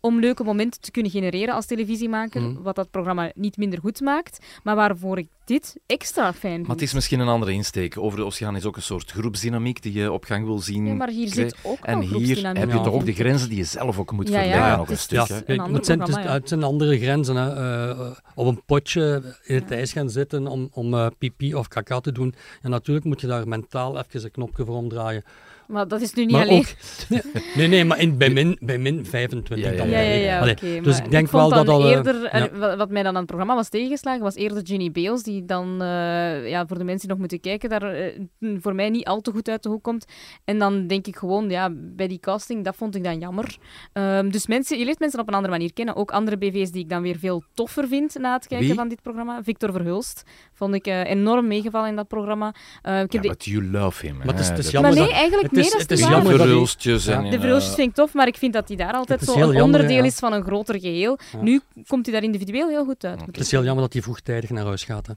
om 0.00 0.20
leuke 0.20 0.44
momenten 0.44 0.80
te 0.80 0.90
kunnen 0.90 1.10
genereren 1.10 1.54
als 1.54 1.66
televisiemaker. 1.66 2.40
Hm. 2.40 2.62
Wat 2.62 2.74
dat 2.74 2.90
programma 2.90 3.30
niet 3.34 3.56
minder 3.56 3.80
goed 3.80 4.00
maakt. 4.00 4.38
Maar 4.62 4.76
waarvoor 4.76 5.18
ik 5.18 5.28
dit 5.46 5.76
extra 5.86 6.32
fijn 6.32 6.54
vind. 6.54 6.66
Maar 6.66 6.76
het 6.76 6.84
is 6.84 6.92
misschien 6.92 7.20
een 7.20 7.28
andere 7.28 7.52
insteek. 7.52 7.98
Over 7.98 8.18
de 8.18 8.24
oceaan 8.24 8.56
is 8.56 8.64
ook 8.64 8.76
een 8.76 8.82
soort 8.82 9.10
groepsdynamiek 9.10 9.82
die 9.82 9.92
je 9.92 10.12
op 10.12 10.24
gang 10.24 10.44
wil 10.44 10.58
zien. 10.58 10.86
Ja, 10.86 10.94
maar 10.94 11.08
hier 11.08 11.28
zit 11.28 11.56
ook 11.62 11.78
En 11.82 12.00
hier 12.00 12.46
heb 12.46 12.70
je 12.70 12.76
Ja. 12.76 12.82
toch 12.82 12.92
ook 12.92 13.04
de 13.04 13.12
grenzen 13.12 13.48
die 13.48 13.58
je 13.58 13.64
zelf 13.64 13.98
ook 13.98 14.12
moet 14.12 14.28
Ja, 14.28 14.40
ja, 14.40 14.50
verleggen 14.50 14.78
nog 14.78 14.90
een 14.90 14.98
stuk. 14.98 15.26
Kijk, 15.26 15.48
een 15.48 15.58
ander 15.60 15.76
het, 15.76 15.86
zijn, 15.86 16.00
het, 16.00 16.14
ja. 16.14 16.40
zijn 16.44 16.62
andere 16.62 16.98
grenzen. 16.98 17.36
Hè. 17.36 17.54
Eh, 17.90 18.10
op 18.34 18.46
een 18.46 18.62
potje 18.64 19.34
in 19.44 19.54
het 19.54 19.70
ijs 19.70 19.92
gaan 19.92 20.10
zitten 20.10 20.46
om, 20.46 20.68
om 20.72 20.94
eh, 20.94 21.06
pipi 21.18 21.54
of 21.54 21.68
kaka 21.68 22.00
te 22.00 22.12
doen. 22.12 22.34
En 22.62 22.70
natuurlijk 22.70 23.06
moet 23.06 23.20
je 23.20 23.26
daar 23.26 23.48
mentaal 23.48 23.98
even 23.98 24.24
een 24.24 24.30
knopje 24.30 24.64
voor 24.64 24.76
omdraaien. 24.76 25.24
Maar 25.66 25.88
dat 25.88 26.00
is 26.00 26.14
nu 26.14 26.22
niet 26.24 26.32
Maar 26.32 26.42
alleen... 26.46 26.58
ook, 26.58 26.66
nee, 27.56 27.68
nee, 27.68 27.84
maar 27.84 27.98
in, 28.00 28.18
bij, 28.18 28.30
min, 28.30 28.58
bij 28.60 28.78
min 28.78 29.06
25 29.06 29.64
Ja, 29.64 29.70
ja, 29.70 29.76
dan. 29.76 29.88
Ja, 29.88 30.00
ja, 30.00 30.14
ja, 30.14 30.38
Allee, 30.40 30.80
dus 30.82 30.98
ik 30.98 31.10
denk 31.10 31.30
wel 31.30 31.48
dat 31.48 31.68
al, 31.68 31.84
eh, 31.84 31.90
eerder, 31.90 32.36
ja. 32.36 32.76
wat- 32.76 32.90
mij 32.90 33.02
dan 33.02 33.10
aan 33.12 33.16
het 33.16 33.26
programma 33.26 33.54
was 33.54 33.68
tegengeslagen, 33.68 34.22
was 34.22 34.34
eerder 34.34 34.60
Ginny 34.66 34.90
Bales, 34.90 35.22
die 35.22 35.44
dan, 35.44 35.82
eh, 35.82 36.48
ja, 36.48 36.66
voor 36.66 36.78
de 36.78 36.84
mensen 36.84 37.00
die 37.00 37.08
nog 37.08 37.18
moeten 37.18 37.40
kijken, 37.40 37.68
daar 37.68 37.82
eh, 37.82 38.20
voor 38.60 38.74
mij 38.74 38.90
niet 38.90 39.04
al 39.06 39.20
te 39.20 39.30
goed 39.30 39.48
uit 39.48 39.62
de 39.62 39.68
hoek 39.68 39.82
komt. 39.82 40.04
En 40.44 40.58
dan 40.58 40.86
denk 40.86 41.06
ik 41.06 41.16
gewoon, 41.16 41.50
ja, 41.50 41.70
bij 41.74 42.08
die 42.08 42.20
casting, 42.20 42.64
dat 42.64 42.76
vond 42.76 42.94
ik 42.94 43.04
dan 43.04 43.18
jammer. 43.18 43.56
Ehm, 43.92 44.28
dus 44.30 44.46
mensen, 44.46 44.78
je 44.78 44.84
leert 44.84 44.98
mensen 44.98 45.20
op 45.20 45.28
een 45.28 45.34
andere 45.34 45.52
manier 45.52 45.72
kennen. 45.72 45.96
Ook 45.96 46.10
andere 46.10 46.36
BV's 46.38 46.70
die 46.70 46.82
ik 46.82 46.88
dan 46.88 47.02
weer 47.02 47.18
veel 47.18 47.42
toffer 47.54 47.88
vind 47.88 48.14
na 48.18 48.32
het 48.32 48.46
kijken 48.46 48.66
Wie? 48.66 48.76
van 48.76 48.88
dit 48.88 49.02
programma. 49.02 49.42
Victor 49.42 49.72
Verhulst 49.72 50.22
vond 50.52 50.74
ik 50.74 50.86
enorm 50.86 51.46
meegevallen 51.46 51.88
in 51.88 51.96
dat 51.96 52.08
programma. 52.08 52.54
Eh, 52.82 53.00
ik 53.00 53.12
Ja, 53.12 53.20
heb 53.20 53.38
de- 53.38 53.50
you 53.50 53.64
love 53.70 54.06
him. 54.06 54.16
Maar 54.16 54.26
het 54.26 54.38
is- 54.38 54.48
hè. 54.48 54.54
het 54.54 54.64
is 54.64 54.72
maar 54.72 54.82
nee, 54.82 54.94
dat- 54.94 55.10
eigenlijk 55.10 55.54
het 55.64 55.74
is- 55.74 55.80
het 55.82 55.90
is 55.90 56.00
is 56.00 56.08
jammer 56.08 56.36
verhulstjes 56.36 57.04
Ja. 57.04 57.16
en... 57.16 57.22
De 57.22 57.28
eh, 57.36 57.40
verhulstjes 57.40 57.74
vind 57.74 57.88
ik 57.88 57.94
tof, 57.94 58.14
maar 58.14 58.26
ik 58.26 58.36
vind 58.36 58.52
dat 58.52 58.68
hij 58.68 58.76
daar 58.76 58.92
altijd 58.92 59.20
Het 59.20 59.28
is 59.28 59.34
zo 59.34 59.40
een 59.40 59.46
jammer, 59.46 59.64
onderdeel 59.64 59.96
ja. 59.96 60.04
is 60.04 60.14
van 60.14 60.32
een 60.32 60.42
groter 60.44 60.80
geheel. 60.80 61.18
Ja. 61.32 61.42
Nu 61.42 61.60
komt 61.86 62.06
hij 62.06 62.14
daar 62.14 62.24
individueel 62.24 62.68
heel 62.68 62.84
goed 62.84 63.04
uit. 63.04 63.20
Het 63.26 63.38
is 63.38 63.50
heel 63.50 63.64
jammer 63.64 63.82
dat 63.82 63.92
hij 63.92 64.02
vroegtijdig 64.02 64.50
naar 64.50 64.64
huis 64.64 64.84
gaat. 64.84 65.06
Hè. 65.06 65.12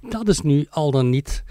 Dat 0.00 0.28
is 0.28 0.40
nu 0.40 0.66
al 0.70 0.90
dan 0.90 1.10
niet. 1.10 1.44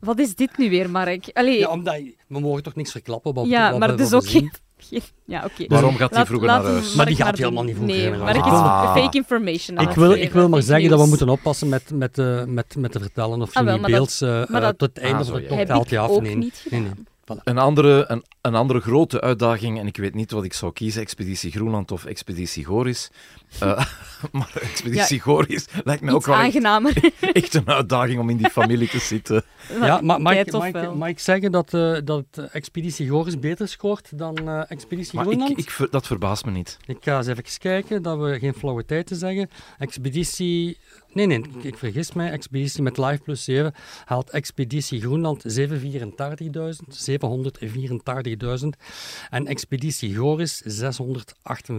Wat 0.00 0.18
is 0.18 0.34
dit 0.34 0.56
nu 0.58 0.70
weer, 0.70 0.90
Mark? 0.90 1.30
Allee, 1.32 1.52
Ja, 1.54 1.58
ja, 1.58 1.68
omdat, 1.72 1.94
we 2.26 2.40
mogen 2.40 2.62
toch 2.62 2.74
niks 2.74 2.90
verklappen. 2.90 3.34
Wat, 3.34 3.48
wat 3.48 3.78
maar 3.78 3.90
we- 3.90 3.96
dus 3.96 4.10
wat 4.10 4.22
ook 4.24 4.30
geen... 4.30 4.52
geen- 4.78 5.02
Ja, 5.24 5.44
oké. 5.44 5.64
Waarom 5.66 5.96
gaat 5.96 6.14
hij 6.14 6.26
vroeger 6.26 6.46
laat 6.48 6.62
naar 6.62 6.72
huis? 6.72 6.94
Maar 6.94 7.06
die 7.06 7.16
gaat 7.16 7.38
helemaal 7.38 7.62
niet 7.64 7.74
vroeger 7.76 7.96
Nee, 7.96 8.10
naar 8.10 8.18
huis. 8.20 8.36
is 8.36 8.42
Ah. 8.42 8.94
fake 8.96 9.16
information 9.16 9.78
Ik 9.78 9.86
het 9.88 9.96
wil, 9.96 10.12
ik 10.12 10.32
wil 10.32 10.48
maar 10.48 10.62
zeggen 10.62 10.90
dat 10.90 11.00
we 11.00 11.06
moeten 11.06 11.28
oppassen 11.28 11.68
met, 11.68 11.90
met, 11.94 12.18
eh, 12.18 12.44
met, 12.44 12.76
met 12.78 12.92
te 12.92 13.00
vertellen 13.00 13.42
of 13.42 13.48
Ah, 13.48 13.54
Jimmy 13.64 13.70
maar 13.80 13.90
dat- 13.90 13.98
Beels 13.98 14.20
eh, 14.20 14.46
maar 14.46 14.76
tot 14.76 14.88
het 14.94 14.98
einde 14.98 15.18
Ah, 15.18 15.24
van 15.24 15.34
de 15.34 15.42
ja. 15.42 15.48
top 15.48 15.58
Heb 15.58 15.68
haalt 15.68 15.84
ik 15.84 15.90
hij 15.90 15.98
af. 15.98 16.10
ook 16.10 16.22
Nee, 16.22 16.36
niet 16.36 16.66
nee, 16.70 16.80
gedaan. 16.80 16.82
nee. 16.96 17.06
Voilà. 17.38 17.42
Een 17.44 17.58
andere, 17.58 18.04
een, 18.08 18.22
een 18.40 18.54
andere 18.54 18.80
grote 18.80 19.20
uitdaging, 19.20 19.78
en 19.78 19.86
ik 19.86 19.96
weet 19.96 20.14
niet 20.14 20.30
wat 20.30 20.44
ik 20.44 20.52
zou 20.52 20.72
kiezen, 20.72 21.02
Expeditie 21.02 21.50
Groenland 21.50 21.90
of 21.92 22.04
Expeditie 22.04 22.64
Goris. 22.64 23.10
Eh, 23.60 23.84
maar 24.32 24.50
Expeditie 24.60 25.20
Goris 25.20 25.66
lijkt 25.84 26.02
me 26.02 26.12
ook 26.12 26.26
wel 26.26 26.34
echt, 26.34 26.44
aangenamer. 26.44 27.12
echt 27.32 27.54
een 27.54 27.68
uitdaging 27.68 28.20
om 28.20 28.30
in 28.30 28.36
die 28.36 28.50
familie 28.50 28.88
te 28.88 28.98
zitten. 28.98 29.44
Ja, 29.80 30.00
maar 30.00 30.20
mag 30.20 30.34
ik, 30.34 30.52
mag, 30.52 30.66
ik, 30.66 31.08
ik 31.08 31.18
zeggen 31.18 31.52
dat, 31.52 31.74
eh, 31.74 31.96
dat 32.04 32.24
Expeditie 32.52 33.08
Goris 33.08 33.38
beter 33.38 33.68
scoort 33.68 34.18
dan 34.18 34.48
eh, 34.48 34.70
Expeditie 34.70 35.14
Maar 35.14 35.24
ik, 35.24 35.30
Groenland? 35.30 35.58
ik, 35.58 35.70
ver- 35.70 35.90
dat 35.90 36.06
verbaast 36.06 36.44
me 36.44 36.50
niet. 36.50 36.76
Ik 36.86 36.96
ga 37.00 37.16
eens 37.16 37.26
even 37.26 37.44
kijken, 37.58 38.02
dat 38.02 38.18
we 38.18 38.38
geen 38.38 38.54
flauwe 38.54 38.84
tijd 38.84 39.06
te 39.06 39.14
zeggen. 39.14 39.50
Expeditie... 39.78 40.78
Nee, 41.12 41.26
nee, 41.26 41.38
ik, 41.38 41.64
ik 41.64 41.78
vergis 41.78 42.12
mij. 42.12 42.30
Expeditie 42.30 42.82
met 42.82 42.98
Live 42.98 43.18
plus 43.22 43.44
7 43.44 43.74
haalt 44.04 44.30
Expeditie 44.30 45.00
Groenland 45.00 45.44
784.000, 45.58 45.70
784.000. 48.62 48.68
En 49.30 49.46
Expeditie 49.46 50.14
Goris 50.14 50.62
658.000. 50.62 50.68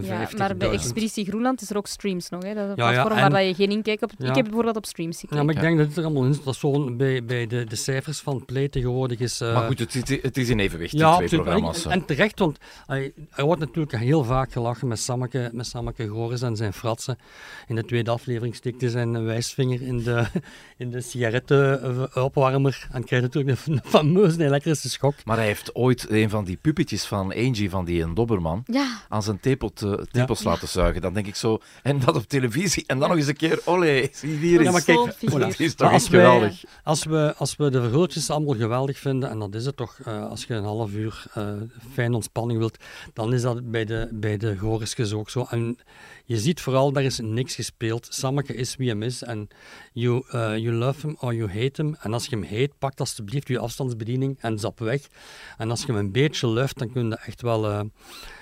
Ja, 0.02 0.28
maar 0.36 0.56
bij 0.56 0.70
Expeditie 0.70 1.24
Groenland 1.24 1.59
is 1.62 1.70
er 1.70 1.76
ook 1.76 1.86
streams 1.86 2.28
nog. 2.28 2.42
Hè? 2.42 2.54
Dat 2.54 2.64
is 2.64 2.70
een 2.70 2.76
Ja, 2.76 2.90
ja, 2.90 3.00
platform 3.02 3.24
en- 3.26 3.32
waar 3.32 3.42
je 3.42 3.54
geen 3.54 3.70
inkijk 3.70 4.02
op... 4.02 4.10
Ja. 4.18 4.28
Ik 4.28 4.34
heb 4.34 4.44
bijvoorbeeld 4.44 4.76
op 4.76 4.86
streams 4.86 5.14
gekeken. 5.18 5.36
Ja, 5.36 5.42
maar 5.42 5.54
ik 5.54 5.60
denk 5.60 5.78
dat 5.78 5.86
het 5.86 5.96
er 5.96 6.04
allemaal 6.04 6.24
in 6.24 6.34
zit. 6.34 6.44
Dat 6.44 6.56
zo 6.56 6.94
bij, 6.96 7.24
bij 7.24 7.46
de, 7.46 7.64
de 7.64 7.76
cijfers 7.76 8.18
van 8.20 8.44
Play 8.44 8.68
tegenwoordig 8.68 9.18
is... 9.18 9.40
eh, 9.40 9.54
maar 9.54 9.66
goed, 9.66 9.78
het, 9.78 10.10
is- 10.10 10.22
het 10.22 10.36
is 10.36 10.48
in 10.48 10.58
evenwicht, 10.58 10.90
die 10.90 11.00
Ja, 11.00 11.16
twee. 11.16 11.28
En, 11.28 11.36
programma's. 11.36 11.86
en 11.86 12.04
terecht, 12.04 12.38
want 12.38 12.58
er 13.30 13.44
wordt 13.44 13.60
natuurlijk 13.60 13.96
heel 13.96 14.24
vaak 14.24 14.52
gelachen 14.52 14.88
met 14.88 14.98
Sammeke, 14.98 15.50
met 15.52 15.66
Sammeke 15.66 16.08
Goris 16.08 16.42
en 16.42 16.56
zijn 16.56 16.72
fratsen. 16.72 17.18
In 17.66 17.74
de 17.74 17.84
tweede 17.84 18.10
aflevering 18.10 18.54
steekt 18.54 18.80
hij 18.80 18.90
zijn 18.90 19.24
wijsvinger 19.24 19.82
in 19.82 19.98
de, 20.02 20.24
in 20.78 20.90
de 20.90 21.00
sigarettenopwarmer 21.00 22.86
en 22.92 23.04
krijgt 23.04 23.24
natuurlijk 23.34 23.66
een, 23.66 23.72
een 23.72 23.80
fameuze 23.84 24.44
elektrische 24.44 24.88
schok. 24.88 25.14
Maar 25.24 25.36
hij 25.36 25.46
heeft 25.46 25.74
ooit 25.74 26.06
een 26.10 26.30
van 26.30 26.44
die 26.44 26.56
puppetjes 26.56 27.04
van 27.04 27.32
Angie, 27.34 27.70
van 27.70 27.84
die 27.84 28.02
een 28.02 28.14
Dobberman, 28.14 28.62
Ja, 28.66 29.00
aan 29.08 29.22
zijn 29.22 29.40
tepels 29.40 30.42
laten 30.44 30.68
zuigen. 30.68 31.00
Dan 31.02 31.14
denk 31.14 31.26
ik 31.26 31.36
zo, 31.36 31.49
en 31.82 31.98
dat 32.00 32.16
op 32.16 32.22
televisie, 32.28 32.84
en 32.86 32.98
dan 32.98 33.08
nog 33.08 33.18
eens 33.18 33.26
een 33.26 33.36
keer, 33.36 33.60
olé, 33.64 34.08
zie 34.12 34.36
hier 34.36 34.52
Ja, 34.52 34.60
eens. 34.60 34.70
maar 34.72 34.82
kijk, 34.82 35.30
dat 35.38 35.58
is 35.60 35.74
toch 35.74 35.92
als 35.92 36.08
wij- 36.08 36.20
geweldig. 36.24 36.62
Als 36.84 37.04
we, 37.04 37.34
als 37.36 37.56
we 37.56 37.70
de 37.70 37.80
verhultjes 37.80 38.30
allemaal 38.30 38.54
geweldig 38.54 38.98
vinden, 38.98 39.30
en 39.30 39.38
dat 39.38 39.54
is 39.54 39.64
het 39.66 39.76
toch, 39.76 39.98
eh, 40.04 40.26
als 40.28 40.44
je 40.44 40.54
een 40.54 40.64
half 40.64 40.92
uur 40.92 41.24
eh 41.34 41.52
fijne 41.92 42.14
ontspanning 42.14 42.58
wilt, 42.58 42.78
dan 43.12 43.32
is 43.34 43.42
dat 43.42 43.70
bij 43.70 43.84
de, 43.84 44.08
bij 44.12 44.36
de 44.36 44.56
Gorisjes 44.56 45.12
ook 45.12 45.30
zo. 45.30 45.46
En 45.50 45.78
je 46.24 46.38
ziet 46.38 46.60
vooral, 46.60 46.92
daar 46.92 47.02
is 47.02 47.18
niks 47.22 47.54
gespeeld. 47.54 48.06
Sammeke 48.10 48.54
is 48.54 48.76
wie 48.76 48.88
hem 48.88 49.02
is 49.02 49.22
en 49.22 49.48
you, 49.92 50.22
eh, 50.30 50.56
you 50.56 50.72
love 50.72 51.06
him 51.06 51.16
or 51.20 51.34
you 51.34 51.48
hate 51.50 51.82
him. 51.82 51.96
En 52.00 52.12
als 52.12 52.26
je 52.26 52.36
hem 52.36 52.44
hate, 52.44 52.70
pak 52.78 52.98
alsjeblieft 53.00 53.48
je 53.48 53.58
afstandsbediening 53.58 54.36
en 54.40 54.58
zap 54.58 54.78
weg. 54.78 55.08
En 55.58 55.70
als 55.70 55.80
je 55.80 55.86
hem 55.86 55.96
een 55.96 56.12
beetje 56.12 56.48
luft, 56.48 56.78
dan 56.78 56.92
kun 56.92 57.08
je 57.08 57.16
echt 57.16 57.42
wel 57.42 57.66
eh, 57.70 57.80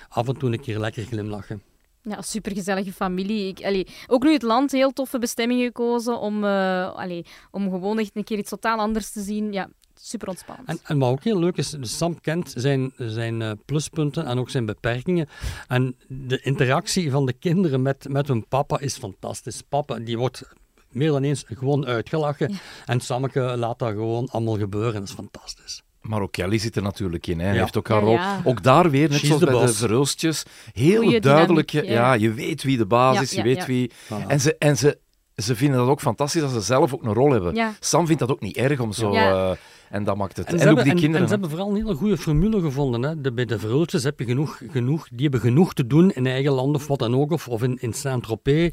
af 0.09 0.27
en 0.27 0.37
toe 0.37 0.51
een 0.51 0.59
keer 0.61 0.79
lekker 0.79 1.03
glimlachen. 1.03 1.61
Ja 2.01 2.21
supergezellige 2.21 2.93
familie. 2.93 3.47
Ik, 3.47 3.65
allee, 3.65 3.87
ook 4.07 4.23
nu 4.23 4.33
het 4.33 4.41
land 4.41 4.71
heel 4.71 4.93
toffe 4.93 5.19
bestemming 5.19 5.61
gekozen 5.61 6.19
om, 6.19 6.43
eh, 6.43 6.93
allee, 6.93 7.25
om 7.51 7.69
gewoon 7.69 7.99
echt 7.99 8.11
een 8.13 8.23
keer 8.23 8.37
iets 8.37 8.49
totaal 8.49 8.77
anders 8.77 9.11
te 9.11 9.21
zien. 9.21 9.53
Ja, 9.53 9.69
super 9.95 10.27
ontspannend. 10.27 10.69
En, 10.69 10.79
en 10.83 10.99
wat 10.99 11.09
ook 11.09 11.23
heel 11.23 11.39
leuk 11.39 11.57
is, 11.57 11.75
Sam 11.81 12.21
kent 12.21 12.53
zijn, 12.55 12.91
zijn 12.97 13.41
uh, 13.41 13.51
pluspunten 13.65 14.25
en 14.25 14.39
ook 14.39 14.49
zijn 14.49 14.65
beperkingen. 14.65 15.27
En 15.67 15.95
de 16.07 16.39
interactie 16.41 17.11
van 17.11 17.25
de 17.25 17.33
kinderen 17.33 17.81
met, 17.81 18.09
met 18.09 18.27
hun 18.27 18.47
papa 18.47 18.79
is 18.79 18.97
fantastisch. 18.97 19.61
Papa, 19.61 19.99
die 19.99 20.17
wordt 20.17 20.43
meer 20.89 21.11
dan 21.11 21.23
eens 21.23 21.43
gewoon 21.47 21.85
uitgelachen. 21.85 22.59
En 22.85 22.99
Sammeke 22.99 23.39
laat 23.57 23.79
dat 23.79 23.89
gewoon 23.89 24.27
allemaal 24.29 24.57
gebeuren. 24.57 24.93
Dat 24.93 25.09
is 25.09 25.13
fantastisch. 25.13 25.83
Maar 26.01 26.21
ook 26.21 26.31
Kelly 26.31 26.57
zit 26.57 26.75
er 26.75 26.81
natuurlijk 26.81 27.27
in. 27.27 27.39
Hè. 27.39 27.47
Hij 27.47 27.59
heeft 27.59 27.77
ook 27.77 27.87
haar 27.87 28.01
rol. 28.01 28.19
Ook 28.43 28.63
daar 28.63 28.89
weer, 28.89 29.09
net 29.09 29.19
zoals 29.19 29.43
bij 29.43 29.59
de 29.59 29.73
verhulstjes, 29.73 30.43
heel 30.73 31.21
duidelijk. 31.21 31.69
Ja. 31.69 32.13
je 32.13 32.33
weet 32.33 32.63
wie 32.63 32.77
de 32.77 32.85
baas 32.85 33.21
is, 33.21 33.31
je 33.31 33.43
weet 33.43 33.65
wie... 33.65 33.91
En, 34.27 34.39
ze, 34.39 34.55
en 34.57 34.77
ze, 34.77 34.97
ze 35.35 35.55
vinden 35.55 35.79
dat 35.79 35.87
ook 35.87 36.01
fantastisch 36.01 36.41
dat 36.41 36.51
ze 36.51 36.61
zelf 36.61 36.93
ook 36.93 37.03
een 37.03 37.13
rol 37.13 37.31
hebben. 37.31 37.75
Sam 37.79 38.05
vindt 38.05 38.21
dat 38.21 38.31
ook 38.31 38.41
niet 38.41 38.57
erg 38.57 38.79
om 38.79 38.91
zo... 38.91 39.13
Uh, 39.13 39.51
en 39.89 40.03
dat 40.03 40.17
maakt 40.17 40.37
het. 40.37 40.47
En, 40.47 40.59
en 40.59 40.69
ook 40.69 40.83
die 40.83 40.93
kinderen. 40.93 41.21
En 41.21 41.23
ze 41.23 41.31
hebben 41.31 41.49
vooral 41.49 41.69
een 41.69 41.75
hele 41.75 41.95
goede 41.95 42.17
formule 42.17 42.61
gevonden. 42.61 43.01
Hè. 43.01 43.21
De, 43.21 43.31
bij 43.31 43.45
de 43.45 43.59
verhultjes 43.59 44.03
heb 44.03 44.19
je 44.19 44.25
genoeg, 44.25 44.61
genoeg, 44.71 45.07
die 45.11 45.21
hebben 45.21 45.39
genoeg 45.39 45.73
te 45.73 45.87
doen 45.87 46.11
in 46.11 46.25
eigen 46.25 46.51
land 46.51 46.75
of 46.75 46.87
wat 46.87 46.99
dan 46.99 47.15
ook, 47.15 47.31
of, 47.31 47.47
of 47.47 47.63
in, 47.63 47.77
in 47.81 47.93
Saint-Tropez. 47.93 48.71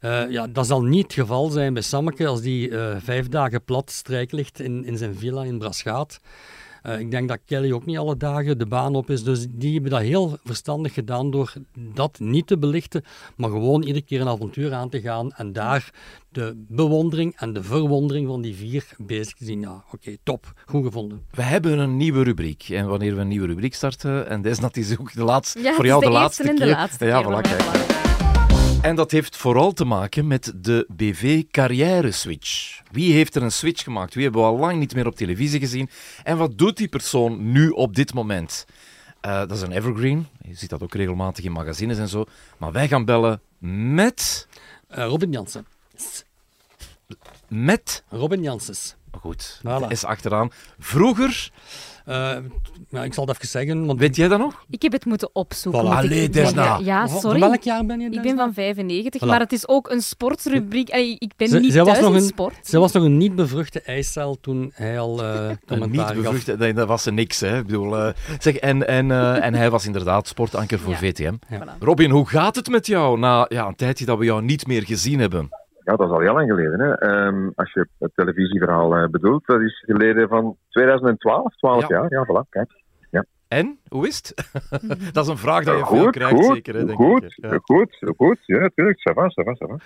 Uh, 0.00 0.30
ja, 0.30 0.46
dat 0.46 0.66
zal 0.66 0.82
niet 0.82 1.02
het 1.02 1.12
geval 1.12 1.48
zijn 1.48 1.72
bij 1.72 1.82
Sammeke 1.82 2.26
als 2.26 2.40
die 2.40 2.68
uh, 2.68 2.96
vijf 2.98 3.28
dagen 3.28 3.64
plat 3.64 3.90
strijk 3.90 4.32
ligt 4.32 4.60
in, 4.60 4.84
in 4.84 4.96
zijn 4.96 5.14
villa 5.14 5.44
in 5.44 5.58
Braschaat. 5.58 6.20
Uh, 6.86 7.00
ik 7.00 7.10
denk 7.10 7.28
dat 7.28 7.38
Kelly 7.46 7.72
ook 7.72 7.86
niet 7.86 7.98
alle 7.98 8.16
dagen 8.16 8.58
de 8.58 8.66
baan 8.66 8.94
op 8.94 9.10
is. 9.10 9.24
Dus 9.24 9.46
die 9.50 9.72
hebben 9.72 9.90
dat 9.90 10.00
heel 10.00 10.38
verstandig 10.44 10.94
gedaan 10.94 11.30
door 11.30 11.52
dat 11.94 12.18
niet 12.18 12.46
te 12.46 12.58
belichten, 12.58 13.04
maar 13.36 13.50
gewoon 13.50 13.82
iedere 13.82 14.04
keer 14.04 14.20
een 14.20 14.28
avontuur 14.28 14.74
aan 14.74 14.88
te 14.88 15.00
gaan 15.00 15.32
en 15.32 15.52
daar 15.52 15.90
de 16.30 16.64
bewondering 16.68 17.34
en 17.36 17.52
de 17.52 17.62
verwondering 17.62 18.26
van 18.26 18.40
die 18.40 18.54
vier 18.54 18.86
bezig 18.96 19.34
te 19.34 19.44
zien. 19.44 19.60
Ja, 19.60 19.74
oké, 19.74 19.94
okay, 19.94 20.18
top. 20.22 20.52
Goed 20.66 20.84
gevonden. 20.84 21.22
We 21.30 21.42
hebben 21.42 21.78
een 21.78 21.96
nieuwe 21.96 22.22
rubriek. 22.22 22.68
En 22.68 22.88
wanneer 22.88 23.14
we 23.14 23.20
een 23.20 23.28
nieuwe 23.28 23.46
rubriek 23.46 23.74
starten, 23.74 24.28
en 24.28 24.42
deze 24.42 24.68
is 24.72 24.98
ook 24.98 25.12
de 25.12 25.24
laatste, 25.24 25.60
ja, 25.60 25.74
voor 25.74 25.86
jou 25.86 26.00
de, 26.00 26.06
de 26.06 26.12
laatste 26.12 26.42
keer. 26.42 26.54
De 26.54 26.66
laatste 26.66 27.06
ja, 27.06 27.24
voilà, 27.24 27.40
kijk. 27.40 28.07
En 28.82 28.96
dat 28.96 29.10
heeft 29.10 29.36
vooral 29.36 29.72
te 29.72 29.84
maken 29.84 30.26
met 30.26 30.52
de 30.56 30.86
BV-carrière-switch. 30.88 32.80
Wie 32.90 33.12
heeft 33.12 33.34
er 33.34 33.42
een 33.42 33.52
switch 33.52 33.82
gemaakt? 33.82 34.14
Wie 34.14 34.22
hebben 34.22 34.42
we 34.42 34.48
al 34.48 34.58
lang 34.58 34.78
niet 34.78 34.94
meer 34.94 35.06
op 35.06 35.16
televisie 35.16 35.60
gezien? 35.60 35.90
En 36.24 36.36
wat 36.36 36.58
doet 36.58 36.76
die 36.76 36.88
persoon 36.88 37.52
nu 37.52 37.68
op 37.68 37.94
dit 37.94 38.14
moment? 38.14 38.66
Uh, 39.26 39.38
dat 39.38 39.50
is 39.50 39.60
een 39.60 39.72
evergreen. 39.72 40.26
Je 40.42 40.54
ziet 40.54 40.70
dat 40.70 40.82
ook 40.82 40.94
regelmatig 40.94 41.44
in 41.44 41.52
magazines 41.52 41.98
en 41.98 42.08
zo. 42.08 42.24
Maar 42.58 42.72
wij 42.72 42.88
gaan 42.88 43.04
bellen 43.04 43.40
met... 43.92 44.48
Uh, 44.90 45.04
Robin 45.06 45.32
Jansen. 45.32 45.66
Met? 47.48 48.02
Robin 48.08 48.42
Janssens. 48.42 48.96
Goed, 49.20 49.60
voilà. 49.60 49.88
is 49.88 50.04
achteraan. 50.04 50.50
Vroeger 50.78 51.50
uh, 52.08 52.36
ja, 52.90 53.04
ik 53.04 53.14
zal 53.14 53.26
het 53.26 53.34
even 53.34 53.48
zeggen. 53.48 53.86
Want... 53.86 53.98
Weet 53.98 54.16
jij 54.16 54.28
dat 54.28 54.38
nog? 54.38 54.64
Ik 54.70 54.82
heb 54.82 54.92
het 54.92 55.04
moeten 55.04 55.30
opzoeken. 55.32 55.84
Voilà. 55.84 55.88
Allee, 55.88 56.28
desna. 56.28 56.78
Ja, 56.82 57.06
sorry. 57.06 57.38
Van 57.38 57.48
welk 57.48 57.62
jaar 57.62 57.86
ben 57.86 58.00
je? 58.00 58.10
Ik 58.10 58.22
ben 58.22 58.36
van 58.36 58.54
95, 58.54 59.20
maar 59.20 59.40
het 59.40 59.52
is 59.52 59.68
ook 59.68 59.90
een 59.90 60.00
sportrubriek. 60.00 60.88
Ik 61.18 61.32
ben 61.36 61.48
ze, 61.48 61.58
niet 61.58 61.72
thuis 61.72 61.86
was 61.86 62.00
nog 62.00 62.14
een, 62.14 62.20
sport. 62.20 62.54
Ze 62.62 62.78
was 62.78 62.92
nog 62.92 63.04
een 63.04 63.16
niet 63.16 63.34
bevruchte 63.34 63.80
eicel 63.80 64.38
toen 64.40 64.72
hij 64.74 64.98
al 64.98 65.20
uh, 65.24 65.50
commentaar 65.66 66.14
niet 66.14 66.22
bevruchte, 66.22 66.56
nee, 66.56 66.72
dat 66.72 66.88
was 66.88 67.06
er 67.06 67.12
niks. 67.12 67.40
Hè. 67.40 67.58
Ik 67.58 67.66
bedoel, 67.66 67.96
uh, 67.96 68.08
zeg, 68.38 68.56
en, 68.56 68.86
en, 68.86 69.08
uh, 69.08 69.44
en 69.44 69.54
hij 69.54 69.70
was 69.70 69.86
inderdaad 69.86 70.28
sportanker 70.28 70.78
voor 70.78 70.92
ja. 70.92 70.98
VTM. 70.98 71.34
Ja. 71.48 71.76
Robin, 71.80 72.10
hoe 72.10 72.26
gaat 72.26 72.56
het 72.56 72.68
met 72.68 72.86
jou 72.86 73.18
na 73.18 73.46
ja, 73.48 73.66
een 73.66 73.76
tijdje 73.76 74.04
dat 74.04 74.18
we 74.18 74.24
jou 74.24 74.42
niet 74.42 74.66
meer 74.66 74.84
gezien 74.84 75.18
hebben? 75.18 75.48
Ja, 75.88 75.96
dat 75.96 76.08
is 76.08 76.12
al 76.12 76.20
heel 76.20 76.32
lang 76.32 76.48
geleden. 76.48 76.80
Hè. 76.80 77.26
Um, 77.26 77.52
als 77.54 77.72
je 77.72 77.88
het 77.98 78.10
televisieverhaal 78.14 78.96
uh, 78.96 79.08
bedoelt, 79.08 79.46
dat 79.46 79.60
is 79.60 79.84
geleden 79.86 80.28
van 80.28 80.56
2012, 80.68 81.54
12 81.56 81.88
ja. 81.88 81.96
jaar. 81.96 82.06
Ja, 82.12 82.26
voilà, 82.26 82.48
kijk. 82.48 82.70
Ja. 83.10 83.24
En, 83.48 83.78
hoe 83.88 84.06
is 84.06 84.16
het? 84.16 84.34
dat 85.14 85.24
is 85.24 85.30
een 85.30 85.38
vraag 85.38 85.64
die 85.64 85.74
je 85.74 85.82
goed, 85.82 85.98
veel 85.98 86.10
krijgt, 86.10 86.34
goed, 86.34 86.54
zeker, 86.54 86.74
hè, 86.74 86.84
denk 86.84 86.98
goed, 86.98 87.22
ik. 87.22 87.32
Ja. 87.36 87.58
Goed, 87.62 87.98
goed, 88.16 88.38
ja, 88.46 88.58
natuurlijk. 88.58 88.98
Ça 88.98 89.14
va, 89.14 89.28
ça 89.28 89.44
va, 89.44 89.54
ça 89.54 89.66
va. 89.66 89.76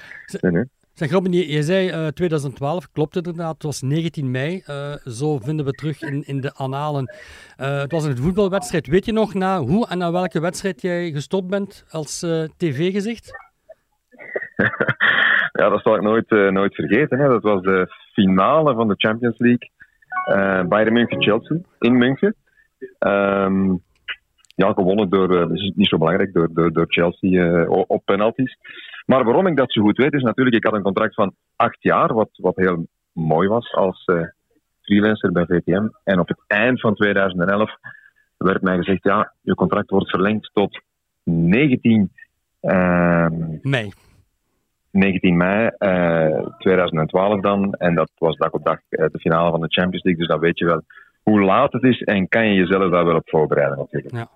Nee, 0.40 0.52
nee. 0.52 0.64
Zeg 0.92 1.10
Robin, 1.10 1.32
je, 1.32 1.52
je 1.52 1.62
zei 1.62 1.88
uh, 1.88 2.06
2012, 2.06 2.90
klopt 2.92 3.14
het 3.14 3.26
inderdaad, 3.26 3.54
het 3.54 3.62
was 3.62 3.80
19 3.80 4.30
mei, 4.30 4.62
uh, 4.68 4.94
zo 5.04 5.38
vinden 5.38 5.64
we 5.64 5.72
terug 5.72 6.02
in, 6.02 6.22
in 6.26 6.40
de 6.40 6.54
analen. 6.54 7.14
Uh, 7.60 7.80
het 7.80 7.92
was 7.92 8.04
een 8.04 8.16
voetbalwedstrijd. 8.16 8.86
Weet 8.86 9.04
je 9.04 9.12
nog 9.12 9.34
na 9.34 9.60
hoe 9.60 9.88
en 9.88 9.98
naar 9.98 10.12
welke 10.12 10.40
wedstrijd 10.40 10.80
jij 10.80 11.10
gestopt 11.10 11.46
bent 11.46 11.84
als 11.90 12.18
tv-gezicht? 12.56 13.50
ja, 15.60 15.68
dat 15.68 15.82
zal 15.82 15.94
ik 15.94 16.02
nooit, 16.02 16.30
uh, 16.30 16.50
nooit 16.50 16.74
vergeten. 16.74 17.18
Hè. 17.18 17.28
Dat 17.28 17.42
was 17.42 17.62
de 17.62 17.86
finale 18.12 18.74
van 18.74 18.88
de 18.88 18.94
Champions 18.96 19.38
League. 19.38 19.70
Uh, 20.30 20.68
Bayern 20.68 20.92
München-Chelsea 20.92 21.58
in 21.78 21.98
München. 21.98 22.34
Um, 22.98 23.82
ja, 24.54 24.72
gewonnen 24.72 25.10
door, 25.10 25.32
uh, 25.32 25.38
dat 25.38 25.52
is 25.52 25.72
niet 25.74 25.88
zo 25.88 25.98
belangrijk, 25.98 26.32
door, 26.32 26.48
door, 26.52 26.72
door 26.72 26.86
Chelsea 26.88 27.66
op 27.66 28.04
penalties. 28.04 28.56
Maar 29.06 29.24
waarom 29.24 29.46
ik 29.46 29.56
dat 29.56 29.72
zo 29.72 29.82
goed 29.82 29.96
weet, 29.96 30.12
is 30.12 30.22
natuurlijk, 30.22 30.56
ik 30.56 30.64
had 30.64 30.74
een 30.74 30.82
contract 30.82 31.14
van 31.14 31.34
acht 31.56 31.82
jaar, 31.82 32.14
wat, 32.14 32.30
wat 32.32 32.56
heel 32.56 32.86
mooi 33.12 33.48
was 33.48 33.72
als 33.72 34.04
freelancer 34.80 35.32
bij 35.32 35.44
VTM. 35.44 35.88
En 36.04 36.18
op 36.18 36.28
het 36.28 36.40
eind 36.46 36.80
van 36.80 36.94
2011 36.94 37.70
werd 38.36 38.62
mij 38.62 38.76
gezegd, 38.76 39.02
ja, 39.02 39.32
je 39.40 39.54
contract 39.54 39.90
wordt 39.90 40.10
verlengd 40.10 40.50
tot 40.52 40.80
19 41.24 42.10
mei. 43.62 43.92
19 44.92 45.36
mei 45.36 45.70
uh, 45.78 46.46
2012 46.58 47.40
dan. 47.40 47.72
En 47.72 47.94
dat 47.94 48.10
was 48.18 48.36
dag 48.36 48.50
op 48.50 48.64
dag 48.64 48.78
uh, 48.90 49.06
de 49.12 49.18
finale 49.18 49.50
van 49.50 49.60
de 49.60 49.68
Champions 49.68 50.04
League. 50.04 50.20
Dus 50.20 50.26
dan 50.26 50.40
weet 50.40 50.58
je 50.58 50.64
wel 50.64 50.82
hoe 51.22 51.40
laat 51.40 51.72
het 51.72 51.82
is 51.82 52.02
en 52.02 52.28
kan 52.28 52.48
je 52.48 52.54
jezelf 52.54 52.90
daar 52.90 53.04
wel 53.04 53.16
op 53.16 53.28
voorbereiden 53.28 53.78
natuurlijk. 53.78 54.14
Ja. 54.14 54.28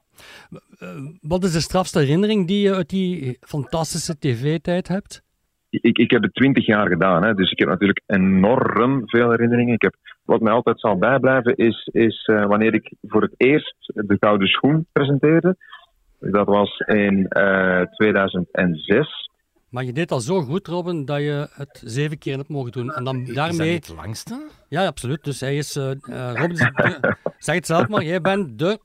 Uh, 0.83 0.89
wat 1.21 1.45
is 1.45 1.53
de 1.53 1.61
strafste 1.61 1.99
herinnering 1.99 2.47
die 2.47 2.61
je 2.61 2.75
uit 2.75 2.89
die 2.89 3.37
fantastische 3.41 4.19
tv-tijd 4.19 4.89
hebt? 4.89 5.25
Ik, 5.71 5.99
ik 5.99 6.11
heb 6.11 6.23
het 6.23 6.35
20 6.35 6.67
jaar 6.67 6.89
gedaan, 6.89 7.25
hè, 7.25 7.35
dus 7.35 7.51
ik 7.51 7.59
heb 7.59 7.69
natuurlijk 7.69 8.01
enorm 8.07 9.03
veel 9.09 9.31
herinneringen. 9.31 9.75
Ik 9.75 9.83
heb, 9.83 9.95
wat 10.25 10.41
mij 10.41 10.53
altijd 10.53 10.81
zal 10.81 10.99
bijblijven 10.99 11.57
is, 11.57 11.89
is 11.93 12.29
uh, 12.31 12.47
wanneer 12.47 12.75
ik 12.75 12.93
voor 13.03 13.23
het 13.23 13.35
eerst 13.37 13.75
de 13.87 14.17
Gouden 14.21 14.49
Schoen 14.49 14.87
presenteerde. 14.93 15.57
Dat 16.21 16.47
was 16.47 16.79
in 16.79 17.29
2006. 17.97 19.31
Maar 19.77 19.85
je 19.85 19.93
deed 19.93 20.11
al 20.11 20.21
zo 20.21 20.41
goed, 20.41 20.67
Robin, 20.67 21.05
dat 21.05 21.19
je 21.19 21.49
het 21.53 21.83
zeven 21.85 22.19
keer 22.19 22.37
hebt 22.37 22.49
mogen 22.49 22.73
doen. 22.73 22.93
En 22.93 23.05
dan 23.05 23.25
daarmee... 23.25 23.51
Is 23.51 23.57
dat 23.57 23.67
niet 23.67 23.87
het 23.87 23.97
langste? 23.97 24.49
Ja, 24.69 24.87
absoluut. 24.87 25.25
Dus 25.25 25.41
hij 25.41 25.57
is... 25.57 25.77
Uh, 25.77 25.91
Robin, 26.35 26.57
zeg 27.39 27.55
het 27.55 27.67
zelf 27.67 27.89
maar, 27.89 28.03
jij 28.03 28.21
bent 28.21 28.59
de... 28.59 28.79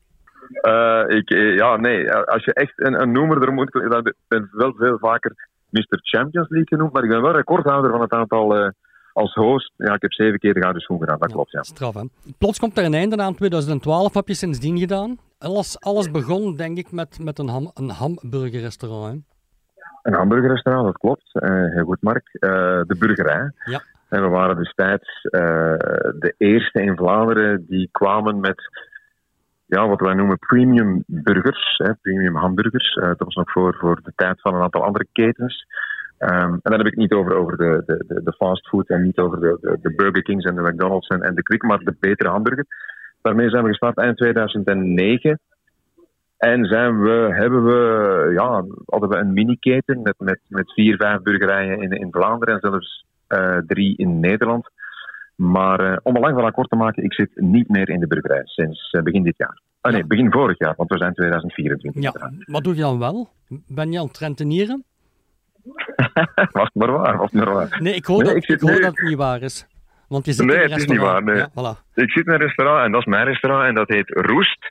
Uh, 0.62 1.18
ik, 1.18 1.30
ja, 1.60 1.76
nee. 1.76 2.12
Als 2.12 2.44
je 2.44 2.54
echt 2.54 2.74
een, 2.76 3.02
een 3.02 3.12
noemer 3.12 3.42
er 3.42 3.54
moet... 3.54 3.72
Dan 3.72 4.14
ben 4.28 4.50
wel 4.52 4.74
veel 4.78 4.98
vaker 5.00 5.50
Mr. 5.70 6.00
Champions 6.02 6.50
League 6.50 6.68
genoemd. 6.68 6.94
Maar 6.94 7.04
ik 7.04 7.10
ben 7.10 7.22
wel 7.22 7.36
recordhouder 7.36 7.92
van 7.92 8.02
het 8.02 8.12
aantal... 8.12 8.58
Uh, 8.58 8.70
als 9.14 9.34
host, 9.34 9.72
ja, 9.78 9.94
ik 9.94 10.02
heb 10.02 10.14
zeven 10.14 10.40
keer 10.40 10.54
de 10.54 10.62
gouden 10.62 10.82
schoen 10.82 11.00
gedaan, 11.00 11.20
dat 11.20 11.30
ja, 11.30 11.36
klopt, 11.36 11.52
ja. 11.52 11.64
Straf, 11.64 11.94
hè? 11.94 12.04
Plots 12.38 12.60
komt 12.60 12.78
er 12.78 12.86
een 12.86 12.94
einde 12.94 13.18
aan 13.18 13.36
2012. 13.36 14.04
Wat 14.04 14.14
heb 14.14 14.28
je 14.28 14.34
sindsdien 14.34 14.80
gedaan? 14.80 15.18
Alles, 15.38 15.80
alles 15.80 16.12
begon, 16.12 16.56
denk 16.56 16.78
ik, 16.78 16.92
met, 16.92 17.20
met 17.20 17.40
een, 17.40 17.48
ham, 17.48 17.72
een 17.74 17.90
hamburgerrestaurant, 17.90 19.14
hè? 19.14 19.31
Een 20.04 20.14
hamburgerrestaurant, 20.14 20.86
dat 20.86 20.98
klopt. 20.98 21.30
Uh, 21.34 21.74
heel 21.74 21.84
goed, 21.84 22.02
Mark. 22.02 22.28
Uh, 22.34 22.50
de 22.88 22.96
Burgerij. 23.00 23.52
Ja. 23.64 23.82
En 24.10 24.22
we 24.22 24.28
waren 24.28 24.58
destijds 24.58 25.24
uh, 25.24 25.42
de 26.20 26.34
eerste 26.38 26.82
in 26.82 26.96
Vlaanderen 26.96 27.66
die 27.68 27.90
kwamen 27.92 28.40
met 28.40 28.62
ja, 29.66 29.88
wat 29.88 30.00
wij 30.00 30.14
noemen 30.14 30.40
premium 30.40 31.04
burgers, 31.06 31.78
hè, 31.78 31.94
premium 31.94 32.36
hamburgers. 32.36 32.94
dat 32.94 33.18
was 33.18 33.36
nog 33.36 33.52
voor, 33.52 33.76
voor 33.80 34.00
de 34.04 34.12
tijd 34.16 34.42
van 34.42 34.56
een 34.56 34.62
aantal 34.62 34.84
andere 34.84 35.08
ketens. 35.12 35.66
Um, 36.20 36.30
en 36.30 36.60
dan 36.62 36.78
heb 36.78 36.86
ik 36.86 36.94
het 36.94 37.02
niet 37.02 37.14
over, 37.14 37.36
over 37.36 37.58
de, 37.58 37.84
de, 37.86 38.22
de 38.24 38.34
fastfood 38.34 38.90
en 38.90 39.02
niet 39.02 39.18
over 39.18 39.40
de, 39.40 39.58
de, 39.62 39.78
de 39.82 39.96
Burger 39.96 40.22
Kings 40.24 40.46
en 40.46 40.56
de 40.56 40.62
McDonald's 40.62 41.08
en, 41.08 41.22
en 41.22 41.36
de 41.36 41.44
Quick, 41.44 41.64
maar 41.64 41.80
de 41.80 41.96
betere 42.00 42.30
hamburger. 42.30 42.66
Daarmee 43.22 43.50
zijn 43.50 43.64
we 43.64 43.70
gestart 43.70 43.98
eind 43.98 44.18
2009. 44.18 45.40
En 46.42 46.66
zijn 46.66 47.02
we, 47.02 47.30
hebben 47.34 47.66
we, 47.66 48.32
ja, 48.34 48.64
hadden 48.86 49.10
we 49.10 49.16
een 49.16 49.34
mini-keten 49.34 50.02
met, 50.02 50.16
met, 50.18 50.40
met 50.48 50.74
vier, 50.74 50.96
vijf 50.96 51.22
burgerijen 51.22 51.82
in, 51.82 51.92
in 51.92 52.12
Vlaanderen 52.12 52.54
en 52.54 52.70
zelfs 52.70 53.06
uh, 53.28 53.58
drie 53.68 53.98
in 53.98 54.20
Nederland. 54.20 54.70
Maar 55.36 55.92
uh, 55.92 55.98
om 56.04 56.16
een 56.16 56.22
lang 56.22 56.34
verhaal 56.34 56.52
kort 56.52 56.70
te 56.70 56.76
maken, 56.76 57.04
ik 57.04 57.14
zit 57.14 57.30
niet 57.36 57.70
meer 57.70 57.90
in 57.90 58.00
de 58.00 58.08
burgerij 58.08 58.42
sinds 58.46 58.94
uh, 58.94 59.02
begin 59.02 59.24
dit 59.24 59.38
jaar. 59.38 59.62
Ah 59.82 59.94
nee, 59.94 60.06
begin 60.06 60.32
vorig 60.32 60.58
jaar, 60.58 60.74
want 60.78 60.90
we 60.90 60.98
zijn 60.98 61.14
2024. 61.14 62.04
Ja, 62.04 62.32
wat 62.46 62.64
doe 62.64 62.76
je 62.76 62.82
dan 62.82 63.00
wel? 63.00 63.30
Ben 63.68 63.92
je 63.92 64.00
aan 64.00 64.08
het 64.08 64.18
rentenieren? 64.18 64.84
was 66.52 66.64
het 66.64 66.76
maar 66.76 66.92
waar, 66.92 67.18
was 67.18 67.32
maar 67.32 67.54
waar. 67.54 67.78
Nee, 67.82 67.94
ik 67.94 68.06
hoor, 68.06 68.24
dat, 68.24 68.36
ik 68.36 68.48
ik 68.48 68.60
hoor 68.60 68.82
dat 68.82 68.98
het 68.98 69.08
niet 69.08 69.18
waar 69.18 69.42
is. 69.42 69.68
Want 70.08 70.26
je 70.26 70.34
zit 70.34 70.46
nee, 70.46 70.64
in 70.64 70.72
het 70.72 70.80
is 70.80 70.86
niet 70.86 71.00
waar. 71.00 71.24
Nee. 71.24 71.36
Ja, 71.36 71.50
voilà. 71.50 71.94
Ik 71.94 72.12
zit 72.12 72.26
in 72.26 72.34
een 72.34 72.40
restaurant 72.40 72.86
en 72.86 72.92
dat 72.92 73.02
is 73.02 73.08
mijn 73.08 73.26
restaurant 73.26 73.68
en 73.68 73.76
dat 73.76 73.90
heet 73.90 74.10
Roest. 74.10 74.68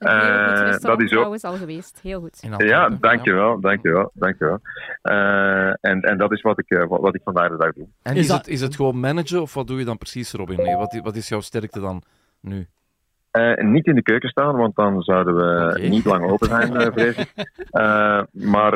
Uh, 0.00 0.78
dat 0.78 1.00
is 1.00 1.14
ook... 1.14 1.40
al 1.40 1.56
geweest. 1.56 2.00
Heel 2.02 2.20
goed. 2.20 2.46
Ja, 2.56 2.88
dankjewel, 2.88 3.60
dankjewel, 3.60 4.10
dankjewel. 4.14 4.60
Uh, 5.02 5.66
en, 5.66 6.00
en 6.00 6.18
dat 6.18 6.32
is 6.32 6.40
wat 6.40 6.58
ik, 6.58 6.70
uh, 6.70 6.84
wat 6.86 7.14
ik 7.14 7.20
vandaag 7.24 7.50
de 7.50 7.56
dag 7.56 7.72
doe. 7.72 7.86
En 8.02 8.16
is, 8.16 8.24
is, 8.24 8.32
het, 8.32 8.48
is 8.48 8.60
het 8.60 8.76
gewoon 8.76 9.00
managen 9.00 9.42
of 9.42 9.54
wat 9.54 9.66
doe 9.66 9.78
je 9.78 9.84
dan 9.84 9.98
precies, 9.98 10.32
Robin? 10.32 10.76
Wat, 10.76 11.00
wat 11.02 11.16
is 11.16 11.28
jouw 11.28 11.40
sterkte 11.40 11.80
dan? 11.80 12.02
nu? 12.40 12.66
Uh, 13.38 13.54
niet 13.54 13.86
in 13.86 13.94
de 13.94 14.02
keuken 14.02 14.28
staan, 14.28 14.56
want 14.56 14.76
dan 14.76 15.02
zouden 15.02 15.36
we 15.36 15.78
niet 15.88 16.04
lang 16.04 16.30
open 16.30 16.48
zijn, 16.48 16.72
uh, 16.72 16.86
vrees 16.92 17.16
ik. 17.16 17.32
Uh, 17.72 18.22
maar 18.32 18.74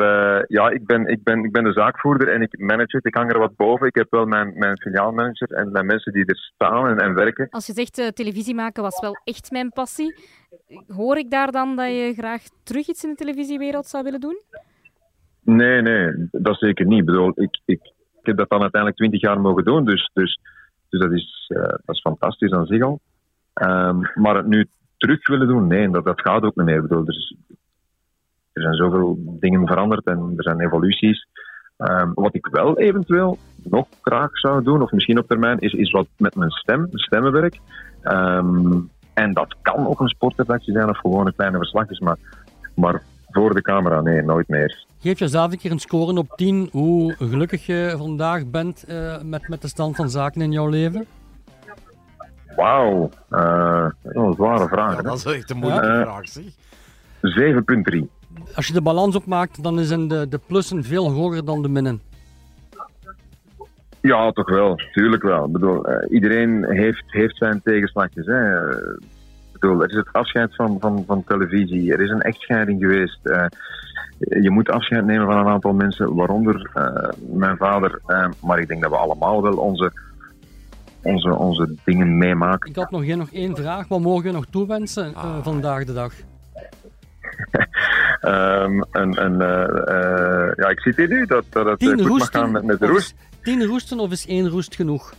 ja, 0.48 0.70
ik 0.70 0.86
ben, 0.86 1.06
ik, 1.06 1.22
ben, 1.22 1.44
ik 1.44 1.52
ben 1.52 1.64
de 1.64 1.72
zaakvoerder 1.72 2.28
en 2.28 2.42
ik 2.42 2.58
manage 2.58 2.96
het. 2.96 3.06
Ik 3.06 3.14
hang 3.14 3.32
er 3.32 3.38
wat 3.38 3.56
boven. 3.56 3.86
Ik 3.86 3.94
heb 3.94 4.06
wel 4.10 4.26
mijn, 4.26 4.58
mijn 4.58 4.80
filiaalmanager 4.80 5.50
en 5.50 5.72
mijn 5.72 5.86
mensen 5.86 6.12
die 6.12 6.24
er 6.24 6.36
staan 6.36 6.88
en, 6.88 6.98
en 6.98 7.14
werken. 7.14 7.46
Als 7.50 7.66
je 7.66 7.72
zegt 7.72 8.16
televisie 8.16 8.54
maken 8.54 8.82
was 8.82 9.00
wel 9.00 9.20
echt 9.24 9.50
mijn 9.50 9.70
passie, 9.70 10.14
hoor 10.86 11.16
ik 11.16 11.30
daar 11.30 11.50
dan 11.50 11.76
dat 11.76 11.86
je 11.86 12.12
graag 12.16 12.42
terug 12.62 12.88
iets 12.88 13.04
in 13.04 13.10
de 13.10 13.16
televisiewereld 13.16 13.86
zou 13.86 14.04
willen 14.04 14.20
doen? 14.20 14.42
Nee, 15.40 15.82
nee, 15.82 16.28
dat 16.30 16.58
zeker 16.58 16.86
niet. 16.86 16.98
Ik 16.98 17.06
bedoel, 17.06 17.32
ik, 17.34 17.60
ik, 17.64 17.80
ik 18.20 18.26
heb 18.26 18.36
dat 18.36 18.50
dan 18.50 18.60
uiteindelijk 18.60 19.00
twintig 19.00 19.20
jaar 19.20 19.40
mogen 19.40 19.64
doen, 19.64 19.84
dus, 19.84 20.10
dus, 20.12 20.40
dus 20.88 21.00
dat, 21.00 21.12
is, 21.12 21.52
dat 21.84 21.94
is 21.94 22.00
fantastisch 22.00 22.52
aan 22.52 22.66
zich 22.66 22.82
al. 22.82 23.00
Um, 23.62 24.10
maar 24.14 24.36
het 24.36 24.46
nu 24.46 24.68
terug 24.96 25.28
willen 25.28 25.48
doen, 25.48 25.66
nee, 25.66 25.90
dat, 25.90 26.20
gaat 26.20 26.42
ook 26.42 26.56
niet 26.56 26.64
meer. 26.64 26.76
Ik 26.76 26.82
bedoel, 26.82 27.06
er, 27.06 27.14
is, 27.14 27.36
er 28.52 28.62
zijn 28.62 28.74
zoveel 28.74 29.18
dingen 29.40 29.66
veranderd 29.66 30.06
en 30.06 30.32
er 30.36 30.42
zijn 30.42 30.60
evoluties. 30.60 31.26
Um, 31.78 32.12
wat 32.14 32.34
ik 32.34 32.46
wel 32.46 32.78
eventueel 32.78 33.38
nog 33.62 33.86
graag 34.02 34.38
zou 34.38 34.62
doen, 34.62 34.82
of 34.82 34.92
misschien 34.92 35.18
op 35.18 35.26
termijn, 35.26 35.58
is, 35.58 35.72
is 35.72 35.90
wat 35.90 36.06
met 36.16 36.34
mijn 36.34 36.50
stem, 36.50 36.88
stemmenwerk. 36.90 37.58
Um, 38.02 38.90
en 39.14 39.32
dat 39.32 39.54
kan 39.62 39.86
ook 39.86 40.00
een 40.00 40.08
sportredactie 40.08 40.72
zijn 40.72 40.88
of 40.88 40.98
gewoon 40.98 41.26
een 41.26 41.34
kleine 41.34 41.58
verslagjes, 41.58 41.98
maar, 41.98 42.16
maar 42.74 43.02
voor 43.30 43.54
de 43.54 43.62
camera, 43.62 44.00
nee, 44.00 44.22
nooit 44.22 44.48
meer. 44.48 44.84
Geef 44.98 45.18
jezelf 45.18 45.52
een 45.52 45.58
keer 45.58 45.70
een 45.70 45.78
score 45.78 46.18
op 46.18 46.32
10 46.36 46.68
hoe 46.72 47.14
gelukkig 47.18 47.66
je 47.66 47.94
vandaag 47.98 48.46
bent 48.46 48.84
uh, 48.88 49.22
met, 49.22 49.48
met 49.48 49.62
de 49.62 49.68
stand 49.68 49.96
van 49.96 50.10
zaken 50.10 50.40
in 50.40 50.52
jouw 50.52 50.68
leven? 50.68 51.06
Wauw, 52.56 53.10
uh, 53.30 53.82
dat 53.82 53.92
is 54.02 54.14
een 54.14 54.32
zware 54.34 54.68
vraag. 54.68 54.94
Ja, 54.96 55.02
dat 55.02 55.16
is 55.16 55.24
echt 55.24 55.50
een 55.50 55.56
moeilijke 55.56 55.86
Ja. 55.86 56.02
vraag, 56.02 56.28
zeg. 56.28 56.44
7,3. 57.20 58.08
Als 58.54 58.66
je 58.66 58.72
de 58.72 58.82
balans 58.82 59.16
opmaakt, 59.16 59.62
dan 59.62 59.78
zijn 59.78 60.08
de, 60.08 60.28
de 60.28 60.40
plussen 60.46 60.84
veel 60.84 61.10
hoger 61.10 61.44
dan 61.44 61.62
de 61.62 61.68
minnen. 61.68 62.00
Ja, 64.00 64.30
toch 64.30 64.50
wel. 64.50 64.74
Tuurlijk 64.92 65.22
wel. 65.22 65.44
Ik 65.46 65.52
bedoel, 65.52 65.90
uh, 65.90 65.96
iedereen 66.10 66.64
heeft, 66.64 67.04
heeft 67.06 67.36
zijn 67.36 67.60
tegenslagjes. 67.64 68.26
Hè. 68.26 68.68
Uh, 68.70 68.78
ik 69.52 69.60
bedoel, 69.60 69.82
er 69.82 69.88
is 69.90 69.96
het 69.96 70.12
afscheid 70.12 70.54
van, 70.54 70.76
van, 70.80 71.04
van 71.06 71.24
televisie. 71.24 71.92
Er 71.92 72.00
is 72.00 72.10
een 72.10 72.20
echtscheiding 72.22 72.80
geweest. 72.80 73.18
Uh, 73.22 73.44
je 74.18 74.50
moet 74.50 74.70
afscheid 74.70 75.04
nemen 75.04 75.26
van 75.26 75.38
een 75.38 75.52
aantal 75.52 75.72
mensen, 75.72 76.14
waaronder 76.14 76.70
mijn 77.32 77.56
vader. 77.56 78.00
maar 78.40 78.58
ik 78.58 78.68
denk 78.68 78.82
dat 78.82 78.90
we 78.90 78.96
allemaal 78.96 79.42
wel 79.42 79.56
onze, 79.56 79.92
onze, 81.04 81.34
onze 81.34 81.74
dingen 81.84 82.18
meemaken. 82.18 82.70
Ik 82.70 82.76
had 82.76 82.90
nog, 82.90 83.04
één, 83.04 83.18
nog 83.18 83.30
één 83.32 83.56
vraag. 83.56 83.88
Wat 83.88 84.00
mogen 84.00 84.24
we 84.24 84.30
nog 84.30 84.46
toewensen 84.50 85.14
ah. 85.14 85.42
vandaag 85.42 85.84
de 85.84 85.92
dag? 85.92 86.12
um, 88.22 88.84
een, 89.00 89.24
een, 89.24 89.38
ja, 90.56 90.68
ik 90.68 90.80
zie 90.80 91.08
nu 91.08 91.26
dat, 91.26 91.44
dat 91.50 91.66
het 91.66 91.84
goed 91.84 92.18
mag 92.18 92.30
gaan 92.30 92.50
met, 92.50 92.64
met 92.64 92.80
de 92.80 92.86
roest. 92.86 93.14
Tien 93.42 93.64
roesten 93.64 93.98
of 93.98 94.10
is 94.10 94.26
één 94.26 94.48
roest 94.48 94.74
genoeg? 94.74 95.14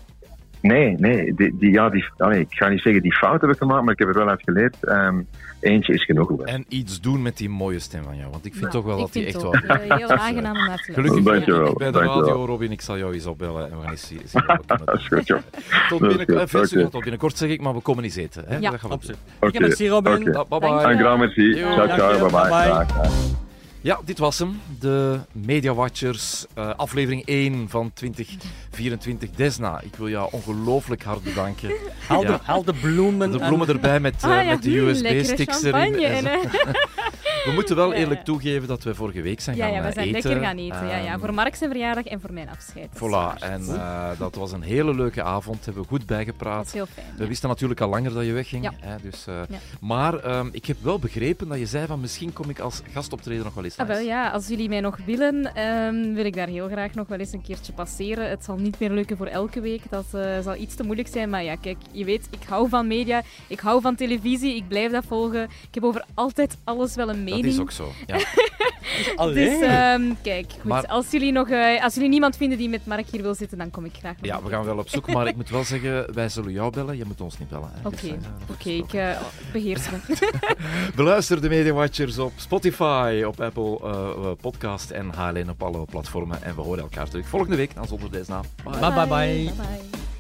Nee, 0.62 0.96
nee, 1.00 1.34
die, 1.34 1.58
die, 1.58 1.72
ja, 1.72 1.90
die, 1.90 2.06
nee, 2.18 2.40
ik 2.40 2.54
ga 2.54 2.68
niet 2.68 2.82
zeggen 2.82 3.02
die 3.02 3.18
fout 3.18 3.42
heb 3.42 3.50
ik 3.50 3.58
gemaakt, 3.58 3.84
maar 3.84 3.94
ik 3.94 4.00
heb 4.00 4.08
er 4.08 4.14
wel 4.14 4.30
uit 4.30 4.42
geleerd. 4.44 4.78
Um, 4.82 5.28
eentje 5.66 5.94
is 5.94 6.06
genoeg. 6.06 6.42
En 6.42 6.66
iets 6.70 7.02
doen 7.02 7.22
met 7.22 7.38
die 7.38 7.50
mooie 7.50 7.80
stem 7.80 8.04
van 8.04 8.18
jou, 8.18 8.32
want 8.32 8.46
ik 8.46 8.52
vind 8.52 8.66
ja, 8.66 8.72
toch 8.72 8.86
wel 8.86 8.98
dat 8.98 9.14
die 9.14 9.26
echt 9.26 9.42
wel. 9.42 9.52
wel... 9.68 9.98
Heel 9.98 10.10
aangenaam 10.26 10.56
om 10.58 10.66
naar 10.66 10.78
te 10.78 10.94
Gelukkig 10.94 11.24
Dankjewel, 11.24 11.68
ik 11.68 11.78
bij 11.78 11.88
de 11.88 11.94
dankjewel. 11.94 12.20
radio, 12.22 12.46
Robin, 12.46 12.72
ik 12.72 12.82
zal 12.82 12.98
jou 12.98 13.14
eens 13.14 13.26
opbellen 13.26 13.72
en 13.72 13.76
we 13.78 13.82
gaan 13.82 13.92
eens 13.92 14.08
zien. 14.08 14.22
Dat 14.66 14.98
is 15.00 15.08
goed, 15.08 15.28
joh. 15.28 15.40
Tot, 15.90 16.00
Dat 16.00 16.10
is 16.12 16.18
binnen, 16.18 16.40
goed, 16.40 16.50
veel 16.50 16.60
oké. 16.60 16.68
succes 16.68 16.90
tot 16.92 17.02
binnenkort 17.02 17.38
zeg 17.38 17.50
ik, 17.50 17.62
maar 17.62 17.74
we 17.74 17.82
komen 17.82 18.04
niet 18.04 18.18
eten. 18.18 18.44
Hè? 18.48 18.58
Ja. 18.58 18.70
Dat 18.72 18.80
gaan 18.80 18.90
we 18.90 18.96
Absoluut. 18.96 19.18
Heb 19.40 19.80
een 19.80 19.88
Robin. 19.88 20.14
oké. 20.14 20.24
doen. 20.32 20.46
Bye 20.50 20.60
bye. 20.60 20.70
Dankjewel. 20.70 20.92
Een 20.92 20.98
grand 21.00 21.20
merci. 21.20 21.54
Ciao, 21.54 21.88
ciao. 21.88 22.30
dankjewel. 22.30 23.45
Ja, 23.86 24.00
dit 24.06 24.18
was 24.20 24.40
hem. 24.40 24.62
De 24.80 25.20
Media 25.32 25.74
Watchers, 25.74 26.46
eh, 26.54 26.70
aflevering 26.76 27.22
1 27.26 27.70
van 27.70 27.92
2024. 27.94 29.30
Desna, 29.30 29.82
ik 29.82 29.96
wil 29.96 30.10
jou 30.10 30.30
ongelooflijk 30.32 31.04
hard 31.04 31.24
bedanken. 31.24 31.70
Haal, 32.08 32.22
Ja. 32.22 32.28
de, 32.32 32.40
haal 32.44 32.64
de 32.64 32.74
bloemen. 32.74 33.32
De 33.32 33.40
en- 33.40 33.48
bloemen 33.48 33.68
erbij 33.68 34.00
met, 34.00 34.24
eh, 34.24 34.30
Ah 34.30 34.44
ja, 34.44 34.50
met 34.50 34.64
de 34.64 34.78
USB-sticks 34.78 35.64
erin. 35.64 36.04
En 36.04 36.24
We 37.46 37.52
moeten 37.54 37.76
wel 37.76 37.94
eerlijk 37.94 38.20
ja. 38.20 38.26
toegeven 38.26 38.68
dat 38.68 38.84
we 38.84 38.96
vorige 38.96 39.22
week 39.22 39.40
zijn 39.40 39.58
gaan 39.58 39.72
ja, 39.72 39.82
we 39.82 39.88
eh, 39.88 39.94
zijn 39.94 40.08
eten. 40.08 40.22
lekker 40.30 40.44
gaan 40.48 40.58
eten. 40.58 40.88
Ja, 40.88 40.98
ja. 40.98 41.12
Ehm, 41.12 41.20
Voor 41.20 41.34
Mark 41.34 41.56
zijn 41.56 41.70
verjaardag 41.70 42.04
en 42.06 42.22
voor 42.22 42.34
mijn 42.34 42.50
afscheid. 42.50 42.88
Dat 43.00 43.10
Voilà, 43.10 43.40
en 43.44 43.62
eh, 43.76 44.10
dat 44.18 44.36
was 44.36 44.52
een 44.52 44.62
hele 44.62 44.96
leuke 44.96 45.24
avond. 45.24 45.66
Hebben 45.66 45.84
we 45.84 45.88
goed 45.90 45.98
dat 46.00 46.08
bijgepraat. 46.08 46.66
is 46.66 46.74
heel 46.74 46.86
fijn. 46.94 47.06
We 47.18 47.28
wisten 47.28 47.50
natuurlijk 47.50 47.82
al 47.82 47.90
langer 47.90 48.14
dat 48.14 48.26
je 48.26 48.32
wegging. 48.32 48.64
Ja. 48.64 48.74
Hè, 48.80 48.96
dus, 49.02 49.28
eh, 49.28 49.36
Ja. 49.50 49.58
Maar 49.80 50.20
ehm, 50.20 50.48
ik 50.52 50.66
heb 50.66 50.78
wel 50.82 51.00
begrepen 51.00 51.48
dat 51.48 51.58
je 51.60 51.66
zei 51.66 51.86
van 51.88 52.00
misschien 52.00 52.34
kom 52.34 52.50
ik 52.50 52.60
als 52.60 52.82
gastoptreden 52.94 53.44
nog 53.44 53.54
wel 53.54 53.64
eens 53.64 53.75
Ah, 53.78 53.88
wel, 53.88 54.00
ja, 54.00 54.30
als 54.30 54.48
jullie 54.48 54.70
mij 54.70 54.80
nog 54.82 54.98
willen, 55.06 55.56
ehm, 55.56 56.14
wil 56.14 56.26
ik 56.26 56.36
daar 56.36 56.48
heel 56.48 56.68
graag 56.68 56.94
nog 56.94 57.08
wel 57.08 57.20
eens 57.20 57.32
een 57.32 57.42
keertje 57.42 57.74
passeren. 57.74 58.30
Het 58.30 58.44
zal 58.44 58.56
niet 58.56 58.80
meer 58.80 58.90
lukken 58.92 59.18
voor 59.18 59.28
elke 59.28 59.62
week, 59.62 59.82
dat 59.90 60.06
eh, 60.12 60.40
zal 60.44 60.56
iets 60.56 60.76
te 60.76 60.84
moeilijk 60.84 61.08
zijn. 61.08 61.30
Maar 61.30 61.44
ja, 61.44 61.56
kijk, 61.56 61.78
je 61.92 62.06
weet, 62.06 62.28
ik 62.30 62.48
hou 62.48 62.70
van 62.70 62.88
media, 62.88 63.22
ik 63.48 63.60
hou 63.60 63.82
van 63.82 63.96
televisie, 63.96 64.56
ik 64.56 64.68
blijf 64.68 64.92
dat 64.92 65.04
volgen. 65.08 65.44
Ik 65.44 65.74
heb 65.74 65.84
over 65.84 66.04
altijd 66.14 66.58
alles 66.64 66.96
wel 66.96 67.10
een 67.10 67.24
mening. 67.24 67.44
Dat 67.44 67.54
is 67.54 67.60
ook 67.60 67.72
zo. 67.72 67.92
Ja. 68.06 68.18
Dus 69.34 69.62
ehm, 69.62 70.14
kijk, 70.22 70.52
goed, 70.52 70.64
Maar- 70.64 70.86
als, 70.88 71.12
jullie 71.12 71.32
nog, 71.32 71.50
eh, 71.50 71.84
als 71.84 71.94
jullie 71.94 72.10
niemand 72.10 72.38
vinden 72.38 72.58
die 72.58 72.70
met 72.70 72.86
Mark 72.86 73.08
hier 73.10 73.22
wil 73.22 73.36
zitten, 73.36 73.58
dan 73.58 73.72
kom 73.72 73.86
ik 73.86 73.92
graag 74.00 74.16
nog 74.16 74.26
ja, 74.26 74.44
we 74.44 74.50
gaan 74.50 74.64
wel 74.66 74.78
op 74.78 74.90
zoek. 74.90 75.14
Maar 75.14 75.28
ik 75.28 75.36
moet 75.36 75.50
wel 75.50 75.64
zeggen, 75.74 76.14
wij 76.14 76.30
zullen 76.30 76.52
jou 76.52 76.72
bellen. 76.72 76.98
Je 76.98 77.06
moet 77.06 77.22
ons 77.22 77.40
niet 77.40 77.50
bellen. 77.50 77.72
Oké, 77.84 77.96
Dus, 77.96 78.10
eh, 78.66 78.66
is 78.66 78.78
ik 78.80 78.94
eh, 78.94 79.10
beheers 79.52 79.90
me. 79.90 79.98
Beluister 80.96 81.42
de 81.42 81.50
Media 81.50 81.74
Watchers 81.74 82.18
op 82.18 82.32
Spotify, 82.36 83.24
op 83.28 83.42
Apple 83.42 83.64
eh, 83.66 83.92
eh, 83.92 84.32
Podcast 84.42 84.92
en 84.92 85.14
HLN 85.16 85.50
op 85.50 85.64
alle 85.64 85.86
platformen. 85.86 86.44
En 86.44 86.56
we 86.56 86.62
horen 86.62 86.84
elkaar 86.84 87.10
terug 87.10 87.28
volgende 87.28 87.56
week 87.56 87.76
dan 87.76 87.88
zonder 87.88 88.12
deze 88.12 88.32
naam. 88.32 88.44
Bye. 88.64 88.80
Bye, 88.80 88.94
bye, 88.94 89.08
bye. 89.08 89.08
bye, 89.08 89.54
bye. 89.56 90.15